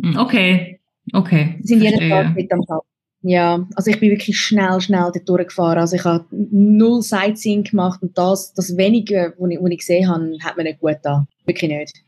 Hm, 0.00 0.16
okay, 0.16 0.80
okay. 1.12 1.58
Sie 1.60 1.74
sind 1.74 1.82
jeden 1.82 2.08
Tag 2.08 2.34
mit 2.34 2.52
am 2.52 2.62
Tag. 2.62 2.82
Ja, 3.26 3.66
also 3.74 3.90
ich 3.90 3.98
bin 3.98 4.10
wirklich 4.10 4.38
schnell, 4.38 4.80
schnell 4.80 5.10
dort 5.12 5.28
durchgefahren. 5.28 5.78
Also 5.78 5.96
ich 5.96 6.04
habe 6.04 6.26
null 6.30 7.00
Sightseeing 7.00 7.64
gemacht 7.64 8.02
und 8.02 8.16
das, 8.18 8.52
das 8.52 8.76
Wenige, 8.76 9.34
was 9.38 9.50
ich, 9.50 9.58
was 9.58 9.70
ich 9.70 9.78
gesehen 9.78 10.08
habe, 10.08 10.36
hat 10.42 10.56
mir 10.56 10.64
nicht 10.64 10.80
gut 10.80 10.98
da. 11.02 11.26
Wirklich 11.46 11.70
nicht. 11.70 12.04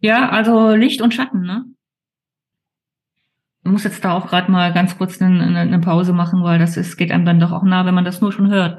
Ja, 0.00 0.30
also 0.30 0.74
Licht 0.74 1.02
und 1.02 1.12
Schatten, 1.12 1.42
ne? 1.42 1.64
Muss 3.68 3.84
jetzt 3.84 4.04
da 4.04 4.12
auch 4.12 4.28
gerade 4.28 4.50
mal 4.50 4.72
ganz 4.72 4.96
kurz 4.98 5.20
eine, 5.20 5.58
eine, 5.58 5.78
Pause 5.80 6.12
machen, 6.12 6.42
weil 6.42 6.58
das 6.58 6.76
ist, 6.76 6.96
geht 6.96 7.12
einem 7.12 7.24
dann 7.24 7.40
doch 7.40 7.52
auch 7.52 7.62
nah, 7.62 7.84
wenn 7.86 7.94
man 7.94 8.04
das 8.04 8.20
nur 8.20 8.32
schon 8.32 8.50
hört. 8.50 8.78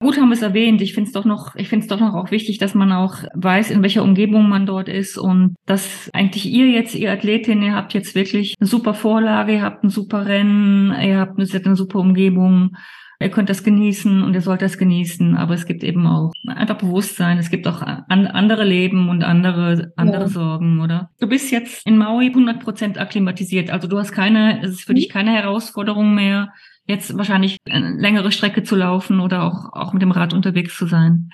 Gut 0.00 0.18
haben 0.18 0.28
wir 0.28 0.34
es 0.34 0.42
erwähnt. 0.42 0.82
Ich 0.82 0.92
finde 0.92 1.08
es 1.08 1.14
doch 1.14 1.24
noch, 1.24 1.54
ich 1.54 1.68
finde 1.70 1.86
doch 1.86 1.98
noch 1.98 2.12
auch 2.14 2.30
wichtig, 2.30 2.58
dass 2.58 2.74
man 2.74 2.92
auch 2.92 3.22
weiß, 3.34 3.70
in 3.70 3.80
welcher 3.80 4.02
Umgebung 4.02 4.48
man 4.50 4.66
dort 4.66 4.88
ist 4.88 5.16
und 5.16 5.54
dass 5.64 6.10
eigentlich 6.12 6.44
ihr 6.44 6.68
jetzt, 6.68 6.94
ihr 6.94 7.10
Athletin, 7.10 7.62
ihr 7.62 7.74
habt 7.74 7.94
jetzt 7.94 8.14
wirklich 8.14 8.54
eine 8.60 8.68
super 8.68 8.92
Vorlage, 8.92 9.54
ihr 9.54 9.62
habt 9.62 9.82
ein 9.82 9.88
super 9.88 10.26
Rennen, 10.26 10.94
ihr 11.00 11.18
habt 11.18 11.38
eine 11.38 11.76
super 11.76 12.00
Umgebung. 12.00 12.76
Ihr 13.20 13.30
könnt 13.30 13.48
das 13.48 13.62
genießen 13.62 14.22
und 14.22 14.34
ihr 14.34 14.40
sollt 14.40 14.60
das 14.60 14.76
genießen, 14.76 15.36
aber 15.36 15.54
es 15.54 15.66
gibt 15.66 15.84
eben 15.84 16.06
auch 16.06 16.32
einfach 16.46 16.76
Bewusstsein. 16.76 17.38
Es 17.38 17.50
gibt 17.50 17.66
auch 17.66 17.80
an, 17.80 18.26
andere 18.26 18.64
Leben 18.64 19.08
und 19.08 19.22
andere, 19.22 19.92
andere 19.96 20.22
ja. 20.22 20.28
Sorgen, 20.28 20.80
oder? 20.80 21.10
Du 21.20 21.28
bist 21.28 21.50
jetzt 21.50 21.86
in 21.86 21.96
Maui 21.96 22.26
100 22.26 22.60
Prozent 22.60 22.98
akklimatisiert. 22.98 23.70
Also 23.70 23.88
du 23.88 23.98
hast 23.98 24.12
keine, 24.12 24.62
es 24.62 24.72
ist 24.72 24.82
für 24.82 24.92
mhm. 24.92 24.96
dich 24.96 25.08
keine 25.08 25.32
Herausforderung 25.32 26.14
mehr, 26.14 26.52
jetzt 26.86 27.16
wahrscheinlich 27.16 27.58
eine 27.68 27.92
längere 27.96 28.32
Strecke 28.32 28.62
zu 28.62 28.76
laufen 28.76 29.20
oder 29.20 29.44
auch, 29.44 29.72
auch 29.72 29.92
mit 29.92 30.02
dem 30.02 30.10
Rad 30.10 30.34
unterwegs 30.34 30.76
zu 30.76 30.86
sein? 30.86 31.30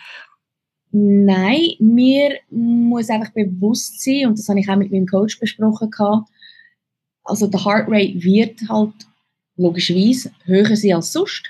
Nein, 0.93 1.71
mir 1.79 2.39
muss 2.51 3.11
einfach 3.11 3.33
bewusst 3.33 4.03
sein, 4.03 4.27
und 4.27 4.39
das 4.39 4.49
habe 4.49 4.59
ich 4.59 4.69
auch 4.69 4.77
mit 4.77 4.91
meinem 4.91 5.07
Coach 5.07 5.39
besprochen, 5.39 5.91
also 7.23 7.47
der 7.47 7.65
Heart 7.65 7.87
Rate 7.89 8.23
wird 8.23 8.61
halt 8.69 8.93
logischerweise 9.57 10.33
höher 10.45 10.75
sein 10.75 10.95
als 10.95 11.13
sonst. 11.13 11.45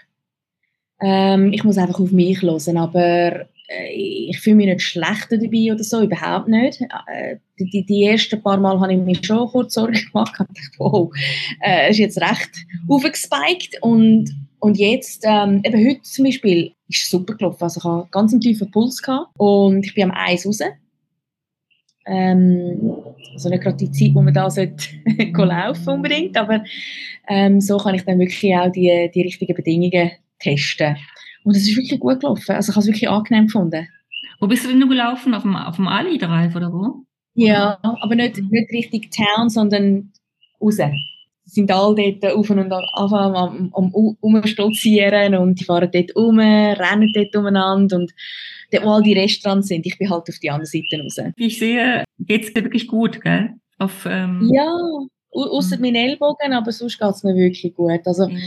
Ähm, 1.00 1.52
ich 1.52 1.64
muss 1.64 1.78
einfach 1.78 2.00
auf 2.00 2.12
mich 2.12 2.42
hören, 2.42 2.76
aber 2.76 3.46
äh, 3.70 3.92
ich 3.92 4.38
fühle 4.40 4.56
mich 4.56 4.66
nicht 4.66 4.82
schlechter 4.82 5.38
dabei 5.38 5.72
oder 5.72 5.82
so, 5.82 6.02
überhaupt 6.02 6.48
nicht. 6.48 6.80
Äh, 6.80 7.36
die, 7.58 7.70
die, 7.70 7.86
die, 7.86 8.04
ersten 8.04 8.42
paar 8.42 8.58
Mal 8.58 8.80
habe 8.80 8.92
ich 8.92 8.98
mir 8.98 9.16
schon 9.22 9.48
kurz 9.48 9.74
Sorgen 9.74 9.92
gemacht 10.12 10.38
und 10.40 10.48
dachte, 10.50 10.78
wow, 10.78 11.10
äh, 11.62 11.90
ist 11.90 11.98
jetzt 11.98 12.20
recht 12.20 12.50
aufgespiked 12.88 13.82
und, 13.82 14.30
und 14.58 14.78
jetzt, 14.78 15.24
ähm, 15.26 15.62
eben 15.64 15.88
heute 15.88 16.02
zum 16.02 16.24
Beispiel, 16.24 16.72
ist 16.88 17.10
super 17.10 17.34
gelaufen. 17.34 17.62
Also 17.62 17.80
ich 17.80 17.84
hatte 17.84 18.08
ganz 18.10 18.32
einen 18.32 18.40
tiefen 18.40 18.70
Puls 18.70 19.00
gehabt 19.00 19.30
und 19.38 19.86
ich 19.86 19.94
bin 19.94 20.10
am 20.10 20.12
Eis 20.14 20.44
raus. 20.44 20.60
Ähm, 22.06 22.96
also 23.32 23.48
nicht 23.48 23.62
gerade 23.62 23.76
die 23.76 23.92
Zeit, 23.92 24.14
wo 24.14 24.22
man 24.22 24.34
da 24.34 24.50
sollte 24.50 24.84
laufen 25.32 25.88
unbedingt, 25.88 26.36
aber 26.36 26.64
ähm, 27.28 27.60
so 27.60 27.76
kann 27.76 27.94
ich 27.94 28.04
dann 28.04 28.18
wirklich 28.18 28.54
auch 28.56 28.72
die, 28.72 29.10
die 29.14 29.22
richtigen 29.22 29.54
Bedingungen 29.54 30.10
testen. 30.40 30.96
Und 31.44 31.56
es 31.56 31.68
ist 31.68 31.76
wirklich 31.76 32.00
gut 32.00 32.20
gelaufen. 32.20 32.52
Also 32.52 32.70
ich 32.70 32.76
habe 32.76 32.82
es 32.82 32.86
wirklich 32.86 33.08
angenehm 33.08 33.46
gefunden. 33.46 33.88
Wo 34.40 34.46
bist 34.46 34.64
du 34.64 34.68
denn 34.68 34.78
nur 34.78 34.88
gelaufen? 34.88 35.34
Auf 35.34 35.42
dem, 35.42 35.56
auf 35.56 35.76
dem 35.76 35.88
Ali 35.88 36.18
Drive 36.18 36.54
oder 36.56 36.72
wo? 36.72 37.04
Ja, 37.34 37.78
aber 37.82 38.14
nicht, 38.14 38.38
nicht 38.50 38.72
richtig 38.72 39.10
Town, 39.10 39.48
sondern 39.48 40.12
raus. 40.60 40.76
Sie 41.44 41.54
sind 41.62 41.70
alle 41.70 42.12
dort 42.14 42.34
auf 42.34 42.50
und 42.50 42.58
an 42.58 42.72
am, 42.72 43.70
am, 43.74 43.92
umstolzieren 44.20 45.34
und 45.34 45.58
die 45.58 45.64
fahren 45.64 45.90
dort 45.92 46.14
um, 46.14 46.38
rennen 46.38 47.12
dort 47.14 47.34
umeinander 47.34 47.96
und 47.96 48.12
dort, 48.70 48.84
wo 48.84 48.90
all 48.90 49.02
die 49.02 49.14
Restaurants 49.14 49.68
sind, 49.68 49.86
ich 49.86 49.98
bin 49.98 50.10
halt 50.10 50.28
auf 50.28 50.38
die 50.38 50.50
andere 50.50 50.66
Seite 50.66 51.02
raus. 51.02 51.18
Wie 51.36 51.46
ich 51.46 51.58
sehe, 51.58 52.04
geht 52.18 52.44
es 52.44 52.54
dir 52.54 52.62
wirklich 52.62 52.86
gut, 52.86 53.20
gell? 53.20 53.54
Auf, 53.78 54.06
ähm 54.08 54.48
ja, 54.52 54.70
außer 55.32 55.76
mhm. 55.76 55.82
meinen 55.82 55.96
Ellbogen, 55.96 56.52
aber 56.52 56.70
sonst 56.70 56.98
geht 56.98 57.10
es 57.10 57.24
mir 57.24 57.34
wirklich 57.34 57.74
gut. 57.74 58.00
Also, 58.04 58.28
mhm 58.28 58.38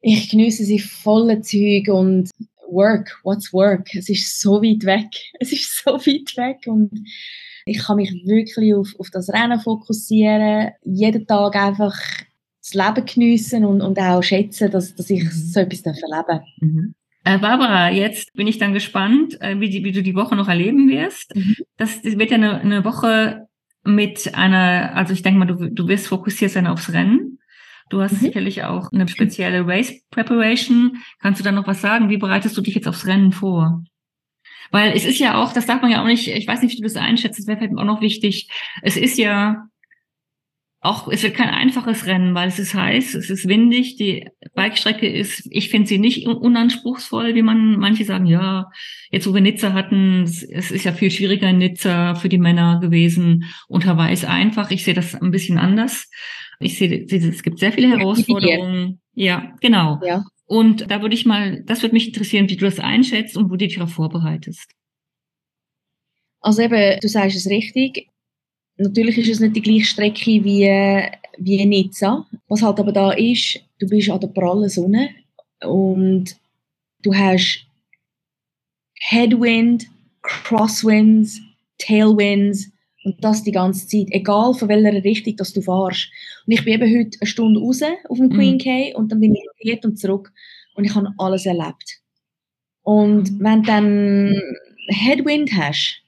ich 0.00 0.30
genieße 0.30 0.64
sie 0.64 0.78
voller 0.78 1.42
Zeug 1.42 1.88
und 1.88 2.30
Work, 2.70 3.18
what's 3.24 3.52
Work? 3.52 3.94
Es 3.94 4.08
ist 4.08 4.40
so 4.40 4.62
weit 4.62 4.84
weg. 4.84 5.08
Es 5.40 5.52
ist 5.52 5.82
so 5.82 5.92
weit 5.92 6.36
weg 6.36 6.66
und 6.66 6.90
ich 7.66 7.78
kann 7.78 7.96
mich 7.96 8.10
wirklich 8.24 8.74
auf, 8.74 8.94
auf 8.98 9.10
das 9.10 9.28
Rennen 9.28 9.60
fokussieren, 9.60 10.70
jeden 10.84 11.26
Tag 11.26 11.54
einfach 11.56 11.94
das 12.62 12.74
Leben 12.74 13.06
geniessen 13.06 13.64
und, 13.64 13.80
und 13.80 13.98
auch 13.98 14.22
schätzen, 14.22 14.70
dass, 14.70 14.94
dass 14.94 15.10
ich 15.10 15.24
mhm. 15.24 15.30
so 15.30 15.60
etwas 15.60 15.82
erleben 15.82 16.44
mhm. 16.60 16.94
Äh, 17.24 17.38
Barbara, 17.38 17.90
jetzt 17.90 18.32
bin 18.34 18.46
ich 18.46 18.58
dann 18.58 18.72
gespannt, 18.72 19.38
äh, 19.42 19.60
wie, 19.60 19.68
die, 19.68 19.84
wie 19.84 19.92
du 19.92 20.02
die 20.02 20.14
Woche 20.14 20.34
noch 20.34 20.48
erleben 20.48 20.88
wirst. 20.88 21.34
Mhm. 21.34 21.56
Das, 21.76 22.00
das 22.00 22.18
wird 22.18 22.30
ja 22.30 22.36
eine, 22.36 22.60
eine 22.60 22.84
Woche 22.84 23.48
mit 23.84 24.34
einer, 24.34 24.94
also 24.94 25.12
ich 25.12 25.22
denke 25.22 25.38
mal, 25.38 25.44
du, 25.46 25.68
du 25.68 25.88
wirst 25.88 26.06
fokussiert 26.06 26.52
sein 26.52 26.66
aufs 26.66 26.92
Rennen. 26.92 27.27
Du 27.90 28.00
hast 28.02 28.12
mhm. 28.12 28.18
sicherlich 28.18 28.64
auch 28.64 28.92
eine 28.92 29.08
spezielle 29.08 29.66
Race 29.66 30.02
Preparation. 30.10 30.98
Kannst 31.20 31.40
du 31.40 31.44
da 31.44 31.52
noch 31.52 31.66
was 31.66 31.80
sagen? 31.80 32.10
Wie 32.10 32.18
bereitest 32.18 32.56
du 32.56 32.60
dich 32.60 32.74
jetzt 32.74 32.88
aufs 32.88 33.06
Rennen 33.06 33.32
vor? 33.32 33.82
Weil 34.70 34.92
es 34.94 35.04
ist 35.04 35.18
ja 35.18 35.42
auch, 35.42 35.52
das 35.52 35.66
darf 35.66 35.80
man 35.80 35.90
ja 35.90 36.02
auch 36.02 36.06
nicht, 36.06 36.28
ich 36.28 36.46
weiß 36.46 36.62
nicht, 36.62 36.72
wie 36.72 36.82
du 36.82 36.82
das 36.82 36.96
einschätzt, 36.96 37.38
das 37.38 37.46
wäre 37.46 37.58
vielleicht 37.58 37.78
auch 37.78 37.84
noch 37.84 38.02
wichtig. 38.02 38.50
Es 38.82 38.96
ist 38.96 39.16
ja 39.16 39.68
auch, 40.80 41.08
es 41.08 41.22
wird 41.22 41.34
kein 41.34 41.48
einfaches 41.48 42.06
Rennen, 42.06 42.34
weil 42.34 42.48
es 42.48 42.58
ist 42.58 42.74
heiß, 42.74 43.14
es 43.14 43.30
ist 43.30 43.48
windig, 43.48 43.96
die 43.96 44.28
Bikestrecke 44.54 45.08
ist, 45.08 45.48
ich 45.50 45.70
finde 45.70 45.88
sie 45.88 45.98
nicht 45.98 46.26
unanspruchsvoll, 46.26 47.34
wie 47.34 47.42
man, 47.42 47.78
manche 47.78 48.04
sagen, 48.04 48.26
ja, 48.26 48.70
jetzt 49.10 49.26
wo 49.26 49.34
wir 49.34 49.40
Nizza 49.40 49.72
hatten, 49.72 50.22
es 50.22 50.42
ist 50.42 50.84
ja 50.84 50.92
viel 50.92 51.10
schwieriger 51.10 51.50
in 51.50 51.58
Nizza 51.58 52.14
für 52.14 52.28
die 52.28 52.38
Männer 52.38 52.78
gewesen 52.80 53.44
und 53.66 53.86
Hawaii 53.86 54.12
ist 54.12 54.24
einfach. 54.24 54.70
Ich 54.70 54.84
sehe 54.84 54.94
das 54.94 55.16
ein 55.16 55.32
bisschen 55.32 55.58
anders. 55.58 56.08
Ich 56.60 56.76
sehe, 56.78 57.04
es 57.04 57.42
gibt 57.42 57.58
sehr 57.58 57.72
viele 57.72 57.96
Herausforderungen. 57.96 59.00
Ja, 59.14 59.54
genau. 59.60 60.00
Ja. 60.04 60.24
Und 60.46 60.90
da 60.90 61.02
würde 61.02 61.14
ich 61.14 61.26
mal, 61.26 61.62
das 61.64 61.82
würde 61.82 61.94
mich 61.94 62.08
interessieren, 62.08 62.48
wie 62.48 62.56
du 62.56 62.64
das 62.64 62.80
einschätzt 62.80 63.36
und 63.36 63.46
wo 63.46 63.50
du 63.50 63.58
dich 63.58 63.74
darauf 63.74 63.92
vorbereitest. 63.92 64.70
Also 66.40 66.62
eben, 66.62 66.98
du 67.00 67.08
sagst 67.08 67.36
es 67.36 67.46
richtig. 67.46 68.08
Natürlich 68.76 69.18
ist 69.18 69.28
es 69.28 69.40
nicht 69.40 69.56
die 69.56 69.62
gleiche 69.62 69.84
Strecke 69.84 70.44
wie, 70.44 70.66
wie 71.38 71.66
Nizza. 71.66 72.26
Was 72.48 72.62
halt 72.62 72.78
aber 72.78 72.92
da 72.92 73.12
ist, 73.12 73.60
du 73.78 73.88
bist 73.88 74.08
an 74.08 74.20
der 74.20 74.28
prallen 74.28 74.68
Sonne 74.68 75.10
und 75.60 76.36
du 77.02 77.14
hast 77.14 77.66
Headwind, 79.00 79.86
Crosswinds, 80.22 81.40
Tailwinds, 81.78 82.70
und 83.04 83.22
das 83.24 83.42
die 83.42 83.52
ganze 83.52 83.86
Zeit, 83.86 84.08
egal 84.10 84.54
von 84.54 84.68
welcher 84.68 85.04
Richtung 85.04 85.36
dass 85.36 85.52
du 85.52 85.62
fährst. 85.62 86.10
Und 86.48 86.54
ich 86.54 86.64
bin 86.64 86.72
eben 86.72 86.98
heute 86.98 87.18
eine 87.20 87.28
Stunde 87.28 87.60
raus 87.60 87.82
auf 88.08 88.16
dem 88.16 88.30
Queen 88.30 88.56
K 88.56 88.94
und 88.94 89.12
dann 89.12 89.20
bin 89.20 89.34
ich 89.34 89.44
hier 89.58 89.78
und 89.84 89.98
zurück 89.98 90.32
und 90.76 90.84
ich 90.84 90.94
habe 90.94 91.12
alles 91.18 91.44
erlebt. 91.44 92.00
Und 92.80 93.32
mhm. 93.32 93.44
wenn 93.44 93.62
du 93.62 93.66
dann 93.66 94.42
Headwind 94.88 95.52
hast, 95.52 96.00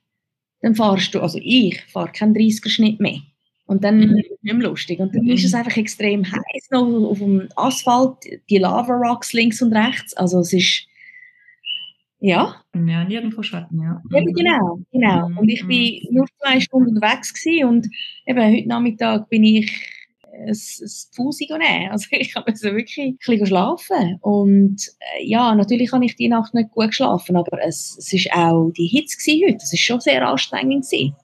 dann 0.62 0.74
fahrst 0.74 1.14
du, 1.14 1.20
also 1.20 1.38
ich 1.43 1.82
fahre 1.93 2.11
keinen 2.11 2.34
30er-Schnitt 2.34 3.01
mehr. 3.01 3.18
Und 3.66 3.84
dann 3.84 3.99
mhm. 3.99 4.16
ist 4.16 4.30
es 4.30 4.43
nicht 4.43 4.55
mehr 4.55 4.66
lustig. 4.66 4.99
Und 4.99 5.14
dann 5.14 5.24
mhm. 5.24 5.32
ist 5.32 5.45
es 5.45 5.53
einfach 5.53 5.76
extrem 5.76 6.24
heiß 6.24 6.70
noch 6.70 6.86
auf 6.86 7.18
dem 7.18 7.51
Asphalt, 7.57 8.16
die 8.49 8.57
Lava 8.57 8.95
Rocks 8.95 9.34
links 9.34 9.61
und 9.61 9.74
rechts. 9.74 10.14
Also 10.14 10.41
es 10.41 10.55
ist 10.55 10.86
ja. 12.18 12.62
Ja, 12.74 13.05
nirgendwo 13.05 13.43
Schatten, 13.43 13.78
ja. 13.78 14.03
Eben, 14.16 14.32
genau, 14.32 14.80
genau. 14.91 15.28
Mhm. 15.28 15.38
Und 15.38 15.49
ich 15.51 15.66
bin 15.66 16.01
mhm. 16.09 16.16
nur 16.16 16.26
zwei 16.41 16.61
Stunden 16.61 16.97
unterwegs 16.97 17.34
gewesen 17.34 17.68
und 17.68 17.88
eben 18.24 18.43
heute 18.43 18.68
Nachmittag 18.68 19.28
bin 19.28 19.45
ich 19.45 19.89
ein, 20.33 20.49
ein 20.49 20.57
Fusi 21.12 21.49
nehmen. 21.51 21.91
Also 21.91 22.07
ich 22.11 22.35
habe 22.35 22.49
also 22.49 22.72
wirklich 22.72 22.99
ein 22.99 23.16
bisschen 23.16 23.47
schlafen. 23.47 24.18
Und 24.20 24.83
äh, 24.99 25.24
ja, 25.24 25.55
natürlich 25.55 25.93
habe 25.93 26.05
ich 26.05 26.16
die 26.16 26.28
Nacht 26.28 26.55
nicht 26.55 26.70
gut 26.70 26.89
geschlafen, 26.89 27.37
aber 27.37 27.62
es, 27.62 27.97
es 27.99 28.12
ist 28.12 28.33
auch 28.33 28.70
die 28.70 28.87
Hitze 28.87 29.18
heute. 29.47 29.59
Es 29.59 29.72
ist 29.72 29.81
schon 29.81 30.01
sehr 30.01 30.26
anstrengend 30.26 30.85
gewesen. 30.85 31.14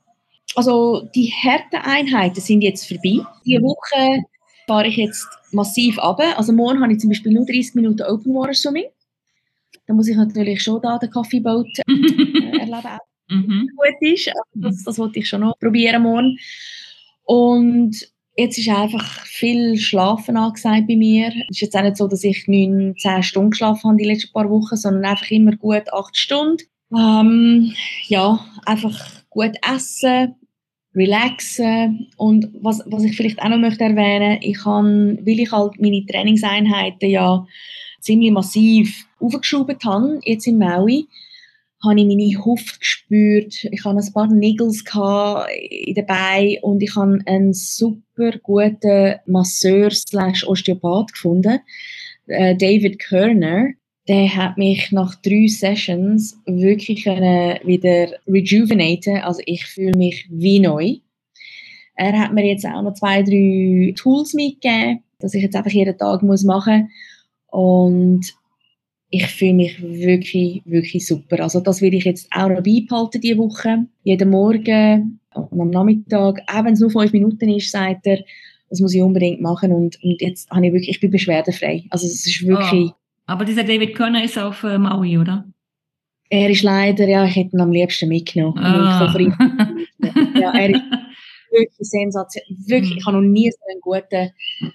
Also 0.55 1.09
die 1.15 1.31
harten 1.31 1.77
Einheiten 1.77 2.41
sind 2.41 2.63
jetzt 2.63 2.87
vorbei. 2.87 3.21
Diese 3.45 3.63
Woche 3.63 4.25
fahre 4.67 4.89
ich 4.89 4.97
jetzt 4.97 5.27
massiv 5.53 5.99
ab. 5.99 6.21
Also 6.37 6.53
morgen 6.53 6.83
habe 6.83 6.93
ich 6.93 7.01
zum 7.01 7.11
Beispiel 7.11 7.33
nur 7.33 7.45
30 7.45 7.75
Minuten 7.75 8.03
Open 8.03 8.35
Water 8.35 8.55
Swimming. 8.55 8.87
Da 9.87 9.95
muss 9.95 10.09
ich 10.09 10.17
natürlich 10.17 10.63
schon 10.63 10.81
da 10.83 10.99
den 10.99 11.11
Kaffeeboot 11.11 11.69
äh, 11.87 12.59
erleben. 12.59 12.99
mhm. 13.29 13.69
gut 13.77 13.97
ist. 14.01 14.29
Also 14.29 14.43
das, 14.55 14.85
das 14.85 14.99
wollte 14.99 15.19
ich 15.19 15.29
schon 15.29 15.43
noch 15.43 15.59
probieren 15.59 16.03
morgen. 16.03 16.39
Und 17.25 18.09
jetzt 18.37 18.59
ist 18.59 18.69
einfach 18.69 19.25
viel 19.25 19.77
Schlafen 19.77 20.37
angesagt 20.37 20.87
bei 20.87 20.97
mir. 20.97 21.29
Es 21.49 21.57
ist 21.57 21.61
jetzt 21.63 21.77
auch 21.77 21.83
nicht 21.83 21.97
so, 21.97 22.07
dass 22.07 22.25
ich 22.25 22.47
neun, 22.47 22.95
zehn 22.99 23.23
Stunden 23.23 23.51
geschlafen 23.51 23.89
habe 23.89 23.97
die 23.97 24.05
letzten 24.05 24.33
paar 24.33 24.51
Wochen, 24.51 24.77
sondern 24.77 25.05
einfach 25.05 25.31
immer 25.31 25.57
gut 25.57 25.93
acht 25.93 26.17
Stunden. 26.17 26.65
Ähm, 26.97 27.73
ja, 28.07 28.39
einfach 28.65 28.97
gut 29.31 29.53
essen, 29.69 30.35
relaxen 30.95 32.09
und 32.17 32.49
was, 32.61 32.83
was 32.87 33.05
ich 33.05 33.17
vielleicht 33.17 33.43
auch 33.43 33.49
noch 33.49 33.59
möchte 33.59 33.85
erwähnen, 33.85 34.39
ich 34.41 34.59
kann, 34.59 35.19
weil 35.27 35.41
ich 35.41 35.53
halt 35.53 35.81
meine 35.81 36.07
Trainingseinheiten 36.07 37.11
ja 37.11 37.47
ziemlich 38.01 38.31
massiv 38.31 39.07
aufgeschoben 39.21 39.77
habe, 39.85 40.21
jetzt 40.25 40.47
im 40.47 40.59
Maui, 40.59 41.07
habe 41.85 42.01
ich 42.01 42.07
meine 42.07 42.45
Hüfte 42.45 42.79
gespürt, 42.79 43.65
ich 43.65 43.85
habe 43.85 43.99
ein 43.99 44.13
paar 44.13 44.29
Niggles 44.29 44.85
in 45.59 45.95
den 45.95 46.07
Beinen 46.07 46.59
und 46.63 46.83
ich 46.83 46.95
habe 46.97 47.19
einen 47.27 47.53
super 47.53 48.39
guten 48.43 49.17
Masseur 49.27 49.91
slash 49.91 50.47
Osteopath 50.47 51.13
gefunden, 51.13 51.61
äh, 52.27 52.57
David 52.57 52.99
Körner. 52.99 53.69
Der 54.09 54.35
hat 54.37 54.57
mich 54.57 54.93
nach 54.93 55.17
drei 55.17 55.49
Sessions 55.49 56.39
wirklich 56.47 57.05
wieder 57.07 58.13
rejuvenaten. 58.29 59.17
Also 59.17 59.43
ich 59.47 59.67
fühle 59.67 59.97
mich 59.97 60.27
wie 60.31 60.61
neu. 60.61 60.99
Er 61.97 62.19
hat 62.19 62.33
mir 62.33 62.47
jetzt 62.47 62.65
auch 62.67 62.83
noch 62.83 62.95
zwei, 62.95 63.23
drei 63.23 63.93
Tools 63.97 64.33
mitgegeben, 64.35 65.03
dass 65.19 65.35
ich 65.35 65.43
jetzt 65.43 65.57
einfach 65.57 65.73
jeden 65.73 65.99
Tag 65.99 66.23
machen 66.23 66.47
muss. 66.47 66.87
Und 67.47 68.35
ich 69.11 69.27
fühle 69.27 69.55
mich 69.55 69.81
wirklich, 69.83 70.63
wirklich 70.65 71.07
super. 71.07 71.41
Also 71.41 71.61
das 71.61 71.81
will 71.81 71.95
ich 71.95 72.05
jetzt 72.05 72.29
auch 72.33 72.49
noch 72.49 72.63
beibehalten 72.63 73.21
diese 73.21 73.39
Woche. 73.39 73.87
Jeden 74.03 74.31
Morgen 74.31 75.21
und 75.35 75.61
am 75.61 75.71
Nachmittag, 75.71 76.41
auch 76.47 76.65
wenn 76.65 76.73
es 76.73 76.81
nur 76.81 76.91
fünf 76.91 77.13
Minuten 77.13 77.49
ist, 77.51 77.71
sagt 77.71 78.07
er, 78.07 78.19
das 78.69 78.81
muss 78.81 78.95
ich 78.95 79.03
unbedingt 79.03 79.41
machen 79.41 79.73
und, 79.73 80.03
und 80.03 80.21
jetzt 80.21 80.51
habe 80.51 80.67
ich 80.67 80.73
wirklich, 80.73 80.91
ich 80.91 81.01
bin 81.01 81.11
beschwerdefrei. 81.11 81.85
Also 81.91 82.07
es 82.07 82.27
ist 82.27 82.47
wirklich... 82.47 82.91
Oh. 82.91 82.95
Aber 83.27 83.45
dieser 83.45 83.65
David 83.65 83.95
Körner 83.95 84.25
ist 84.25 84.39
auf 84.39 84.63
äh, 84.65 84.79
Maui, 84.79 85.19
oder? 85.19 85.45
Er 86.29 86.51
ist 86.51 86.63
leider, 86.63 87.07
ja, 87.09 87.25
ich 87.25 87.37
hätte 87.37 87.57
ihn 87.57 87.61
am 87.61 87.71
liebsten 87.71 88.09
mitgenommen. 88.09 88.59
Ah. 88.59 89.13
ja, 90.41 90.53
er 90.53 90.71
ist 90.71 90.83
wirklich 91.51 91.71
sensationell. 91.79 92.57
Wirklich, 92.67 92.97
ich 92.99 93.07
habe 93.07 93.17
noch 93.17 93.23
nie 93.23 93.51
so 93.51 93.59
einen 93.71 93.81
guten 93.81 94.31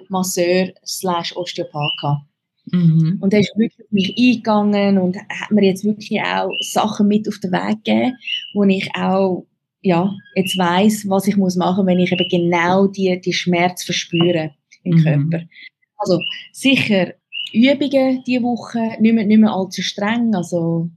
Masseur 0.09 0.69
slash 0.85 1.35
Osteopath 1.35 1.97
gehabt. 1.99 2.30
Mhm. 2.65 3.17
Und 3.19 3.33
er 3.33 3.39
ist 3.39 3.53
wirklich 3.55 3.85
auf 3.85 3.91
mich 3.91 4.15
eingegangen 4.17 4.97
und 4.97 5.17
hat 5.17 5.51
mir 5.51 5.65
jetzt 5.65 5.83
wirklich 5.83 6.21
auch 6.21 6.51
Sachen 6.61 7.07
mit 7.07 7.27
auf 7.27 7.39
den 7.39 7.51
Weg 7.51 7.83
gegeben, 7.83 8.15
wo 8.53 8.63
ich 8.63 8.89
auch 8.95 9.45
ja, 9.83 10.13
jetzt 10.35 10.57
weiß, 10.57 11.09
was 11.09 11.27
ich 11.27 11.37
muss 11.37 11.55
machen, 11.55 11.87
wenn 11.87 11.99
ich 11.99 12.11
eben 12.11 12.29
genau 12.29 12.85
die, 12.85 13.19
die 13.19 13.33
Schmerz 13.33 13.83
verspüre 13.83 14.51
im 14.83 14.97
mhm. 14.97 15.03
Körper. 15.03 15.45
Also 15.97 16.19
sicher 16.51 17.13
Übungen 17.51 18.23
diese 18.25 18.43
Woche, 18.43 19.01
nicht 19.01 19.13
mehr, 19.13 19.25
nicht 19.25 19.39
mehr 19.39 19.51
allzu 19.51 19.81
streng, 19.81 20.35
also 20.35 20.89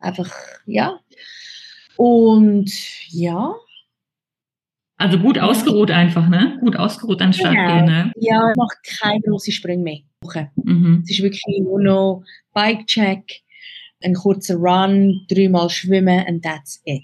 einfach, 0.00 0.32
ja. 0.66 0.98
Und 1.96 2.70
ja, 3.08 3.54
also 4.98 5.16
gut 5.18 5.38
ausgeruht 5.38 5.92
einfach, 5.92 6.28
ne? 6.28 6.58
Gut 6.60 6.76
ausgeruht 6.76 7.22
an 7.22 7.28
den 7.28 7.32
Start 7.32 7.54
genau. 7.54 7.76
gehen, 7.76 7.84
ne? 7.84 8.12
Ja, 8.16 8.50
ich 8.50 8.56
mache 8.56 8.76
keine 9.00 9.20
grossen 9.20 9.52
Sprünge 9.52 9.82
mehr. 9.84 9.98
Mhm. 10.56 11.02
Es 11.04 11.10
ist 11.10 11.22
wirklich 11.22 11.42
nur 11.60 11.80
noch 11.80 12.22
Bike-Check, 12.54 13.24
ein 14.02 14.14
kurzer 14.14 14.56
Run, 14.56 15.26
dreimal 15.28 15.70
schwimmen 15.70 16.24
and 16.26 16.42
that's 16.42 16.80
it. 16.84 17.02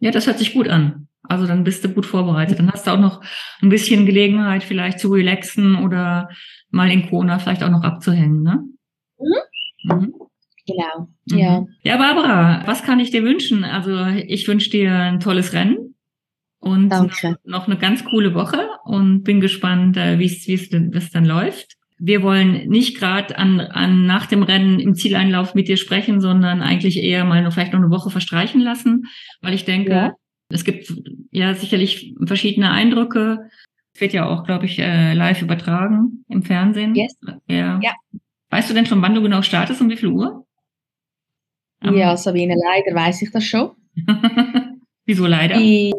Ja, 0.00 0.10
das 0.10 0.26
hört 0.26 0.38
sich 0.38 0.54
gut 0.54 0.68
an. 0.68 1.08
Also 1.22 1.46
dann 1.46 1.64
bist 1.64 1.84
du 1.84 1.88
gut 1.88 2.06
vorbereitet. 2.06 2.58
Dann 2.58 2.70
hast 2.72 2.86
du 2.86 2.90
auch 2.90 2.98
noch 2.98 3.22
ein 3.60 3.68
bisschen 3.68 4.06
Gelegenheit, 4.06 4.64
vielleicht 4.64 4.98
zu 4.98 5.08
relaxen 5.08 5.76
oder 5.76 6.28
mal 6.70 6.90
in 6.90 7.08
Kona 7.08 7.38
vielleicht 7.38 7.62
auch 7.62 7.70
noch 7.70 7.82
abzuhängen, 7.82 8.42
ne? 8.42 8.64
Mhm. 9.18 9.94
Mhm. 9.94 10.14
Genau, 10.66 11.08
mhm. 11.26 11.38
ja. 11.38 11.66
Ja, 11.82 11.96
Barbara, 11.96 12.66
was 12.66 12.82
kann 12.82 13.00
ich 13.00 13.10
dir 13.10 13.24
wünschen? 13.24 13.64
Also 13.64 14.06
ich 14.06 14.46
wünsche 14.46 14.70
dir 14.70 14.92
ein 14.92 15.20
tolles 15.20 15.52
Rennen 15.52 15.94
und 16.60 16.88
Danke. 16.90 17.36
noch 17.44 17.66
eine 17.66 17.76
ganz 17.76 18.04
coole 18.04 18.34
Woche 18.34 18.68
und 18.84 19.22
bin 19.24 19.40
gespannt, 19.40 19.96
äh, 19.96 20.18
wie 20.18 20.26
es 20.26 20.46
wie 20.46 20.54
es 20.54 21.10
dann 21.10 21.24
läuft. 21.24 21.76
Wir 22.04 22.22
wollen 22.22 22.68
nicht 22.68 22.98
gerade 22.98 23.38
an, 23.38 23.60
an 23.60 24.06
nach 24.06 24.26
dem 24.26 24.42
Rennen 24.42 24.80
im 24.80 24.94
Zieleinlauf 24.94 25.54
mit 25.54 25.68
dir 25.68 25.76
sprechen, 25.76 26.20
sondern 26.20 26.60
eigentlich 26.60 27.02
eher 27.02 27.24
mal 27.24 27.42
noch 27.42 27.52
vielleicht 27.52 27.72
noch 27.72 27.80
eine 27.80 27.90
Woche 27.90 28.10
verstreichen 28.10 28.60
lassen, 28.60 29.04
weil 29.40 29.54
ich 29.54 29.64
denke, 29.64 29.92
ja. 29.92 30.12
es 30.48 30.64
gibt 30.64 30.92
ja 31.30 31.54
sicherlich 31.54 32.14
verschiedene 32.24 32.70
Eindrücke. 32.70 33.48
Es 33.94 34.00
wird 34.00 34.14
ja 34.14 34.26
auch, 34.26 34.44
glaube 34.44 34.66
ich, 34.66 34.78
äh, 34.78 35.12
live 35.14 35.42
übertragen 35.42 36.24
im 36.28 36.42
Fernsehen. 36.42 36.94
Yes. 36.94 37.16
Ja. 37.46 37.78
ja. 37.82 37.92
Weißt 38.50 38.68
du 38.68 38.74
denn 38.74 38.86
schon, 38.86 39.00
wann 39.02 39.14
du 39.14 39.22
genau 39.22 39.42
startest, 39.42 39.80
um 39.80 39.88
wie 39.88 39.96
viel 39.96 40.08
Uhr? 40.08 40.44
ja, 41.82 42.16
Sabine, 42.16 42.54
leider 42.54 42.94
weiß 42.96 43.22
ich 43.22 43.30
das 43.30 43.44
schon. 43.44 43.70
Wieso 45.04 45.26
leider? 45.26 45.60
Ich 45.60 45.92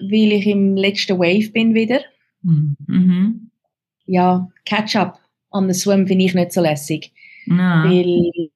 weil 0.00 0.32
ich 0.32 0.46
im 0.46 0.76
letzten 0.76 1.18
Wave 1.18 1.50
bin 1.52 1.74
wieder. 1.74 2.00
Mhm. 2.42 3.50
Ja, 4.06 4.48
Catch-up 4.64 5.20
an 5.50 5.68
den 5.68 5.74
Swim 5.74 6.06
finde 6.06 6.24
ich 6.24 6.34
nicht 6.34 6.52
so 6.52 6.60
lässig. 6.60 7.12
Ja. 7.46 7.84
Weil 7.84 8.50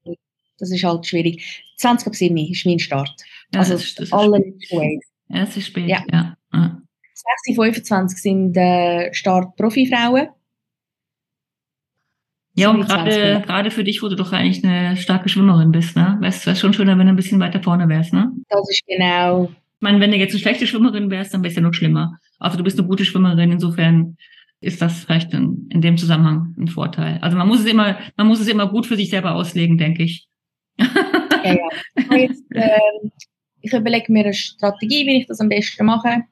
das 0.58 0.70
ist 0.70 0.84
halt 0.84 1.06
schwierig. 1.06 1.64
20 1.76 2.06
ab 2.08 2.14
7 2.14 2.36
ist 2.36 2.66
mein 2.66 2.78
Start. 2.78 3.10
Ja, 3.52 3.60
also 3.60 3.72
das 3.72 3.84
ist, 3.84 3.98
das 3.98 4.06
ist 4.06 4.12
alle 4.12 4.38
Waves. 4.70 5.06
Ja, 5.28 5.42
es 5.42 5.56
ist 5.56 5.66
spät, 5.66 5.88
ja. 5.88 6.04
ja. 6.12 6.36
ja. 6.52 6.82
6 7.46 7.56
25 7.56 8.18
sind 8.20 8.56
äh, 8.56 9.12
Start 9.14 9.56
Profifrauen. 9.56 10.28
Ja, 12.54 12.70
und 12.70 12.80
gerade, 12.80 13.42
gerade 13.46 13.70
für 13.70 13.84
dich, 13.84 14.02
wo 14.02 14.08
du 14.08 14.16
doch 14.16 14.32
eigentlich 14.32 14.64
eine 14.64 14.96
starke 14.96 15.28
Schwimmerin 15.28 15.70
bist, 15.70 15.96
ne? 15.96 16.18
Wäre 16.20 16.34
es 16.34 16.58
schon 16.58 16.74
schöner, 16.74 16.98
wenn 16.98 17.06
du 17.06 17.12
ein 17.12 17.16
bisschen 17.16 17.40
weiter 17.40 17.62
vorne 17.62 17.88
wärst, 17.88 18.12
ne? 18.12 18.32
Das 18.48 18.68
ist 18.68 18.82
genau 18.86 19.48
ich 19.80 19.82
meine, 19.82 19.98
wenn 19.98 20.10
du 20.10 20.18
jetzt 20.18 20.32
eine 20.32 20.40
schlechte 20.40 20.66
Schwimmerin 20.66 21.10
wärst, 21.10 21.32
dann 21.32 21.42
wäre 21.42 21.48
es 21.48 21.56
ja 21.56 21.62
noch 21.62 21.72
schlimmer. 21.72 22.18
Also 22.38 22.58
du 22.58 22.64
bist 22.64 22.78
eine 22.78 22.86
gute 22.86 23.06
Schwimmerin, 23.06 23.50
insofern 23.50 24.18
ist 24.60 24.82
das 24.82 25.04
vielleicht 25.04 25.32
in, 25.32 25.68
in 25.70 25.80
dem 25.80 25.96
Zusammenhang 25.96 26.54
ein 26.58 26.68
Vorteil. 26.68 27.18
Also 27.22 27.36
man 27.36 27.48
muss 27.48 27.60
es 27.60 27.66
immer, 27.66 27.98
man 28.16 28.26
muss 28.26 28.40
es 28.40 28.48
immer 28.48 28.68
gut 28.68 28.86
für 28.86 28.96
sich 28.96 29.10
selber 29.10 29.34
auslegen, 29.34 29.78
denke 29.78 30.02
ich. 30.02 30.28
ja, 30.78 30.86
ja. 31.44 32.16
Jetzt, 32.16 32.44
äh, 32.50 32.78
ich 33.62 33.72
überlege 33.72 34.12
mir 34.12 34.24
eine 34.24 34.34
Strategie, 34.34 35.06
wie 35.06 35.20
ich 35.20 35.26
das 35.26 35.40
am 35.40 35.48
besten 35.48 35.86
mache. 35.86 36.24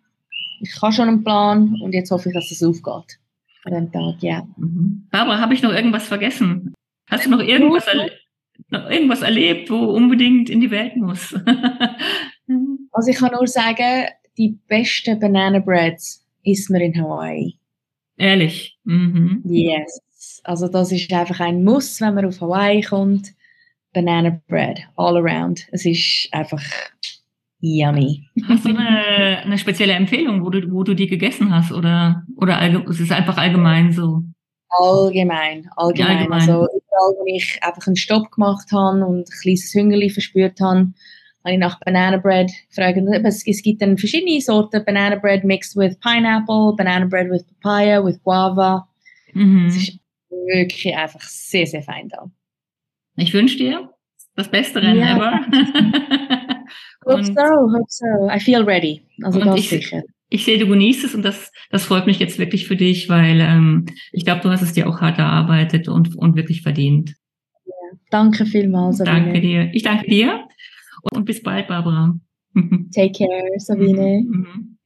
Ich 0.61 0.81
habe 0.83 0.93
schon 0.93 1.09
einen 1.09 1.25
Plan 1.25 1.75
und 1.83 1.93
jetzt 1.93 2.11
hoffe 2.11 2.29
ich, 2.29 2.35
dass 2.35 2.51
es 2.51 2.63
aufgeht. 2.63 3.19
An 3.65 3.73
dem 3.73 3.93
Tag, 3.93 4.23
ja. 4.23 4.47
Mhm. 4.57 5.09
Barbara, 5.11 5.41
habe 5.41 5.55
ich 5.55 5.63
noch 5.63 5.73
irgendwas 5.73 6.07
vergessen? 6.07 6.75
Hast 7.11 7.27
du 7.27 7.31
noch 7.31 7.41
irgendwas, 7.41 7.87
erle 7.87 8.11
noch 8.71 8.91
irgendwas 8.91 9.23
erlebt, 9.23 9.71
wo 9.71 9.77
unbedingt 9.77 10.51
in 10.51 10.61
die 10.61 10.71
Welt 10.71 10.97
muss? 10.97 11.35
Also 12.93 13.11
ich 13.11 13.19
kann 13.19 13.33
nur 13.33 13.47
sagen, 13.47 14.09
die 14.39 14.59
besten 14.67 15.21
Banana 15.21 15.59
Breads 15.59 16.27
isst 16.43 16.71
man 16.71 16.81
in 16.81 17.01
Hawaii. 17.01 17.58
Ehrlich? 18.19 18.79
Mhm. 18.85 19.43
Yes. 19.45 20.01
Also 20.45 20.69
das 20.69 20.93
ist 20.93 21.13
einfach 21.13 21.41
ein 21.41 21.65
Muss, 21.65 22.01
wenn 22.01 22.15
man 22.15 22.27
auf 22.27 22.41
Hawaii 22.41 22.83
kommt. 22.83 23.33
Banana 23.95 24.41
Bread, 24.49 24.81
all 24.97 25.17
around. 25.17 25.67
Es 25.73 25.87
ist 25.87 26.29
einfach 26.33 26.63
yummy. 27.61 28.29
Hast 28.47 28.65
du 28.65 28.71
eine, 28.71 29.39
eine 29.45 29.59
spezielle 29.59 29.95
Empfehlung, 29.95 30.45
wo 30.45 30.51
du, 30.51 30.71
wo 30.71 30.83
du 30.83 30.95
die 30.95 31.07
gegessen 31.07 31.55
hast? 31.55 31.73
Oder, 31.73 32.25
oder 32.37 32.61
es 32.89 33.01
ist 33.01 33.13
einfach 33.13 33.39
allgemein 33.39 33.93
so? 33.93 34.23
Allgemein, 34.71 35.69
allgemein. 35.77 36.19
allgemein. 36.19 36.41
Also 36.41 36.67
überall, 36.67 37.15
wo 37.19 37.25
ich 37.27 37.59
einfach 37.63 37.87
einen 37.87 37.97
Stopp 37.97 38.31
gemacht 38.31 38.71
habe 38.73 39.05
und 39.05 39.29
ein 39.29 39.41
kleines 39.43 39.73
Hüngerli 39.75 40.11
verspürt 40.11 40.61
habe, 40.61 40.93
habe 41.45 41.55
ich 41.55 41.59
nach 41.59 41.79
Banana 41.81 42.17
Bread 42.17 42.51
gefragt. 42.69 42.99
Es, 43.25 43.47
es 43.47 43.63
gibt 43.63 43.83
dann 43.83 43.97
verschiedene 43.97 44.41
Sorten. 44.41 44.85
Banana 44.85 45.17
Bread 45.17 45.45
mixed 45.45 45.77
with 45.77 45.99
Pineapple, 46.01 46.75
Banana 46.77 47.07
Bread 47.07 47.31
with 47.31 47.45
Papaya, 47.47 48.05
with 48.05 48.23
Guava. 48.23 48.89
Mhm. 49.33 49.67
Es 49.67 49.77
ist 49.77 49.99
wirklich 50.31 50.97
einfach 50.97 51.23
sehr, 51.23 51.67
sehr 51.67 51.83
fein 51.83 52.09
da. 52.09 52.31
Ich 53.17 53.33
wünsche 53.35 53.57
dir 53.57 53.91
das 54.35 54.49
beste 54.51 54.83
Rennen 54.83 55.01
ja. 55.01 55.17
ever. 55.17 55.41
hope 57.07 57.25
so, 57.25 57.33
hope 57.33 57.87
so. 57.89 58.29
I 58.31 58.39
feel 58.39 58.63
ready. 58.63 59.03
Also 59.23 59.41
ganz 59.41 59.61
ich, 59.61 59.69
sicher. 59.69 60.03
Ich 60.31 60.45
sehe, 60.45 60.59
du 60.59 60.69
genießt 60.69 61.05
es 61.05 61.15
und 61.15 61.25
das, 61.25 61.51
das 61.71 61.87
freut 61.87 62.07
mich 62.07 62.19
jetzt 62.19 62.39
wirklich 62.39 62.69
für 62.69 62.77
dich, 62.77 63.09
weil 63.09 63.41
ähm, 63.41 63.87
ich 64.13 64.25
glaube, 64.25 64.43
du 64.43 64.51
hast 64.51 64.63
es 64.63 64.75
dir 64.75 64.89
auch 64.89 65.01
hart 65.01 65.19
erarbeitet 65.19 65.89
und, 65.89 66.15
und 66.17 66.37
wirklich 66.37 66.63
verdient. 66.63 67.15
Ja. 67.65 67.73
Danke 68.11 68.45
vielmals. 68.45 68.99
Sabine. 68.99 69.25
Danke 69.25 69.41
dir. 69.41 69.71
Ich 69.73 69.83
danke 69.83 70.09
dir 70.09 70.45
und 71.03 71.25
bis 71.25 71.43
bald, 71.43 71.69
Barbara. 71.69 72.19
Take 72.95 73.13
care, 73.13 73.59
Sabine. 73.59 74.25
Mhm. 74.27 74.78